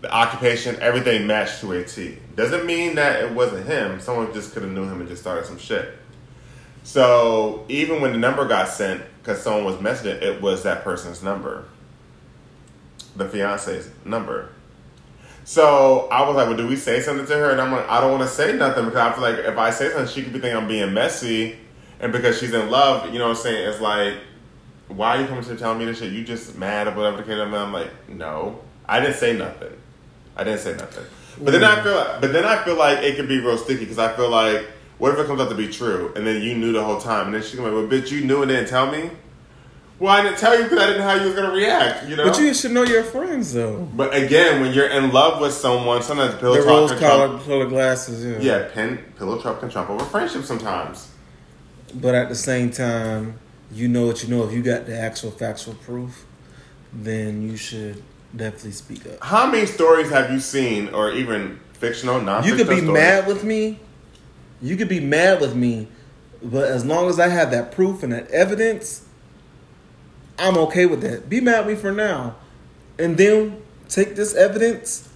the 0.03 0.13
occupation, 0.13 0.77
everything 0.81 1.27
matched 1.27 1.61
to 1.61 1.73
a 1.73 1.85
T. 1.85 2.19
Doesn't 2.35 2.67
mean 2.67 2.97
that 2.97 3.25
it 3.25 3.33
wasn't 3.33 3.67
him. 3.67 3.99
Someone 4.01 4.33
just 4.35 4.53
could 4.53 4.63
have 4.63 4.73
knew 4.73 4.85
him 4.85 5.01
and 5.01 5.09
just 5.09 5.23
started 5.23 5.47
some 5.47 5.59
shit. 5.59 5.97
So 6.83 7.65
even 7.69 8.03
when 8.03 8.13
the 8.13 8.19
number 8.19 8.47
got 8.47 8.69
sent, 8.69 9.03
because 9.23 9.43
someone 9.43 9.65
was 9.65 9.77
messaging, 9.77 10.21
it 10.23 10.43
was 10.43 10.65
that 10.65 10.85
person's 10.85 11.23
number, 11.23 11.65
the 13.17 13.29
fiance's 13.29 13.91
number. 14.05 14.51
So 15.45 16.09
I 16.11 16.27
was 16.27 16.35
like, 16.35 16.49
well, 16.49 16.57
do 16.57 16.67
we 16.67 16.77
say 16.77 17.01
something 17.01 17.27
to 17.27 17.35
her? 17.35 17.51
And 17.51 17.61
I'm 17.61 17.71
like, 17.71 17.89
I 17.89 18.01
don't 18.01 18.11
want 18.11 18.23
to 18.25 18.29
say 18.29 18.57
nothing 18.57 18.85
because 18.85 18.99
I 18.99 19.13
feel 19.13 19.23
like 19.23 19.39
if 19.39 19.57
I 19.57 19.71
say 19.71 19.91
something, 19.91 20.13
she 20.13 20.23
could 20.23 20.33
be 20.33 20.41
thinking 20.41 20.57
I'm 20.57 20.67
being 20.67 20.93
messy. 20.93 21.57
And 22.01 22.13
because 22.13 22.39
she's 22.39 22.53
in 22.53 22.69
love, 22.69 23.13
you 23.13 23.19
know 23.19 23.29
what 23.29 23.37
I'm 23.37 23.43
saying? 23.43 23.69
It's 23.69 23.81
like, 23.81 24.15
why 24.89 25.17
are 25.17 25.21
you 25.21 25.27
coming 25.29 25.45
to 25.45 25.57
tell 25.57 25.75
me 25.75 25.85
this 25.85 25.99
shit? 25.99 26.13
You 26.13 26.25
just 26.25 26.59
mad 26.59 26.89
or 26.89 26.95
whatever 26.95 27.19
the 27.19 27.23
case. 27.23 27.39
And 27.39 27.55
I'm 27.55 27.73
like, 27.73 27.91
no, 28.09 28.59
I 28.87 29.01
didn't 29.01 29.15
say 29.15 29.37
nothing. 29.37 29.73
I 30.37 30.45
didn't 30.45 30.61
say 30.61 30.75
nothing. 30.77 31.05
But 31.41 31.53
then 31.53 31.65
I 31.65 31.77
mm. 31.77 31.83
feel, 31.85 31.95
like, 31.95 32.21
but 32.21 32.33
then 32.33 32.45
I 32.45 32.65
feel 32.65 32.77
like 32.77 32.99
it 33.05 33.17
could 33.17 33.29
be 33.29 33.39
real 33.39 33.57
sticky 33.57 33.81
because 33.81 33.99
I 33.99 34.15
feel 34.17 34.29
like, 34.29 34.67
what 34.99 35.13
if 35.13 35.19
it 35.21 35.27
comes 35.27 35.41
out 35.41 35.51
to 35.51 35.55
be 35.55 35.69
true 35.69 36.13
and 36.17 36.27
then 36.27 36.43
you 36.43 36.57
knew 36.57 36.73
the 36.73 36.83
whole 36.83 37.01
time 37.01 37.27
and 37.27 37.35
then 37.35 37.43
she's 37.43 37.61
like, 37.61 37.73
well, 37.73 37.87
bitch, 37.87 38.11
you 38.11 38.25
knew 38.25 38.43
and 38.43 38.51
didn't 38.51 38.69
tell 38.69 38.91
me. 38.91 39.11
Well, 39.99 40.13
I 40.15 40.23
didn't 40.23 40.39
tell 40.39 40.57
you 40.57 40.65
because 40.65 40.79
I 40.79 40.87
didn't 40.89 40.99
know 40.99 41.09
how 41.09 41.15
you 41.15 41.27
was 41.27 41.35
gonna 41.35 41.55
react. 41.55 42.07
You 42.07 42.17
know. 42.17 42.25
But 42.25 42.39
you 42.39 42.53
should 42.53 42.73
know 42.73 42.83
your 42.83 43.03
friends 43.03 43.55
though. 43.55 43.89
But 43.95 44.15
again, 44.15 44.61
when 44.61 44.75
you're 44.75 44.89
in 44.89 45.11
love 45.11 45.41
with 45.41 45.53
someone, 45.55 46.03
sometimes 46.03 46.35
pillow 46.35 46.57
The 46.57 46.61
talk 46.63 46.69
rose 46.69 46.91
can 46.91 46.99
trump- 47.01 47.13
colored 47.13 47.43
colored 47.45 47.69
glasses, 47.71 48.25
yeah. 48.25 48.59
Yeah, 48.59 48.69
pen 48.73 48.99
pillow 49.19 49.41
talk 49.41 49.61
can 49.61 49.71
trump 49.71 49.89
over 49.89 50.05
friendship 50.05 50.45
sometimes. 50.45 51.09
But 51.95 52.15
at 52.15 52.29
the 52.29 52.35
same 52.35 52.71
time, 52.71 53.39
you 53.73 53.89
know 53.89 54.07
what 54.07 54.23
you 54.23 54.29
know. 54.29 54.45
If 54.47 54.53
you 54.53 54.63
got 54.63 54.85
the 54.85 54.99
actual 54.99 55.31
factual 55.31 55.75
proof, 55.75 56.27
then 56.93 57.41
you 57.49 57.57
should 57.57 58.03
definitely 58.37 58.73
speak 58.73 59.07
up. 59.07 59.23
How 59.23 59.51
many 59.51 59.65
stories 59.65 60.11
have 60.11 60.31
you 60.31 60.41
seen, 60.41 60.93
or 60.93 61.11
even 61.13 61.59
fictional, 61.73 62.21
non? 62.21 62.45
You 62.45 62.55
could 62.57 62.69
be 62.69 62.83
mad 62.83 63.27
with 63.27 63.45
me. 63.45 63.81
You 64.61 64.77
could 64.77 64.89
be 64.91 65.01
mad 65.01 65.41
with 65.41 65.55
me, 65.57 65.89
but 66.43 66.65
as 66.65 66.85
long 66.85 67.09
as 67.09 67.19
I 67.19 67.29
have 67.29 67.51
that 67.53 67.73
proof 67.73 68.03
and 68.03 68.13
that 68.13 68.31
evidence, 68.31 69.06
I'm 70.39 70.57
okay 70.59 70.87
with 70.87 71.01
that. 71.03 71.29
Be 71.29 71.41
mad 71.41 71.61
at 71.61 71.67
me 71.67 71.75
for 71.75 71.93
now, 71.93 72.37
and 72.99 73.17
then 73.17 73.63
take 73.89 74.17
this 74.17 74.35
evidence 74.35 75.09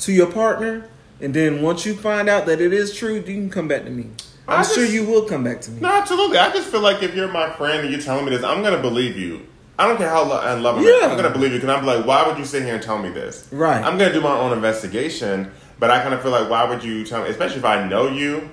to 0.00 0.12
your 0.12 0.30
partner, 0.30 0.88
and 1.20 1.32
then 1.34 1.62
once 1.62 1.86
you 1.86 1.94
find 1.94 2.28
out 2.28 2.46
that 2.46 2.60
it 2.60 2.72
is 2.72 2.94
true, 2.94 3.14
you 3.14 3.22
can 3.22 3.50
come 3.50 3.68
back 3.68 3.84
to 3.84 3.90
me. 3.90 4.10
I'm 4.48 4.60
I 4.60 4.62
sure 4.62 4.84
you 4.84 5.04
will 5.04 5.22
come 5.24 5.42
back 5.44 5.60
to 5.62 5.70
me. 5.70 5.80
No, 5.80 5.88
absolutely. 5.88 6.38
I 6.38 6.52
just 6.52 6.68
feel 6.68 6.80
like 6.80 7.02
if 7.02 7.14
you're 7.14 7.30
my 7.32 7.50
friend 7.50 7.80
and 7.82 7.90
you're 7.90 8.00
telling 8.00 8.24
me 8.24 8.30
this, 8.30 8.44
I'm 8.44 8.62
gonna 8.62 8.80
believe 8.80 9.16
you. 9.16 9.46
I 9.78 9.86
don't 9.86 9.98
care 9.98 10.08
how 10.08 10.24
lo- 10.24 10.54
in 10.54 10.62
love 10.62 10.78
I'm. 10.78 10.84
Yeah. 10.84 11.08
I'm 11.10 11.16
gonna 11.16 11.30
believe 11.30 11.52
you 11.52 11.58
because 11.58 11.76
I'm 11.76 11.84
like, 11.84 12.06
why 12.06 12.26
would 12.26 12.38
you 12.38 12.44
sit 12.44 12.62
here 12.62 12.74
and 12.74 12.82
tell 12.82 12.98
me 12.98 13.10
this? 13.10 13.48
Right. 13.50 13.84
I'm 13.84 13.98
gonna 13.98 14.12
do 14.12 14.20
my 14.20 14.36
own 14.38 14.52
investigation, 14.52 15.50
but 15.78 15.90
I 15.90 16.00
kind 16.00 16.14
of 16.14 16.22
feel 16.22 16.30
like, 16.30 16.48
why 16.48 16.64
would 16.68 16.82
you 16.84 17.04
tell 17.04 17.24
me? 17.24 17.28
Especially 17.30 17.58
if 17.58 17.64
I 17.64 17.86
know 17.88 18.08
you, 18.08 18.48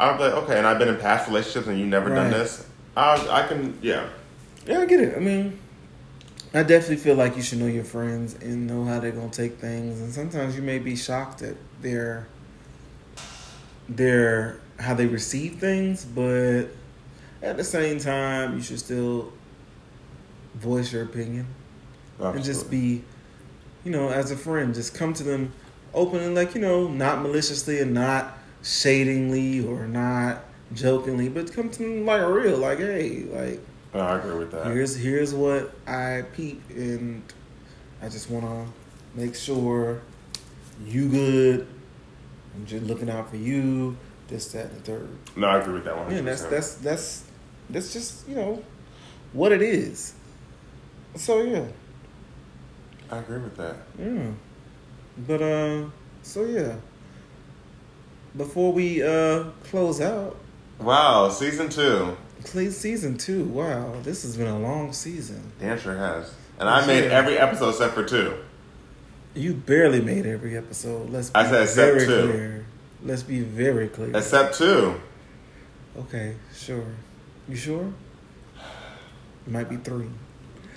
I'm 0.00 0.18
like, 0.18 0.32
okay, 0.32 0.56
and 0.58 0.66
I've 0.66 0.78
been 0.78 0.88
in 0.88 0.96
past 0.96 1.28
relationships 1.28 1.66
and 1.66 1.78
you've 1.78 1.88
never 1.88 2.08
done 2.14 2.30
this. 2.30 2.66
I, 2.96 3.42
I 3.42 3.46
can, 3.46 3.78
yeah. 3.82 4.08
Yeah, 4.66 4.80
I 4.80 4.86
get 4.86 5.00
it. 5.00 5.16
I 5.16 5.20
mean, 5.20 5.58
I 6.52 6.62
definitely 6.62 6.96
feel 6.96 7.14
like 7.14 7.36
you 7.36 7.42
should 7.42 7.58
know 7.58 7.66
your 7.66 7.84
friends 7.84 8.34
and 8.34 8.66
know 8.66 8.84
how 8.84 8.98
they're 8.98 9.12
gonna 9.12 9.28
take 9.30 9.58
things. 9.58 10.00
And 10.00 10.12
sometimes 10.12 10.56
you 10.56 10.62
may 10.62 10.78
be 10.78 10.96
shocked 10.96 11.42
at 11.42 11.56
their 11.80 12.26
their 13.88 14.60
how 14.78 14.94
they 14.94 15.06
receive 15.06 15.58
things, 15.58 16.04
but 16.04 16.66
at 17.42 17.56
the 17.56 17.64
same 17.64 18.00
time, 18.00 18.54
you 18.56 18.62
should 18.62 18.80
still 18.80 19.32
voice 20.54 20.92
your 20.92 21.04
opinion 21.04 21.46
and 22.18 22.42
just 22.42 22.70
be, 22.70 23.02
you 23.84 23.92
know, 23.92 24.08
as 24.08 24.30
a 24.32 24.36
friend, 24.36 24.74
just 24.74 24.94
come 24.94 25.12
to 25.14 25.22
them 25.22 25.52
open 25.94 26.20
and 26.20 26.34
like 26.34 26.54
you 26.54 26.60
know, 26.60 26.88
not 26.88 27.22
maliciously 27.22 27.78
and 27.80 27.94
not 27.94 28.36
shadingly 28.62 29.64
or 29.68 29.86
not 29.86 30.42
jokingly, 30.74 31.28
but 31.28 31.52
come 31.52 31.70
to 31.70 31.78
them 31.78 32.04
like 32.04 32.26
real, 32.26 32.58
like 32.58 32.78
hey, 32.78 33.24
like 33.30 33.60
I 34.00 34.18
agree 34.18 34.36
with 34.36 34.50
that. 34.52 34.66
here's 34.66 34.96
here's 34.96 35.34
what 35.34 35.72
I 35.86 36.24
peep, 36.34 36.62
and 36.70 37.22
I 38.02 38.08
just 38.08 38.30
want 38.30 38.44
to 38.44 39.18
make 39.18 39.34
sure 39.34 40.00
you 40.84 41.08
good. 41.08 41.66
I'm 42.54 42.66
just 42.66 42.84
looking 42.84 43.10
out 43.10 43.30
for 43.30 43.36
you. 43.36 43.96
This, 44.28 44.50
that, 44.52 44.66
and 44.66 44.76
the 44.78 44.80
third. 44.80 45.08
No, 45.36 45.46
I 45.46 45.58
agree 45.58 45.74
with 45.74 45.84
that 45.84 45.96
one. 45.96 46.10
Yeah, 46.12 46.22
that's 46.22 46.42
that's 46.44 46.74
that's 46.76 47.24
that's 47.70 47.92
just 47.92 48.28
you 48.28 48.34
know 48.34 48.62
what 49.32 49.52
it 49.52 49.62
is. 49.62 50.14
So 51.14 51.42
yeah, 51.42 51.66
I 53.10 53.18
agree 53.18 53.38
with 53.38 53.56
that. 53.56 53.76
yeah. 53.98 54.30
But 55.18 55.42
uh, 55.42 55.84
so 56.22 56.44
yeah. 56.44 56.76
Before 58.36 58.72
we 58.72 59.02
uh 59.02 59.44
close 59.70 60.00
out, 60.00 60.36
Wow, 60.78 61.30
season 61.30 61.68
two. 61.70 62.16
Play 62.46 62.70
season 62.70 63.18
two. 63.18 63.44
Wow, 63.44 63.94
this 64.02 64.22
has 64.22 64.36
been 64.36 64.46
a 64.46 64.58
long 64.58 64.92
season. 64.92 65.52
Dan 65.60 65.78
sure 65.78 65.96
has. 65.96 66.32
And 66.58 66.68
I 66.68 66.86
made 66.86 67.04
every 67.04 67.38
episode 67.38 67.70
except 67.70 67.94
for 67.94 68.04
two. 68.04 68.34
You 69.34 69.52
barely 69.52 70.00
made 70.00 70.24
every 70.24 70.56
episode. 70.56 71.10
Let's 71.10 71.28
be 71.30 71.36
I 71.38 71.44
said 71.46 71.62
except 71.64 71.76
very 71.76 72.06
two. 72.06 72.32
clear. 72.32 72.66
Let's 73.02 73.22
be 73.22 73.40
very 73.40 73.88
clear. 73.88 74.16
Except 74.16 74.54
two. 74.56 74.98
okay, 75.98 76.36
sure. 76.54 76.86
You 77.48 77.56
sure? 77.56 77.92
Might 79.46 79.68
be 79.68 79.76
three. 79.76 80.08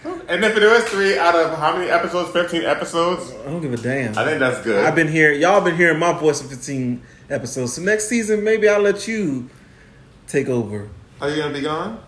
And 0.03 0.43
if 0.45 0.55
it 0.55 0.63
was 0.65 0.84
three 0.86 1.17
out 1.17 1.36
of 1.36 1.58
how 1.58 1.75
many 1.75 1.89
episodes? 1.89 2.32
15 2.32 2.63
episodes? 2.63 3.34
I 3.45 3.45
don't 3.49 3.62
give 3.62 3.73
a 3.73 3.77
damn. 3.77 4.17
I 4.17 4.23
think 4.23 4.39
that's 4.39 4.62
good. 4.63 4.86
I've 4.86 4.95
been 4.95 5.08
here. 5.10 5.32
Y'all 5.34 5.60
been 5.62 5.75
hearing 5.75 5.99
my 5.99 6.13
voice 6.13 6.41
for 6.41 6.47
15 6.47 7.01
episodes. 7.29 7.73
So 7.73 7.82
next 7.82 8.08
season, 8.08 8.43
maybe 8.43 8.69
I'll 8.69 8.82
let 8.82 9.08
you 9.08 9.49
take 10.27 10.47
over. 10.47 10.89
Are 11.21 11.29
you 11.29 11.36
going 11.38 11.53
to 11.53 11.58
be 11.60 11.63
gone? 11.63 11.99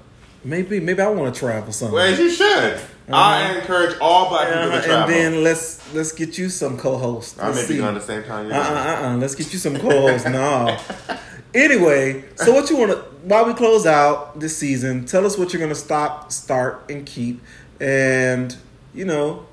Maybe, 0.43 0.79
maybe 0.79 1.01
I 1.01 1.07
want 1.09 1.33
to 1.33 1.39
travel 1.39 1.71
something. 1.71 1.93
Well, 1.93 2.19
you 2.19 2.29
should. 2.29 2.79
I 3.11 3.57
encourage 3.59 3.95
all 3.99 4.29
black 4.29 4.47
people 4.47 4.63
Uh-huh, 4.69 4.81
to 4.81 4.87
travel. 4.87 5.03
and 5.03 5.35
then 5.35 5.43
let's 5.43 5.93
let's 5.93 6.13
get 6.13 6.37
you 6.37 6.49
some 6.49 6.77
co-hosts. 6.77 7.37
I 7.39 7.51
may 7.53 7.67
be 7.67 7.77
gone 7.77 7.93
the 7.95 7.99
same 8.01 8.23
time. 8.23 8.49
Uh 8.51 8.55
uh 8.55 8.59
uh 8.59 9.07
uh. 9.07 9.17
Let's 9.17 9.35
get 9.35 9.51
you 9.53 9.59
some 9.59 9.77
co-hosts. 9.77 10.27
no. 10.27 10.77
Anyway, 11.53 12.23
so 12.37 12.53
what 12.53 12.69
you 12.69 12.77
want 12.77 12.91
to 12.93 12.97
while 13.23 13.45
we 13.45 13.53
close 13.53 13.85
out 13.85 14.39
this 14.39 14.55
season? 14.57 15.05
Tell 15.05 15.25
us 15.25 15.37
what 15.37 15.51
you're 15.51 15.59
going 15.59 15.67
to 15.73 15.75
stop, 15.75 16.31
start, 16.31 16.89
and 16.89 17.05
keep, 17.05 17.41
and 17.81 18.55
you 18.93 19.03
know, 19.03 19.45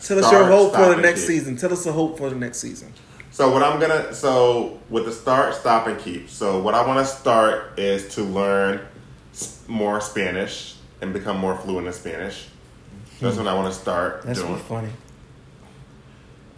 tell 0.00 0.18
us 0.18 0.32
your 0.32 0.46
hope 0.46 0.74
for 0.74 0.92
the 0.92 1.00
next 1.00 1.20
keep. 1.20 1.28
season. 1.28 1.56
Tell 1.56 1.72
us 1.72 1.86
a 1.86 1.92
hope 1.92 2.18
for 2.18 2.28
the 2.30 2.34
next 2.34 2.58
season. 2.58 2.92
So 3.40 3.50
what 3.50 3.62
I'm 3.62 3.80
gonna 3.80 4.12
so 4.12 4.78
with 4.90 5.06
the 5.06 5.12
start, 5.12 5.54
stop, 5.54 5.86
and 5.86 5.98
keep. 5.98 6.28
So 6.28 6.60
what 6.60 6.74
I 6.74 6.86
want 6.86 6.98
to 6.98 7.10
start 7.10 7.78
is 7.78 8.14
to 8.16 8.22
learn 8.22 8.82
more 9.66 9.98
Spanish 10.02 10.74
and 11.00 11.14
become 11.14 11.38
more 11.38 11.56
fluent 11.56 11.86
in 11.86 11.92
Spanish. 11.94 12.48
That's 13.18 13.38
what 13.38 13.46
I 13.46 13.54
want 13.54 13.72
to 13.72 13.80
start 13.80 14.24
That's 14.24 14.42
doing. 14.42 14.58
funny. 14.58 14.90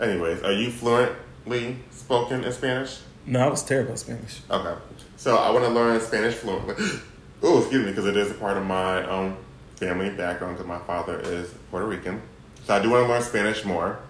Anyways, 0.01 0.43
are 0.43 0.51
you 0.51 0.73
fluently 0.73 1.77
spoken 1.93 2.43
in 2.43 2.51
Spanish? 2.51 2.99
No, 3.27 3.47
I 3.47 3.49
was 3.49 3.63
terrible 3.63 3.93
at 3.93 4.01
Spanish. 4.01 4.41
Okay. 4.51 4.75
So 5.17 5.37
I 5.37 5.51
want 5.51 5.65
to 5.65 5.71
learn 5.71 6.01
Spanish 6.01 6.35
fluently. 6.35 6.75
oh, 7.45 7.61
excuse 7.61 7.85
me, 7.85 7.93
because 7.93 8.07
it 8.07 8.17
is 8.17 8.33
a 8.33 8.35
part 8.35 8.57
of 8.57 8.67
my 8.67 9.05
um, 9.05 9.37
family 9.77 10.11
background 10.11 10.57
because 10.57 10.67
my 10.67 10.81
father 10.81 11.21
is 11.21 11.55
Puerto 11.71 11.87
Rican. 11.87 12.21
So 12.65 12.75
I 12.75 12.83
do 12.83 12.91
want 12.91 13.07
to 13.07 13.09
learn 13.09 13.23
Spanish 13.23 13.65
more. 13.65 14.01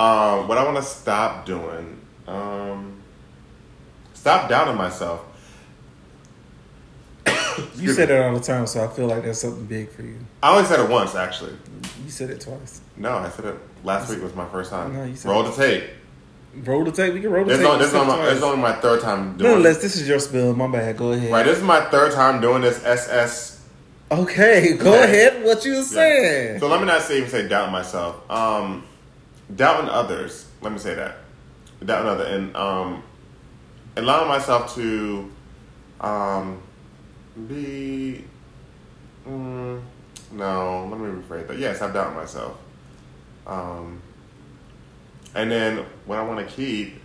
Um, 0.00 0.48
what 0.48 0.56
I 0.56 0.64
want 0.64 0.78
to 0.78 0.82
stop 0.82 1.44
doing, 1.44 2.00
um, 2.26 3.02
stop 4.14 4.48
doubting 4.48 4.76
myself. 4.76 5.24
You 7.76 7.92
say 7.92 8.04
it 8.04 8.10
all 8.10 8.32
the 8.34 8.40
time, 8.40 8.66
so 8.66 8.82
I 8.82 8.88
feel 8.88 9.06
like 9.06 9.24
that's 9.24 9.40
something 9.40 9.66
big 9.66 9.90
for 9.90 10.02
you. 10.02 10.16
I 10.42 10.52
only 10.56 10.64
said 10.66 10.80
it 10.80 10.88
once, 10.88 11.14
actually. 11.14 11.52
You 12.04 12.10
said 12.10 12.30
it 12.30 12.40
twice. 12.40 12.80
No, 12.96 13.18
I 13.18 13.28
said 13.28 13.44
it 13.44 13.54
last 13.84 14.08
week 14.08 14.22
was 14.22 14.34
my 14.34 14.48
first 14.48 14.70
time. 14.70 14.94
No, 14.94 15.04
you 15.04 15.16
said 15.16 15.28
Roll 15.30 15.44
it. 15.46 15.50
the 15.50 15.56
tape. 15.56 15.90
Roll 16.64 16.84
the 16.84 16.92
tape. 16.92 17.12
We 17.12 17.20
can 17.20 17.30
roll 17.30 17.44
the 17.44 17.50
This, 17.52 17.60
tape. 17.60 17.68
on, 17.68 17.78
this, 17.78 17.92
on 17.94 18.06
my, 18.06 18.24
this 18.24 18.38
is 18.38 18.42
only 18.42 18.58
my 18.62 18.72
third 18.72 19.00
time 19.02 19.36
doing 19.36 19.50
Nonetheless, 19.50 19.82
this 19.82 19.96
is 19.96 20.08
your 20.08 20.18
spill. 20.18 20.54
My 20.54 20.66
bad. 20.68 20.96
Go 20.96 21.12
ahead. 21.12 21.30
Right, 21.30 21.44
this 21.44 21.58
is 21.58 21.64
my 21.64 21.80
third 21.90 22.12
time 22.12 22.40
doing 22.40 22.62
this 22.62 22.82
SS 22.84 23.60
Okay, 24.10 24.76
go 24.78 24.92
Yeah. 24.94 25.04
ahead. 25.04 25.44
What 25.44 25.64
you 25.66 25.74
Yeah. 25.74 25.82
saying? 25.82 26.60
So 26.60 26.68
let 26.68 26.80
me 26.80 26.86
not 26.86 27.02
say 27.02 27.18
even 27.18 27.28
say 27.30 27.46
doubt 27.48 27.70
myself. 27.70 28.16
Um, 28.30 28.84
doubting 29.56 29.88
others. 29.90 30.46
Let 30.60 30.72
me 30.72 30.78
say 30.78 30.94
that. 30.94 31.16
Doubting 31.84 32.08
others 32.08 32.28
and 32.28 32.56
um, 32.56 33.02
allowing 33.96 34.28
myself 34.28 34.74
to 34.74 35.30
Um, 36.00 36.62
be 37.48 38.24
mm, 39.28 39.82
no. 40.32 40.88
Let 40.90 40.98
me 41.00 41.06
rephrase 41.08 41.46
that. 41.48 41.58
Yes, 41.58 41.82
I've 41.82 41.92
doubted 41.92 42.16
myself. 42.16 42.56
Um, 43.46 44.00
and 45.34 45.50
then 45.50 45.84
what 46.06 46.18
I 46.18 46.22
want 46.22 46.46
to 46.46 46.54
keep, 46.54 47.00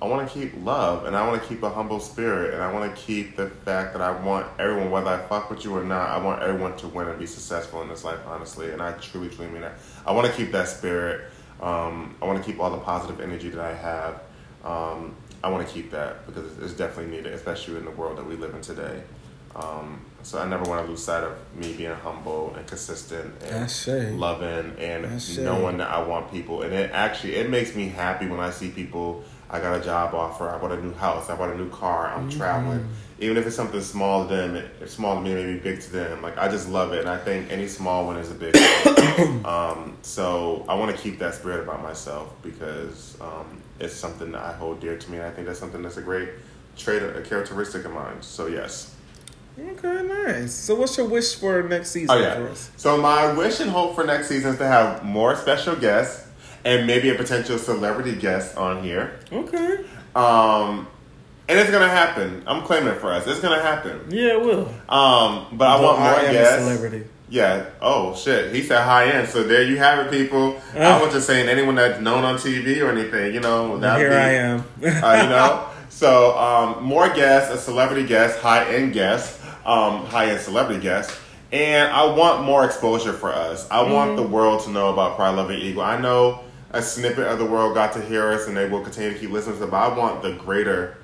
I 0.00 0.06
want 0.06 0.28
to 0.28 0.32
keep 0.32 0.52
love, 0.64 1.06
and 1.06 1.16
I 1.16 1.26
want 1.26 1.42
to 1.42 1.48
keep 1.48 1.62
a 1.64 1.70
humble 1.70 1.98
spirit, 1.98 2.54
and 2.54 2.62
I 2.62 2.72
want 2.72 2.94
to 2.94 3.02
keep 3.02 3.36
the 3.36 3.48
fact 3.48 3.94
that 3.94 4.02
I 4.02 4.12
want 4.12 4.46
everyone, 4.60 4.90
whether 4.92 5.10
I 5.10 5.18
fuck 5.26 5.50
with 5.50 5.64
you 5.64 5.76
or 5.76 5.84
not, 5.84 6.10
I 6.10 6.18
want 6.18 6.40
everyone 6.42 6.76
to 6.78 6.88
win 6.88 7.08
and 7.08 7.18
be 7.18 7.26
successful 7.26 7.82
in 7.82 7.88
this 7.88 8.04
life, 8.04 8.20
honestly. 8.26 8.70
And 8.70 8.80
I 8.80 8.92
truly, 8.92 9.28
truly 9.28 9.50
mean 9.50 9.62
that. 9.62 9.78
I 10.06 10.12
want 10.12 10.28
to 10.28 10.32
keep 10.32 10.52
that 10.52 10.68
spirit. 10.68 11.30
Um, 11.60 12.14
I 12.22 12.26
want 12.26 12.42
to 12.42 12.50
keep 12.50 12.60
all 12.60 12.70
the 12.70 12.78
positive 12.78 13.20
energy 13.20 13.48
that 13.50 13.60
I 13.60 13.74
have. 13.74 14.22
Um, 14.64 15.14
I 15.42 15.50
want 15.50 15.66
to 15.66 15.72
keep 15.72 15.90
that 15.92 16.26
because 16.26 16.58
it's 16.58 16.72
definitely 16.72 17.16
needed, 17.16 17.32
especially 17.32 17.76
in 17.76 17.84
the 17.84 17.90
world 17.92 18.18
that 18.18 18.26
we 18.26 18.36
live 18.36 18.54
in 18.54 18.60
today. 18.60 19.02
Um, 19.54 20.00
so 20.22 20.38
I 20.38 20.46
never 20.46 20.64
want 20.64 20.84
to 20.84 20.90
lose 20.90 21.02
sight 21.02 21.24
of 21.24 21.36
me 21.56 21.72
being 21.72 21.94
humble 21.94 22.54
and 22.56 22.66
consistent 22.66 23.34
and 23.42 23.54
loving 24.18 24.76
and 24.78 25.04
knowing 25.38 25.78
that 25.78 25.90
I 25.90 26.02
want 26.02 26.30
people. 26.30 26.62
And 26.62 26.72
it 26.72 26.90
actually 26.92 27.36
it 27.36 27.48
makes 27.48 27.74
me 27.74 27.88
happy 27.88 28.26
when 28.26 28.40
I 28.40 28.50
see 28.50 28.70
people. 28.70 29.24
I 29.50 29.60
got 29.60 29.80
a 29.80 29.84
job 29.84 30.14
offer. 30.14 30.48
I 30.48 30.58
bought 30.58 30.72
a 30.72 30.82
new 30.82 30.92
house. 30.94 31.30
I 31.30 31.36
bought 31.36 31.50
a 31.50 31.56
new 31.56 31.70
car. 31.70 32.08
I'm 32.08 32.28
mm-hmm. 32.28 32.38
traveling. 32.38 32.88
Even 33.20 33.36
if 33.36 33.46
it's 33.46 33.56
something 33.56 33.80
small 33.80 34.28
to 34.28 34.34
them, 34.34 34.56
it's 34.80 34.92
small 34.92 35.16
to 35.16 35.20
me, 35.20 35.34
maybe 35.34 35.58
big 35.58 35.80
to 35.80 35.92
them. 35.92 36.22
Like 36.22 36.38
I 36.38 36.48
just 36.48 36.68
love 36.68 36.92
it, 36.92 37.00
and 37.00 37.08
I 37.08 37.18
think 37.18 37.50
any 37.50 37.66
small 37.66 38.06
one 38.06 38.16
is 38.16 38.30
a 38.30 38.34
big 38.34 38.54
one. 38.56 39.44
um, 39.44 39.96
so 40.02 40.64
I 40.68 40.74
want 40.74 40.94
to 40.94 41.02
keep 41.02 41.18
that 41.18 41.34
spirit 41.34 41.60
about 41.60 41.82
myself 41.82 42.32
because 42.42 43.20
um, 43.20 43.60
it's 43.80 43.94
something 43.94 44.30
that 44.32 44.42
I 44.42 44.52
hold 44.52 44.80
dear 44.80 44.96
to 44.96 45.10
me. 45.10 45.18
And 45.18 45.26
I 45.26 45.30
think 45.30 45.46
that's 45.46 45.58
something 45.58 45.82
that's 45.82 45.96
a 45.96 46.02
great 46.02 46.28
trait, 46.76 47.02
a 47.02 47.22
characteristic 47.22 47.84
of 47.84 47.92
mine. 47.92 48.22
So 48.22 48.46
yes. 48.46 48.94
Okay, 49.58 50.02
nice. 50.06 50.54
So, 50.54 50.76
what's 50.76 50.96
your 50.96 51.08
wish 51.08 51.34
for 51.34 51.64
next 51.64 51.90
season 51.90 52.16
oh, 52.16 52.20
yeah. 52.20 52.54
So, 52.76 52.96
my 52.96 53.32
wish 53.32 53.58
and 53.58 53.68
hope 53.68 53.96
for 53.96 54.04
next 54.04 54.28
season 54.28 54.52
is 54.52 54.58
to 54.58 54.66
have 54.66 55.04
more 55.04 55.34
special 55.34 55.74
guests 55.74 56.28
and 56.64 56.86
maybe 56.86 57.10
a 57.10 57.14
potential 57.14 57.58
celebrity 57.58 58.14
guest 58.14 58.56
on 58.56 58.84
here. 58.84 59.18
Okay. 59.32 59.84
Um, 60.14 60.86
and 61.48 61.58
it's 61.58 61.70
gonna 61.70 61.88
happen. 61.88 62.42
I'm 62.46 62.62
claiming 62.62 62.90
it 62.90 63.00
for 63.00 63.12
us. 63.12 63.26
It's 63.26 63.40
gonna 63.40 63.62
happen. 63.62 64.00
Yeah, 64.10 64.32
it 64.34 64.40
will. 64.40 64.68
Um, 64.88 65.46
but 65.52 65.68
I 65.68 65.80
want 65.80 65.98
more 65.98 66.08
I 66.08 66.32
guests. 66.32 66.64
celebrity. 66.64 67.06
Yeah. 67.30 67.66
Oh 67.80 68.14
shit. 68.14 68.54
He 68.54 68.62
said 68.62 68.82
high 68.82 69.10
end. 69.10 69.28
So 69.28 69.42
there 69.42 69.62
you 69.62 69.76
have 69.78 70.06
it, 70.06 70.10
people. 70.10 70.60
Uh, 70.74 70.78
I 70.78 71.02
was 71.02 71.12
just 71.12 71.26
saying 71.26 71.48
anyone 71.48 71.74
that's 71.74 72.00
known 72.00 72.24
on 72.24 72.36
TV 72.36 72.82
or 72.82 72.90
anything. 72.90 73.34
You 73.34 73.40
know. 73.40 73.78
Here 73.96 74.10
be, 74.10 74.16
I 74.16 74.28
am. 74.30 74.60
uh, 74.82 75.22
you 75.22 75.28
know. 75.28 75.64
So 75.90 76.38
um, 76.38 76.84
more 76.84 77.08
guests, 77.08 77.52
a 77.52 77.58
celebrity 77.58 78.06
guest, 78.06 78.38
high 78.38 78.72
end 78.72 78.92
guest 78.92 79.38
um, 79.68 80.06
high 80.06 80.30
end 80.30 80.40
celebrity 80.40 80.80
guests. 80.80 81.16
And 81.52 81.92
I 81.92 82.04
want 82.06 82.44
more 82.44 82.64
exposure 82.64 83.12
for 83.12 83.32
us. 83.32 83.68
I 83.70 83.82
mm-hmm. 83.82 83.92
want 83.92 84.16
the 84.16 84.22
world 84.22 84.64
to 84.64 84.70
know 84.70 84.92
about 84.92 85.16
Pride 85.16 85.36
Love 85.36 85.50
and 85.50 85.62
Ego. 85.62 85.80
I 85.80 86.00
know 86.00 86.40
a 86.70 86.82
snippet 86.82 87.26
of 87.26 87.38
the 87.38 87.44
world 87.44 87.74
got 87.74 87.92
to 87.94 88.02
hear 88.02 88.30
us 88.30 88.48
and 88.48 88.56
they 88.56 88.68
will 88.68 88.82
continue 88.82 89.12
to 89.12 89.18
keep 89.18 89.30
listening 89.30 89.58
to 89.58 89.64
it, 89.64 89.70
but 89.70 89.76
I 89.76 89.96
want 89.96 90.22
the 90.22 90.32
greater, 90.34 90.98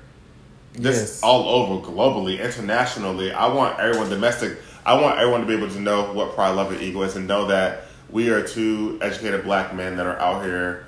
just 0.81 0.99
yes. 0.99 1.23
all 1.23 1.47
over, 1.47 1.85
globally, 1.87 2.39
internationally. 2.39 3.31
I 3.31 3.47
want 3.47 3.79
everyone 3.79 4.09
domestic. 4.09 4.57
I 4.85 4.99
want 5.01 5.17
everyone 5.17 5.41
to 5.41 5.47
be 5.47 5.53
able 5.53 5.69
to 5.69 5.79
know 5.79 6.13
what 6.13 6.35
Pride 6.35 6.51
love, 6.51 6.71
and 6.71 6.81
Ego 6.81 7.01
is 7.03 7.15
and 7.15 7.27
know 7.27 7.47
that 7.47 7.85
we 8.09 8.29
are 8.29 8.45
two 8.45 8.99
educated 9.01 9.43
black 9.43 9.73
men 9.73 9.97
that 9.97 10.05
are 10.05 10.19
out 10.19 10.43
here 10.43 10.87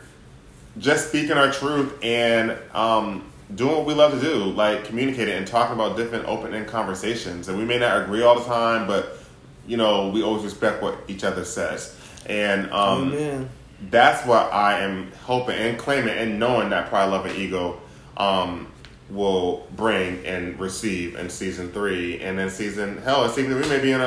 just 0.78 1.10
speaking 1.10 1.34
our 1.34 1.52
truth 1.52 1.98
and 2.04 2.56
um, 2.74 3.24
doing 3.56 3.76
what 3.76 3.86
we 3.86 3.94
love 3.94 4.12
to 4.12 4.20
do, 4.20 4.36
like 4.46 4.86
communicating 4.86 5.34
and 5.34 5.48
talking 5.48 5.74
about 5.74 5.98
different 5.98 6.26
open 6.26 6.54
end 6.54 6.68
conversations. 6.68 7.48
And 7.48 7.58
we 7.58 7.66
may 7.66 7.80
not 7.80 8.04
agree 8.04 8.22
all 8.24 8.40
the 8.40 8.46
time, 8.46 8.88
but 8.88 9.18
you 9.66 9.78
know, 9.78 10.10
we 10.10 10.24
always 10.24 10.44
respect 10.44 10.82
what 10.82 10.98
each 11.08 11.24
other 11.24 11.44
says. 11.44 11.98
And 12.26 12.72
um, 12.72 13.50
that's 13.90 14.26
what 14.26 14.52
I 14.54 14.80
am 14.80 15.12
hoping 15.24 15.56
and 15.56 15.78
claiming 15.78 16.14
and 16.14 16.40
knowing 16.40 16.70
that 16.70 16.90
Pride, 16.90 17.06
Love, 17.06 17.26
and 17.26 17.38
Ego 17.38 17.80
um, 18.16 18.68
will 19.10 19.68
bring 19.76 20.26
and 20.26 20.60
receive 20.60 21.16
in 21.16 21.30
season 21.30 21.72
three. 21.72 22.20
And 22.22 22.38
then 22.38 22.50
season, 22.50 22.98
hell, 22.98 23.24
in 23.26 23.32
season 23.32 23.62
three, 23.62 23.70
may 23.70 23.82
be 23.82 23.92
in 23.92 24.02
a, 24.02 24.06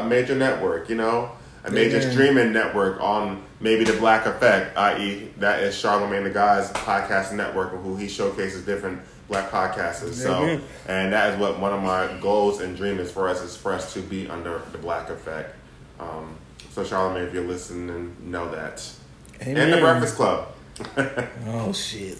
a 0.00 0.04
major 0.06 0.34
network, 0.34 0.88
you 0.88 0.96
know? 0.96 1.32
a 1.64 1.70
major 1.70 1.98
yeah. 1.98 2.10
streaming 2.10 2.52
network 2.52 3.00
on 3.00 3.42
maybe 3.60 3.84
the 3.84 3.96
Black 3.98 4.26
Effect, 4.26 4.76
i.e., 4.76 5.30
that 5.38 5.62
is 5.62 5.74
Charlamagne 5.74 6.24
tha 6.24 6.30
God's 6.30 6.70
podcast 6.70 7.32
network, 7.32 7.72
who 7.82 7.96
he 7.96 8.08
showcases 8.08 8.64
different 8.64 9.00
black 9.28 9.50
podcasters. 9.50 10.14
So, 10.14 10.60
and 10.88 11.12
that 11.12 11.34
is 11.34 11.40
what 11.40 11.60
one 11.60 11.72
of 11.72 11.82
my 11.82 12.18
goals 12.20 12.60
and 12.60 12.76
dreams 12.76 13.00
is 13.00 13.12
for 13.12 13.28
us 13.28 13.42
is 13.42 13.56
for 13.56 13.72
us 13.72 13.92
to 13.94 14.00
be 14.00 14.28
under 14.28 14.62
the 14.72 14.78
Black 14.78 15.10
Effect. 15.10 15.54
Um, 15.98 16.36
so, 16.70 16.82
Charlamagne, 16.82 17.28
if 17.28 17.34
you're 17.34 17.46
listening, 17.46 18.16
know 18.20 18.50
that. 18.50 18.90
Amen. 19.42 19.56
And 19.56 19.72
the 19.72 19.78
Breakfast 19.78 20.16
Club. 20.16 20.48
oh 21.48 21.72
shit. 21.72 22.18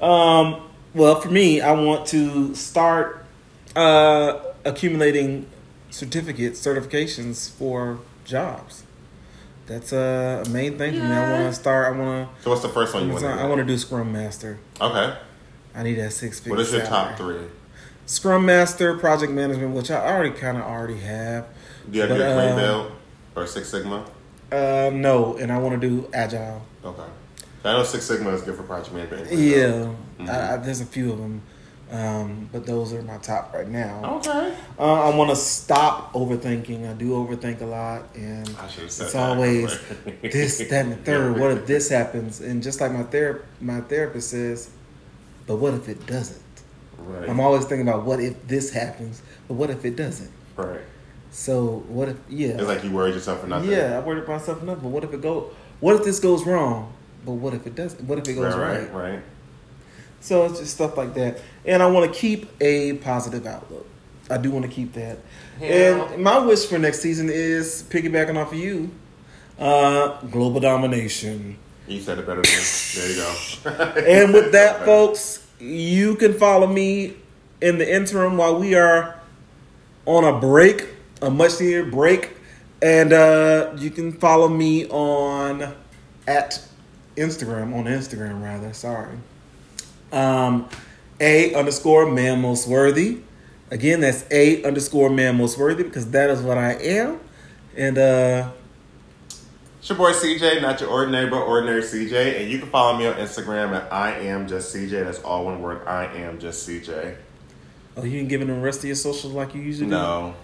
Um, 0.00 0.69
well, 0.94 1.20
for 1.20 1.30
me, 1.30 1.60
I 1.60 1.72
want 1.72 2.06
to 2.08 2.54
start 2.54 3.24
uh, 3.76 4.40
accumulating 4.64 5.46
certificates, 5.90 6.64
certifications 6.64 7.50
for 7.50 8.00
jobs. 8.24 8.84
That's 9.66 9.92
a 9.92 10.44
main 10.50 10.78
thing 10.78 10.94
yeah. 10.94 11.00
for 11.00 11.06
me. 11.06 11.14
I 11.14 11.32
want 11.32 11.54
to 11.54 11.60
start. 11.60 11.94
I 11.94 11.98
want 11.98 12.28
to. 12.28 12.42
So 12.42 12.50
what's 12.50 12.62
the 12.62 12.68
first 12.68 12.92
one 12.92 13.06
you 13.06 13.12
want? 13.12 13.24
I 13.24 13.46
want 13.46 13.60
to 13.60 13.64
do 13.64 13.78
Scrum 13.78 14.12
Master. 14.12 14.58
Okay. 14.80 15.16
I 15.74 15.82
need 15.84 15.94
that 15.94 16.12
six 16.12 16.40
figure. 16.40 16.56
What 16.56 16.60
is 16.66 16.72
your 16.72 16.84
top 16.84 17.16
three? 17.16 17.38
Scrum 18.06 18.44
Master, 18.44 18.98
Project 18.98 19.30
Management, 19.32 19.72
which 19.72 19.88
I 19.92 20.04
already 20.04 20.34
kind 20.34 20.58
of 20.58 20.64
already 20.64 20.98
have. 20.98 21.46
Do 21.88 21.96
you 21.96 22.00
have 22.00 22.10
but, 22.10 22.18
your 22.18 22.34
Green 22.34 22.48
uh, 22.48 22.56
Belt 22.56 22.92
or 23.36 23.46
Six 23.46 23.68
Sigma? 23.68 24.04
Uh, 24.50 24.90
no, 24.92 25.36
and 25.36 25.52
I 25.52 25.58
want 25.58 25.80
to 25.80 25.88
do 25.88 26.10
Agile. 26.12 26.66
Okay. 26.84 27.04
I 27.64 27.72
know 27.72 27.82
Six 27.82 28.04
Sigma 28.04 28.30
is 28.30 28.42
good 28.42 28.56
for 28.56 28.62
project 28.62 28.94
management. 28.94 29.32
Yeah, 29.32 29.92
mm-hmm. 30.18 30.30
I, 30.30 30.54
I, 30.54 30.56
there's 30.56 30.80
a 30.80 30.86
few 30.86 31.12
of 31.12 31.18
them. 31.18 31.42
Um, 31.90 32.48
but 32.52 32.66
those 32.66 32.92
are 32.92 33.02
my 33.02 33.18
top 33.18 33.52
right 33.52 33.66
now. 33.66 34.18
Okay. 34.18 34.54
Uh, 34.78 35.10
I 35.10 35.16
want 35.16 35.30
to 35.30 35.36
stop 35.36 36.12
overthinking. 36.12 36.88
I 36.88 36.92
do 36.92 37.10
overthink 37.10 37.60
a 37.62 37.66
lot, 37.66 38.14
and 38.14 38.48
it's 38.76 39.14
always 39.16 39.76
this, 40.22 40.58
that, 40.58 40.72
and 40.84 40.92
the 40.92 40.96
third. 40.96 41.38
What 41.38 41.50
if 41.50 41.66
this 41.66 41.88
happens? 41.88 42.40
And 42.40 42.62
just 42.62 42.80
like 42.80 42.92
my 42.92 43.02
ther- 43.02 43.44
my 43.60 43.80
therapist 43.80 44.30
says, 44.30 44.70
but 45.48 45.56
what 45.56 45.74
if 45.74 45.88
it 45.88 46.06
doesn't? 46.06 46.40
Right. 46.98 47.28
I'm 47.28 47.40
always 47.40 47.64
thinking 47.64 47.88
about 47.88 48.04
what 48.04 48.20
if 48.20 48.46
this 48.46 48.72
happens, 48.72 49.20
but 49.48 49.54
what 49.54 49.70
if 49.70 49.84
it 49.84 49.96
doesn't? 49.96 50.30
Right. 50.56 50.82
So 51.32 51.84
what 51.88 52.08
if? 52.08 52.18
Yeah. 52.28 52.50
It's 52.50 52.62
like 52.62 52.84
you 52.84 52.92
worried 52.92 53.14
yourself 53.14 53.40
for 53.40 53.48
nothing. 53.48 53.70
Yeah, 53.70 53.98
I 53.98 54.06
worried 54.06 54.28
myself 54.28 54.60
for 54.60 54.64
nothing. 54.64 54.82
But 54.82 54.90
what 54.90 55.02
if 55.02 55.12
it 55.12 55.22
go? 55.22 55.50
What 55.80 55.96
if 55.96 56.04
this 56.04 56.20
goes 56.20 56.46
wrong? 56.46 56.92
But 57.24 57.32
what 57.32 57.54
if 57.54 57.66
it 57.66 57.74
doesn't? 57.74 58.04
What 58.06 58.18
if 58.18 58.28
it 58.28 58.34
goes 58.34 58.54
right? 58.54 58.92
Right. 58.92 58.92
right. 58.92 59.22
So 60.20 60.44
it's 60.44 60.60
just 60.60 60.74
stuff 60.74 60.96
like 60.96 61.14
that. 61.14 61.40
And 61.64 61.82
I 61.82 61.86
want 61.86 62.12
to 62.12 62.18
keep 62.18 62.50
a 62.60 62.94
positive 62.94 63.46
outlook. 63.46 63.86
I 64.30 64.38
do 64.38 64.50
want 64.50 64.64
to 64.64 64.70
keep 64.70 64.92
that. 64.92 65.18
Yeah. 65.60 66.06
And 66.12 66.22
my 66.22 66.38
wish 66.38 66.66
for 66.66 66.78
next 66.78 67.00
season 67.00 67.28
is 67.30 67.84
piggybacking 67.88 68.36
off 68.36 68.52
of 68.52 68.58
you, 68.58 68.90
uh, 69.58 70.20
global 70.26 70.60
domination. 70.60 71.56
You 71.88 72.00
said 72.00 72.18
it 72.18 72.26
better 72.26 72.42
than 72.42 72.52
me. 72.52 72.58
There 72.94 73.10
you 73.10 73.16
go. 73.16 74.00
and 74.24 74.32
with 74.32 74.52
that, 74.52 74.80
folks, 74.84 75.46
you 75.58 76.14
can 76.14 76.34
follow 76.34 76.66
me 76.66 77.14
in 77.60 77.78
the 77.78 77.94
interim 77.94 78.36
while 78.36 78.58
we 78.58 78.74
are 78.74 79.20
on 80.06 80.24
a 80.24 80.38
break, 80.38 80.88
a 81.22 81.30
much 81.30 81.60
needed 81.60 81.90
break. 81.90 82.36
And 82.82 83.12
uh, 83.12 83.72
you 83.76 83.90
can 83.90 84.12
follow 84.12 84.48
me 84.48 84.86
on 84.86 85.74
at 86.26 86.64
Instagram, 87.20 87.74
on 87.74 87.84
Instagram 87.84 88.42
rather, 88.42 88.72
sorry. 88.72 89.16
Um, 90.12 90.68
a 91.20 91.54
underscore 91.54 92.10
man 92.10 92.40
most 92.40 92.66
worthy. 92.66 93.20
Again, 93.70 94.00
that's 94.00 94.24
A 94.30 94.64
underscore 94.64 95.10
man 95.10 95.36
most 95.36 95.58
worthy 95.58 95.84
because 95.84 96.10
that 96.10 96.30
is 96.30 96.40
what 96.40 96.58
I 96.58 96.72
am. 96.72 97.20
And 97.76 97.98
uh 97.98 98.50
it's 99.78 99.88
your 99.88 99.96
boy 99.96 100.12
CJ, 100.12 100.60
not 100.60 100.80
your 100.80 100.90
ordinary 100.90 101.30
but 101.30 101.40
ordinary 101.40 101.82
CJ. 101.82 102.40
And 102.40 102.50
you 102.50 102.58
can 102.58 102.68
follow 102.68 102.98
me 102.98 103.06
on 103.06 103.14
Instagram 103.14 103.72
at 103.74 103.90
I 103.92 104.12
am 104.12 104.46
just 104.46 104.74
CJ. 104.74 105.04
That's 105.04 105.20
all 105.20 105.46
one 105.46 105.62
word. 105.62 105.86
I 105.86 106.04
am 106.06 106.38
just 106.38 106.68
CJ. 106.68 107.16
Oh, 107.96 108.04
you 108.04 108.18
ain't 108.18 108.28
giving 108.28 108.48
the 108.48 108.54
rest 108.54 108.80
of 108.80 108.84
your 108.86 108.96
socials 108.96 109.32
like 109.32 109.54
you 109.54 109.62
usually 109.62 109.88
no. 109.88 110.34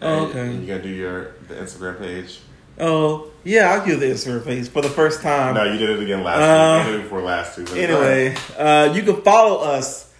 do? 0.00 0.06
No. 0.06 0.14
Oh, 0.14 0.26
okay. 0.26 0.52
You 0.52 0.66
gotta 0.66 0.82
do 0.82 0.88
your 0.88 1.32
the 1.48 1.54
Instagram 1.54 1.98
page. 2.00 2.40
Oh, 2.78 3.30
yeah, 3.44 3.72
I'll 3.72 3.84
give 3.84 4.00
the 4.00 4.06
Instagram 4.06 4.44
page 4.44 4.68
for 4.68 4.82
the 4.82 4.88
first 4.88 5.20
time. 5.22 5.54
No, 5.54 5.64
you 5.64 5.78
did 5.78 5.90
it 5.90 6.00
again 6.00 6.22
last 6.22 6.38
uh, 6.38 6.78
week. 6.78 6.86
I 6.86 6.90
did 6.90 7.00
it 7.00 7.02
before 7.04 7.22
last 7.22 7.58
week. 7.58 7.72
Anyway, 7.72 8.36
uh, 8.56 8.92
you 8.94 9.02
can 9.02 9.22
follow 9.22 9.60
us 9.62 10.12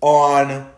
on 0.00 0.70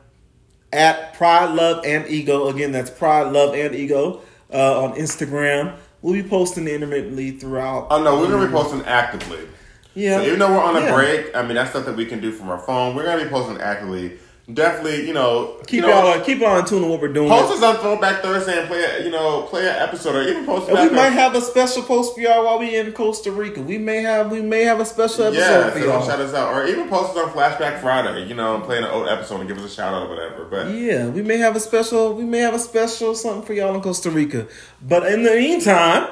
at 0.72 1.14
Pride, 1.14 1.54
Love, 1.54 1.84
and 1.84 2.06
Ego. 2.08 2.48
Again, 2.48 2.72
that's 2.72 2.90
Pride, 2.90 3.32
Love, 3.32 3.54
and 3.54 3.74
Ego 3.74 4.20
uh, 4.52 4.84
on 4.84 4.96
Instagram. 4.96 5.76
We'll 6.00 6.14
be 6.14 6.28
posting 6.28 6.66
intermittently 6.66 7.32
throughout. 7.32 7.88
Oh, 7.90 8.02
no, 8.02 8.18
we're 8.18 8.28
going 8.28 8.42
to 8.42 8.46
be 8.48 8.52
posting 8.52 8.82
actively. 8.82 9.46
Yeah. 9.94 10.18
So 10.18 10.26
even 10.26 10.38
though 10.38 10.50
we're 10.50 10.62
on 10.62 10.76
a 10.76 10.80
yeah. 10.80 10.94
break, 10.94 11.36
I 11.36 11.42
mean, 11.42 11.54
that's 11.54 11.70
stuff 11.70 11.86
that 11.86 11.96
we 11.96 12.06
can 12.06 12.20
do 12.20 12.32
from 12.32 12.48
our 12.48 12.58
phone. 12.58 12.96
We're 12.96 13.04
going 13.04 13.18
to 13.18 13.24
be 13.24 13.30
posting 13.30 13.60
actively 13.60 14.18
definitely, 14.53 15.07
you 15.07 15.12
know, 15.14 15.57
Keep 15.66 15.72
you 15.72 15.80
know, 15.82 15.88
y'all 16.14 16.24
keep 16.24 16.38
y'all 16.40 16.59
in 16.59 16.64
tune 16.64 16.82
to 16.82 16.88
what 16.88 17.01
we're 17.01 17.12
doing. 17.12 17.28
post 17.28 17.53
us 17.53 17.62
on 17.62 17.76
Throwback 17.76 18.22
Thursday 18.22 18.59
and 18.59 18.68
play, 18.68 18.82
a, 18.82 19.05
you 19.05 19.11
know, 19.11 19.43
play 19.43 19.62
an 19.62 19.76
episode 19.76 20.16
or 20.16 20.22
even 20.22 20.45
post. 20.45 20.68
And 20.68 20.78
we 20.78 20.95
might 20.95 21.07
on- 21.09 21.12
have 21.12 21.34
a 21.34 21.40
special 21.40 21.82
post 21.82 22.14
for 22.14 22.20
y'all 22.20 22.45
while 22.45 22.59
we 22.59 22.76
in 22.76 22.93
Costa 22.93 23.30
Rica. 23.30 23.61
We 23.62 23.78
may 23.78 24.03
have 24.03 24.30
we 24.30 24.40
may 24.43 24.62
have 24.64 24.80
a 24.80 24.84
special 24.84 25.24
episode 25.26 25.38
Yeah, 25.40 25.70
for 25.70 25.78
don't 25.80 26.05
shout 26.05 26.20
us 26.20 26.34
out, 26.34 26.53
or 26.53 26.66
even 26.66 26.88
post 26.88 27.16
us 27.16 27.24
on 27.24 27.30
Flashback 27.30 27.80
Friday. 27.80 28.26
You 28.26 28.34
know, 28.34 28.61
playing 28.61 28.84
an 28.84 28.90
old 28.90 29.09
episode 29.09 29.40
and 29.40 29.49
give 29.49 29.59
us 29.59 29.64
a 29.64 29.74
shout 29.74 29.95
out 29.95 30.07
or 30.07 30.09
whatever. 30.09 30.45
But 30.45 30.70
Yeah, 30.72 31.09
we 31.09 31.22
may 31.22 31.36
have 31.38 31.55
a 31.57 31.61
special 31.61 32.14
we 32.14 32.24
may 32.24 32.38
have 32.38 32.55
a 32.55 32.59
special 32.59 33.14
something 33.14 33.43
for 33.47 33.53
y'all 33.53 33.74
in 33.74 33.80
Costa 33.80 34.11
Rica. 34.11 34.47
But 34.80 35.07
in 35.07 35.22
the 35.22 35.30
meantime, 35.34 36.09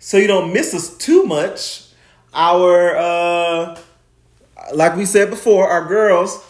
so 0.00 0.16
you 0.16 0.26
don't 0.26 0.52
miss 0.52 0.74
us 0.74 0.96
too 0.96 1.24
much, 1.24 1.84
our 2.34 2.96
uh 2.96 3.78
like 4.74 4.96
we 4.96 5.04
said 5.06 5.30
before, 5.30 5.68
our 5.68 5.86
girls, 5.86 6.44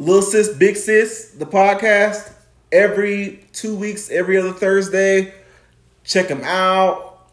Little 0.00 0.22
Sis, 0.22 0.48
Big 0.56 0.76
Sis, 0.76 1.32
the 1.32 1.44
podcast, 1.44 2.32
every 2.72 3.44
two 3.52 3.76
weeks, 3.76 4.10
every 4.10 4.38
other 4.38 4.52
Thursday. 4.52 5.34
Check 6.04 6.28
them 6.28 6.40
out. 6.42 7.28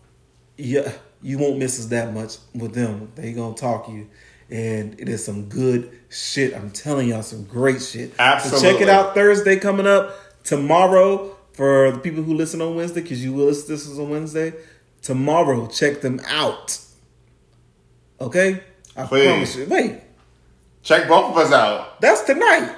Yeah, 0.58 0.92
you 1.22 1.38
won't 1.38 1.60
miss 1.60 1.80
us 1.80 1.86
that 1.86 2.14
much 2.14 2.36
with 2.54 2.74
them. 2.74 3.10
They 3.16 3.32
gonna 3.32 3.56
talk 3.56 3.88
you. 3.88 4.10
And 4.50 5.00
it 5.00 5.08
is 5.08 5.24
some 5.24 5.46
good 5.46 5.98
shit. 6.10 6.54
I'm 6.54 6.70
telling 6.72 7.08
y'all 7.08 7.24
some 7.24 7.46
great 7.46 7.82
shit. 7.82 8.14
So 8.18 8.60
check 8.60 8.82
it 8.82 8.90
out 8.90 9.14
Thursday 9.14 9.58
coming 9.58 9.88
up. 9.88 10.14
Tomorrow, 10.44 11.38
for 11.54 11.92
the 11.92 12.00
people 12.00 12.22
who 12.22 12.34
listen 12.34 12.62
on 12.62 12.76
Wednesday, 12.76 13.02
because 13.02 13.24
you 13.24 13.32
will 13.32 13.46
listen 13.46 13.68
to 13.68 13.72
this 13.72 13.98
on 13.98 14.10
Wednesday. 14.10 14.54
Tomorrow, 15.02 15.68
check 15.68 16.02
them 16.02 16.20
out. 16.28 16.80
Okay? 18.20 18.62
I 18.98 19.06
Please. 19.06 19.26
promise 19.26 19.56
you. 19.56 19.66
Wait, 19.68 20.02
check 20.88 21.08
both 21.08 21.32
of 21.32 21.38
us 21.38 21.52
out. 21.52 22.00
that's 22.02 22.22
tonight. 22.22 22.76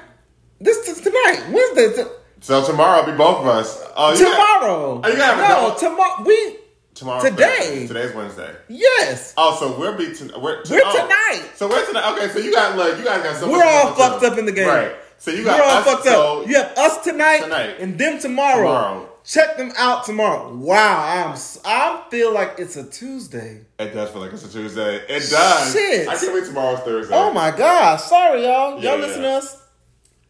This 0.59 0.87
is 0.89 0.99
tonight. 1.01 1.45
Wednesday. 1.51 2.03
T- 2.03 2.09
So 2.41 2.65
tomorrow 2.65 3.05
will 3.05 3.11
be 3.13 3.17
both 3.17 3.39
of 3.41 3.47
us. 3.47 3.81
Oh, 3.95 4.13
you 4.13 4.25
got- 4.25 4.31
tomorrow. 4.31 5.01
Oh, 5.03 5.07
you 5.07 5.15
got- 5.15 5.37
no, 5.37 5.75
tomorrow. 5.77 6.23
We 6.25 6.57
tomorrow. 6.95 7.21
Today. 7.21 7.47
Thursday. 7.47 7.87
Today's 7.87 8.15
Wednesday. 8.15 8.55
yes. 8.67 9.33
Oh, 9.37 9.55
so 9.59 9.77
we'll 9.79 9.93
be 9.95 10.13
to, 10.15 10.25
we're, 10.39 10.63
We're 10.69 10.81
oh. 10.83 10.91
tonight. 11.01 11.51
So 11.55 11.67
we're 11.69 11.85
tonight. 11.85 12.11
Okay, 12.17 12.27
so 12.33 12.39
you 12.39 12.53
got 12.53 12.75
look, 12.75 12.97
you 12.97 13.05
guys 13.05 13.23
got 13.23 13.35
so 13.37 13.49
We're 13.49 13.63
all 13.63 13.93
fucked 13.93 14.23
up 14.23 14.37
in 14.37 14.45
the 14.45 14.51
game. 14.51 14.67
right? 14.67 14.91
So 15.17 15.31
you 15.31 15.43
got 15.45 15.59
We're 15.59 15.65
all 15.65 15.77
us, 15.79 15.85
fucked 15.85 16.03
so 16.05 16.41
up. 16.41 16.47
You 16.47 16.55
have 16.55 16.77
us 16.77 17.03
tonight, 17.03 17.41
Tonight. 17.43 17.75
and 17.79 17.97
them 17.99 18.19
tomorrow. 18.19 18.57
Tomorrow. 18.57 19.09
Check 19.29 19.57
them 19.57 19.71
out 19.77 20.05
tomorrow. 20.05 20.51
Wow, 20.55 21.03
I'm 21.33 21.37
I 21.63 22.03
feel 22.09 22.33
like 22.33 22.55
it's 22.57 22.75
a 22.77 22.83
Tuesday. 22.89 23.61
It 23.77 23.93
does 23.93 24.09
feel 24.09 24.21
like 24.21 24.33
it's 24.33 24.43
a 24.43 24.51
Tuesday. 24.51 24.95
It 25.07 25.29
does. 25.29 25.71
Shit. 25.71 26.07
I 26.07 26.17
can't 26.17 26.33
wait 26.33 26.45
tomorrow's 26.45 26.79
Thursday. 26.79 27.13
Oh 27.15 27.31
my 27.31 27.51
gosh, 27.55 28.01
sorry 28.05 28.41
y'all. 28.43 28.81
Yeah, 28.81 28.93
y'all 28.93 28.99
listen 28.99 29.21
to 29.21 29.29
us 29.29 29.61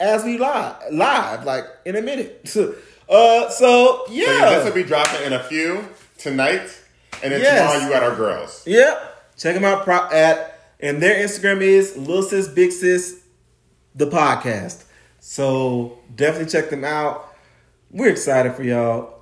as 0.02 0.26
we 0.26 0.38
live, 0.38 0.76
live 0.92 1.46
like 1.46 1.64
in 1.86 1.96
a 1.96 2.02
minute. 2.02 2.54
Uh, 3.10 3.50
so 3.50 4.04
yeah, 4.12 4.26
So 4.28 4.32
yeah, 4.34 4.50
this 4.50 4.66
will 4.66 4.74
be 4.74 4.84
dropping 4.84 5.26
in 5.26 5.34
a 5.34 5.42
few 5.42 5.84
tonight, 6.20 6.70
and 7.24 7.34
then 7.34 7.42
Yes. 7.42 7.72
tomorrow 7.72 7.84
you 7.84 7.90
got 7.92 8.04
our 8.04 8.16
girls. 8.16 8.62
Yep. 8.68 9.36
Check 9.36 9.56
them 9.56 9.66
out 9.66 9.84
pro- 9.84 10.08
at 10.12 10.76
and 10.80 11.02
their 11.02 11.16
Instagram 11.26 11.62
is 11.62 11.98
Lil 11.98 12.22
Sis 12.22 12.48
Big 12.50 12.72
Sis 12.72 13.24
the 13.96 14.06
podcast. 14.06 14.84
So 15.20 15.98
definitely 16.16 16.52
check 16.52 16.70
them 16.70 16.86
out. 16.86 17.29
We're 17.92 18.10
excited 18.10 18.54
for 18.54 18.64
y'all. 18.64 19.20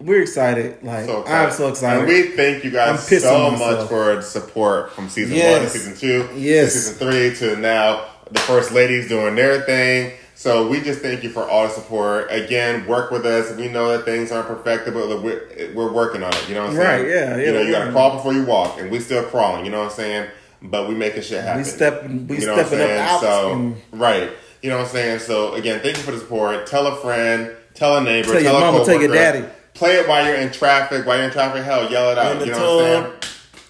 We're 0.00 0.22
excited. 0.22 0.82
Like 0.82 1.06
So 1.06 1.20
excited. 1.22 1.46
I'm 1.46 1.52
so 1.52 1.68
excited. 1.68 1.98
And 2.00 2.08
we 2.08 2.22
thank 2.36 2.64
you 2.64 2.70
guys 2.70 3.06
so 3.06 3.50
much 3.50 3.88
for 3.88 4.20
support 4.22 4.92
from 4.92 5.08
season 5.08 5.38
one 5.38 5.62
to 5.62 5.68
season 5.68 5.96
two, 5.96 6.28
Yes. 6.34 6.72
to 6.74 6.78
season 6.78 6.94
three 7.10 7.34
to 7.36 7.56
now 7.56 8.06
the 8.30 8.40
first 8.40 8.72
ladies 8.72 9.08
doing 9.08 9.34
their 9.34 9.62
thing. 9.62 10.12
So 10.34 10.68
we 10.68 10.82
just 10.82 11.00
thank 11.00 11.22
you 11.22 11.30
for 11.30 11.48
all 11.48 11.66
the 11.66 11.72
support. 11.72 12.26
Again, 12.30 12.86
work 12.86 13.10
with 13.10 13.24
us. 13.24 13.56
We 13.56 13.68
know 13.68 13.96
that 13.96 14.04
things 14.04 14.30
aren't 14.30 14.48
perfected, 14.48 14.92
but 14.92 15.08
we're, 15.22 15.72
we're 15.74 15.90
working 15.90 16.22
on 16.22 16.30
it. 16.34 16.46
You 16.46 16.56
know 16.56 16.62
what 16.66 16.70
I'm 16.70 16.76
saying? 16.76 17.02
Right, 17.04 17.10
yeah, 17.10 17.36
yeah, 17.38 17.46
You 17.46 17.52
know, 17.52 17.60
you 17.62 17.72
got 17.72 17.86
to 17.86 17.92
crawl 17.92 18.16
before 18.16 18.34
you 18.34 18.44
walk, 18.44 18.78
and 18.78 18.90
we 18.90 19.00
still 19.00 19.24
crawling. 19.24 19.64
You 19.64 19.70
know 19.70 19.78
what 19.78 19.92
I'm 19.92 19.96
saying? 19.96 20.30
But 20.60 20.88
we 20.90 20.94
making 20.94 21.22
shit 21.22 21.42
happen. 21.42 21.58
we 21.62 21.64
stepping 21.64 22.26
we 22.26 22.40
You 22.40 22.46
know 22.46 22.62
stepping 22.62 22.82
up 22.82 22.90
out. 22.90 23.20
So 23.22 23.52
and 23.52 23.76
right, 23.92 24.30
you 24.62 24.68
know 24.68 24.76
what 24.76 24.86
I'm 24.86 24.92
saying. 24.92 25.18
So 25.20 25.54
again, 25.54 25.80
thank 25.80 25.96
you 25.96 26.02
for 26.02 26.10
the 26.12 26.18
support. 26.18 26.66
Tell 26.66 26.86
a 26.86 26.96
friend, 26.96 27.52
tell 27.76 27.96
a 27.98 28.02
neighbor, 28.02 28.32
Tell 28.32 28.42
your 28.42 28.56
a 28.56 28.60
mama, 28.60 28.84
tell 28.84 29.00
your 29.00 29.12
daddy. 29.14 29.44
Play 29.74 29.96
it 29.96 30.08
while 30.08 30.24
you're 30.26 30.36
in 30.36 30.50
traffic. 30.50 31.06
While 31.06 31.16
you're 31.16 31.26
in 31.26 31.30
traffic, 31.32 31.62
hell, 31.62 31.90
yell 31.90 32.10
it 32.10 32.18
out. 32.18 32.40
you 32.44 32.50
know 32.52 32.76
what 32.76 32.84
I'm 32.86 33.02
saying? 33.02 33.12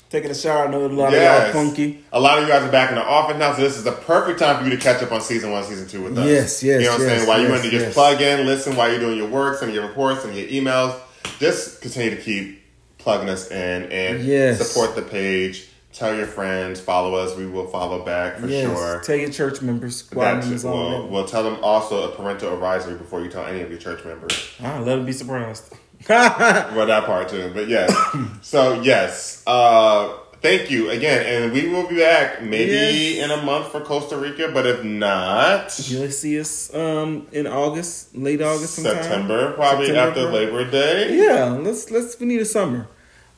taking 0.09 0.31
a 0.31 0.35
shower. 0.35 0.69
I 0.69 0.71
know 0.71 0.87
a 0.87 0.89
lot 0.89 1.13
Yes. 1.13 1.49
of 1.49 1.55
y'all 1.55 1.65
funky. 1.65 2.05
A 2.13 2.21
lot 2.21 2.39
of 2.39 2.45
you 2.45 2.51
guys 2.51 2.63
are 2.63 2.71
back 2.71 2.91
in 2.91 2.95
the 2.95 3.05
office 3.05 3.37
now, 3.39 3.53
so 3.55 3.61
this 3.61 3.77
is 3.77 3.83
the 3.83 3.91
perfect 3.93 4.39
time 4.39 4.57
for 4.59 4.65
you 4.65 4.71
to 4.71 4.77
catch 4.83 5.03
up 5.03 5.11
on 5.11 5.21
season 5.21 5.51
one, 5.51 5.65
season 5.65 5.89
two 5.89 6.03
with 6.05 6.17
us. 6.17 6.27
Yes, 6.27 6.63
yes, 6.63 6.81
You 6.81 6.87
know 6.87 6.93
what 6.93 7.01
I'm 7.03 7.09
saying? 7.09 7.27
While 7.29 7.39
you 7.39 7.43
yes, 7.45 7.51
want 7.51 7.65
to 7.65 7.71
just 7.71 7.85
yes. 7.87 7.95
plug 7.95 8.21
in, 8.23 8.47
listen 8.47 8.77
while 8.77 8.89
you're 8.89 9.01
doing 9.01 9.19
your 9.19 9.29
work, 9.29 9.59
sending 9.59 9.75
your 9.75 9.87
reports, 9.87 10.23
sending 10.23 10.39
your 10.39 10.49
emails. 10.63 10.95
Just 11.41 11.81
continue 11.83 12.11
to 12.11 12.23
keep 12.23 12.63
plugging 12.99 13.29
us 13.29 13.51
in 13.51 13.91
and 13.93 14.25
Yes. 14.25 14.65
support 14.65 14.95
the 14.95 15.03
page. 15.03 15.67
Tell 15.97 16.15
your 16.15 16.27
friends, 16.27 16.79
follow 16.79 17.15
us. 17.15 17.35
We 17.37 17.47
will 17.47 17.67
follow 17.69 18.05
back 18.05 18.37
for 18.37 18.47
yes, 18.49 18.67
sure. 18.67 19.01
tell 19.01 19.17
your 19.17 19.31
church 19.31 19.63
members, 19.63 20.03
That's 20.11 20.47
it. 20.47 20.63
We'll, 20.63 21.25
tell 21.25 21.43
them 21.43 21.57
also 21.63 22.13
a 22.13 22.15
parental 22.15 22.53
advisory 22.53 22.99
before 22.99 23.23
you 23.23 23.31
tell 23.31 23.47
any 23.47 23.63
of 23.63 23.71
your 23.71 23.79
church 23.79 24.05
members. 24.05 24.51
Ah, 24.63 24.77
let 24.81 24.97
them 24.97 25.07
be 25.07 25.13
surprised. 25.13 25.73
Well, 26.11 26.87
that 26.87 27.05
part 27.07 27.31
too, 27.31 27.51
but 27.55 27.69
yes. 27.69 27.91
so 28.43 28.83
yes, 28.83 29.43
uh, 29.47 30.19
thank 30.43 30.71
you 30.71 30.91
again, 30.91 31.25
and 31.45 31.53
we 31.55 31.67
will 31.71 31.89
be 31.89 31.97
back 31.97 32.43
maybe 32.43 32.73
Yes. 32.73 33.25
in 33.25 33.31
a 33.31 33.43
month 33.43 33.69
for 33.73 33.81
Costa 33.81 34.19
Rica, 34.19 34.51
but 34.53 34.67
if 34.67 34.85
not, 34.85 35.81
You'll 35.89 36.11
see 36.11 36.39
us 36.39 36.75
um 36.75 37.27
in 37.33 37.47
August, 37.47 38.15
late 38.15 38.43
August, 38.43 38.75
sometime. 38.75 39.03
September 39.03 39.53
probably 39.55 39.87
September, 39.87 40.21
after. 40.21 40.31
Labor 40.31 40.71
Day, 40.71 41.17
Yeah, 41.25 41.45
let's 41.47 41.91
let's 41.91 42.21
we 42.21 42.27
need 42.27 42.43
a 42.43 42.45
summer. 42.45 42.87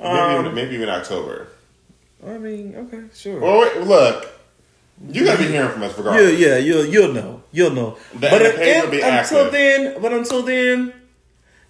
maybe, 0.00 0.10
Um, 0.18 0.40
even, 0.40 0.54
maybe 0.56 0.74
even 0.74 0.88
October. 0.88 1.46
I 2.26 2.38
mean, 2.38 2.74
okay, 2.76 3.04
sure. 3.14 3.40
Well, 3.40 3.60
wait, 3.60 3.76
look, 3.86 4.28
you 5.08 5.24
gotta 5.24 5.38
be 5.38 5.48
hearing 5.48 5.70
from 5.70 5.82
us 5.84 5.96
regardless. 5.96 6.38
yeah, 6.38 6.48
yeah, 6.48 6.56
you'll 6.58 6.84
you'll 6.86 7.12
know, 7.12 7.42
you'll 7.52 7.70
know. 7.72 7.96
The- 8.14 8.28
but 8.28 8.38
the 8.42 8.50
page 8.56 8.82
will 8.84 8.90
be 8.90 8.96
until 9.00 9.38
active. 9.46 9.52
then, 9.52 10.02
but 10.02 10.12
until 10.12 10.42
then, 10.42 10.92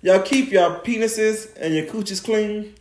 y'all 0.01 0.22
keep 0.22 0.51
y'all 0.51 0.80
penises 0.80 1.55
and 1.61 1.74
your 1.74 1.84
cooches 1.86 2.20
clean. 2.20 2.74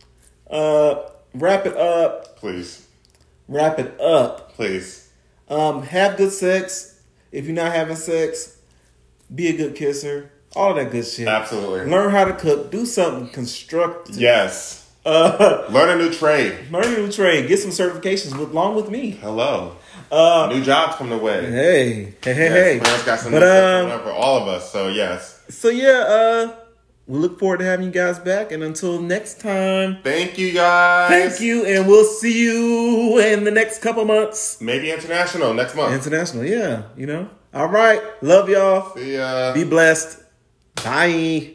Uh, 0.50 1.02
wrap 1.34 1.66
it 1.66 1.76
up, 1.76 2.38
Please, 2.38 2.86
wrap 3.48 3.78
it 3.78 4.00
up. 4.00 4.54
please, 4.54 5.08
Um, 5.48 5.82
have 5.82 6.16
good 6.16 6.32
sex. 6.32 6.94
If 7.30 7.44
you're 7.44 7.54
not 7.54 7.72
having 7.74 7.96
sex, 7.96 8.56
be 9.34 9.48
a 9.48 9.52
good 9.56 9.74
kisser. 9.74 10.30
All 10.56 10.72
that 10.72 10.90
good 10.90 11.06
shit. 11.06 11.28
absolutely, 11.28 11.84
Learn 11.90 12.10
how 12.10 12.24
to 12.24 12.32
cook. 12.32 12.70
Do 12.70 12.86
something 12.86 13.28
constructive. 13.28 14.16
yes. 14.16 14.87
Uh, 15.08 15.66
Learn 15.70 15.98
a 15.98 16.02
new 16.02 16.12
trade. 16.12 16.54
learn 16.70 16.84
a 16.84 16.98
new 16.98 17.10
trade. 17.10 17.48
Get 17.48 17.58
some 17.58 17.70
certifications 17.70 18.38
with, 18.38 18.50
along 18.50 18.76
with 18.76 18.90
me. 18.90 19.12
Hello, 19.12 19.76
Uh, 20.12 20.48
new 20.52 20.62
jobs 20.62 20.96
coming 20.96 21.16
the 21.18 21.22
way. 21.24 21.44
hey, 21.50 22.14
hey, 22.22 22.34
hey, 22.34 22.44
Yes, 22.44 22.52
hey. 22.52 22.78
Clarence 22.80 23.04
got 23.04 23.18
some 23.20 23.32
But 23.32 23.38
new 23.40 23.46
stuff 23.46 23.92
um, 24.00 24.06
for 24.06 24.12
all 24.12 24.42
of 24.42 24.48
us. 24.48 24.70
So 24.72 24.88
yes, 24.88 25.42
so 25.48 25.68
yeah, 25.70 26.04
uh, 26.16 26.56
we 27.06 27.18
look 27.18 27.38
forward 27.38 27.58
to 27.60 27.64
having 27.64 27.86
you 27.86 27.92
guys 27.92 28.18
back. 28.18 28.52
And 28.52 28.62
until 28.62 29.00
next 29.00 29.40
time, 29.40 29.98
thank 30.02 30.36
you 30.38 30.52
guys. 30.52 31.08
thank 31.10 31.40
you, 31.40 31.64
and 31.64 31.86
we'll 31.88 32.04
see 32.04 32.42
you 32.44 33.18
in 33.18 33.44
the 33.44 33.50
next 33.50 33.80
couple 33.80 34.04
months. 34.04 34.60
Maybe 34.60 34.90
international 34.90 35.54
next 35.54 35.74
month. 35.74 35.94
International, 35.94 36.44
yeah, 36.44 36.82
you 36.96 37.06
know. 37.06 37.30
All 37.54 37.68
right, 37.68 38.00
love 38.22 38.48
y'all. 38.50 38.94
See 38.94 39.16
ya. 39.16 39.54
Be 39.54 39.64
blessed. 39.64 40.20
Bye. 40.84 41.54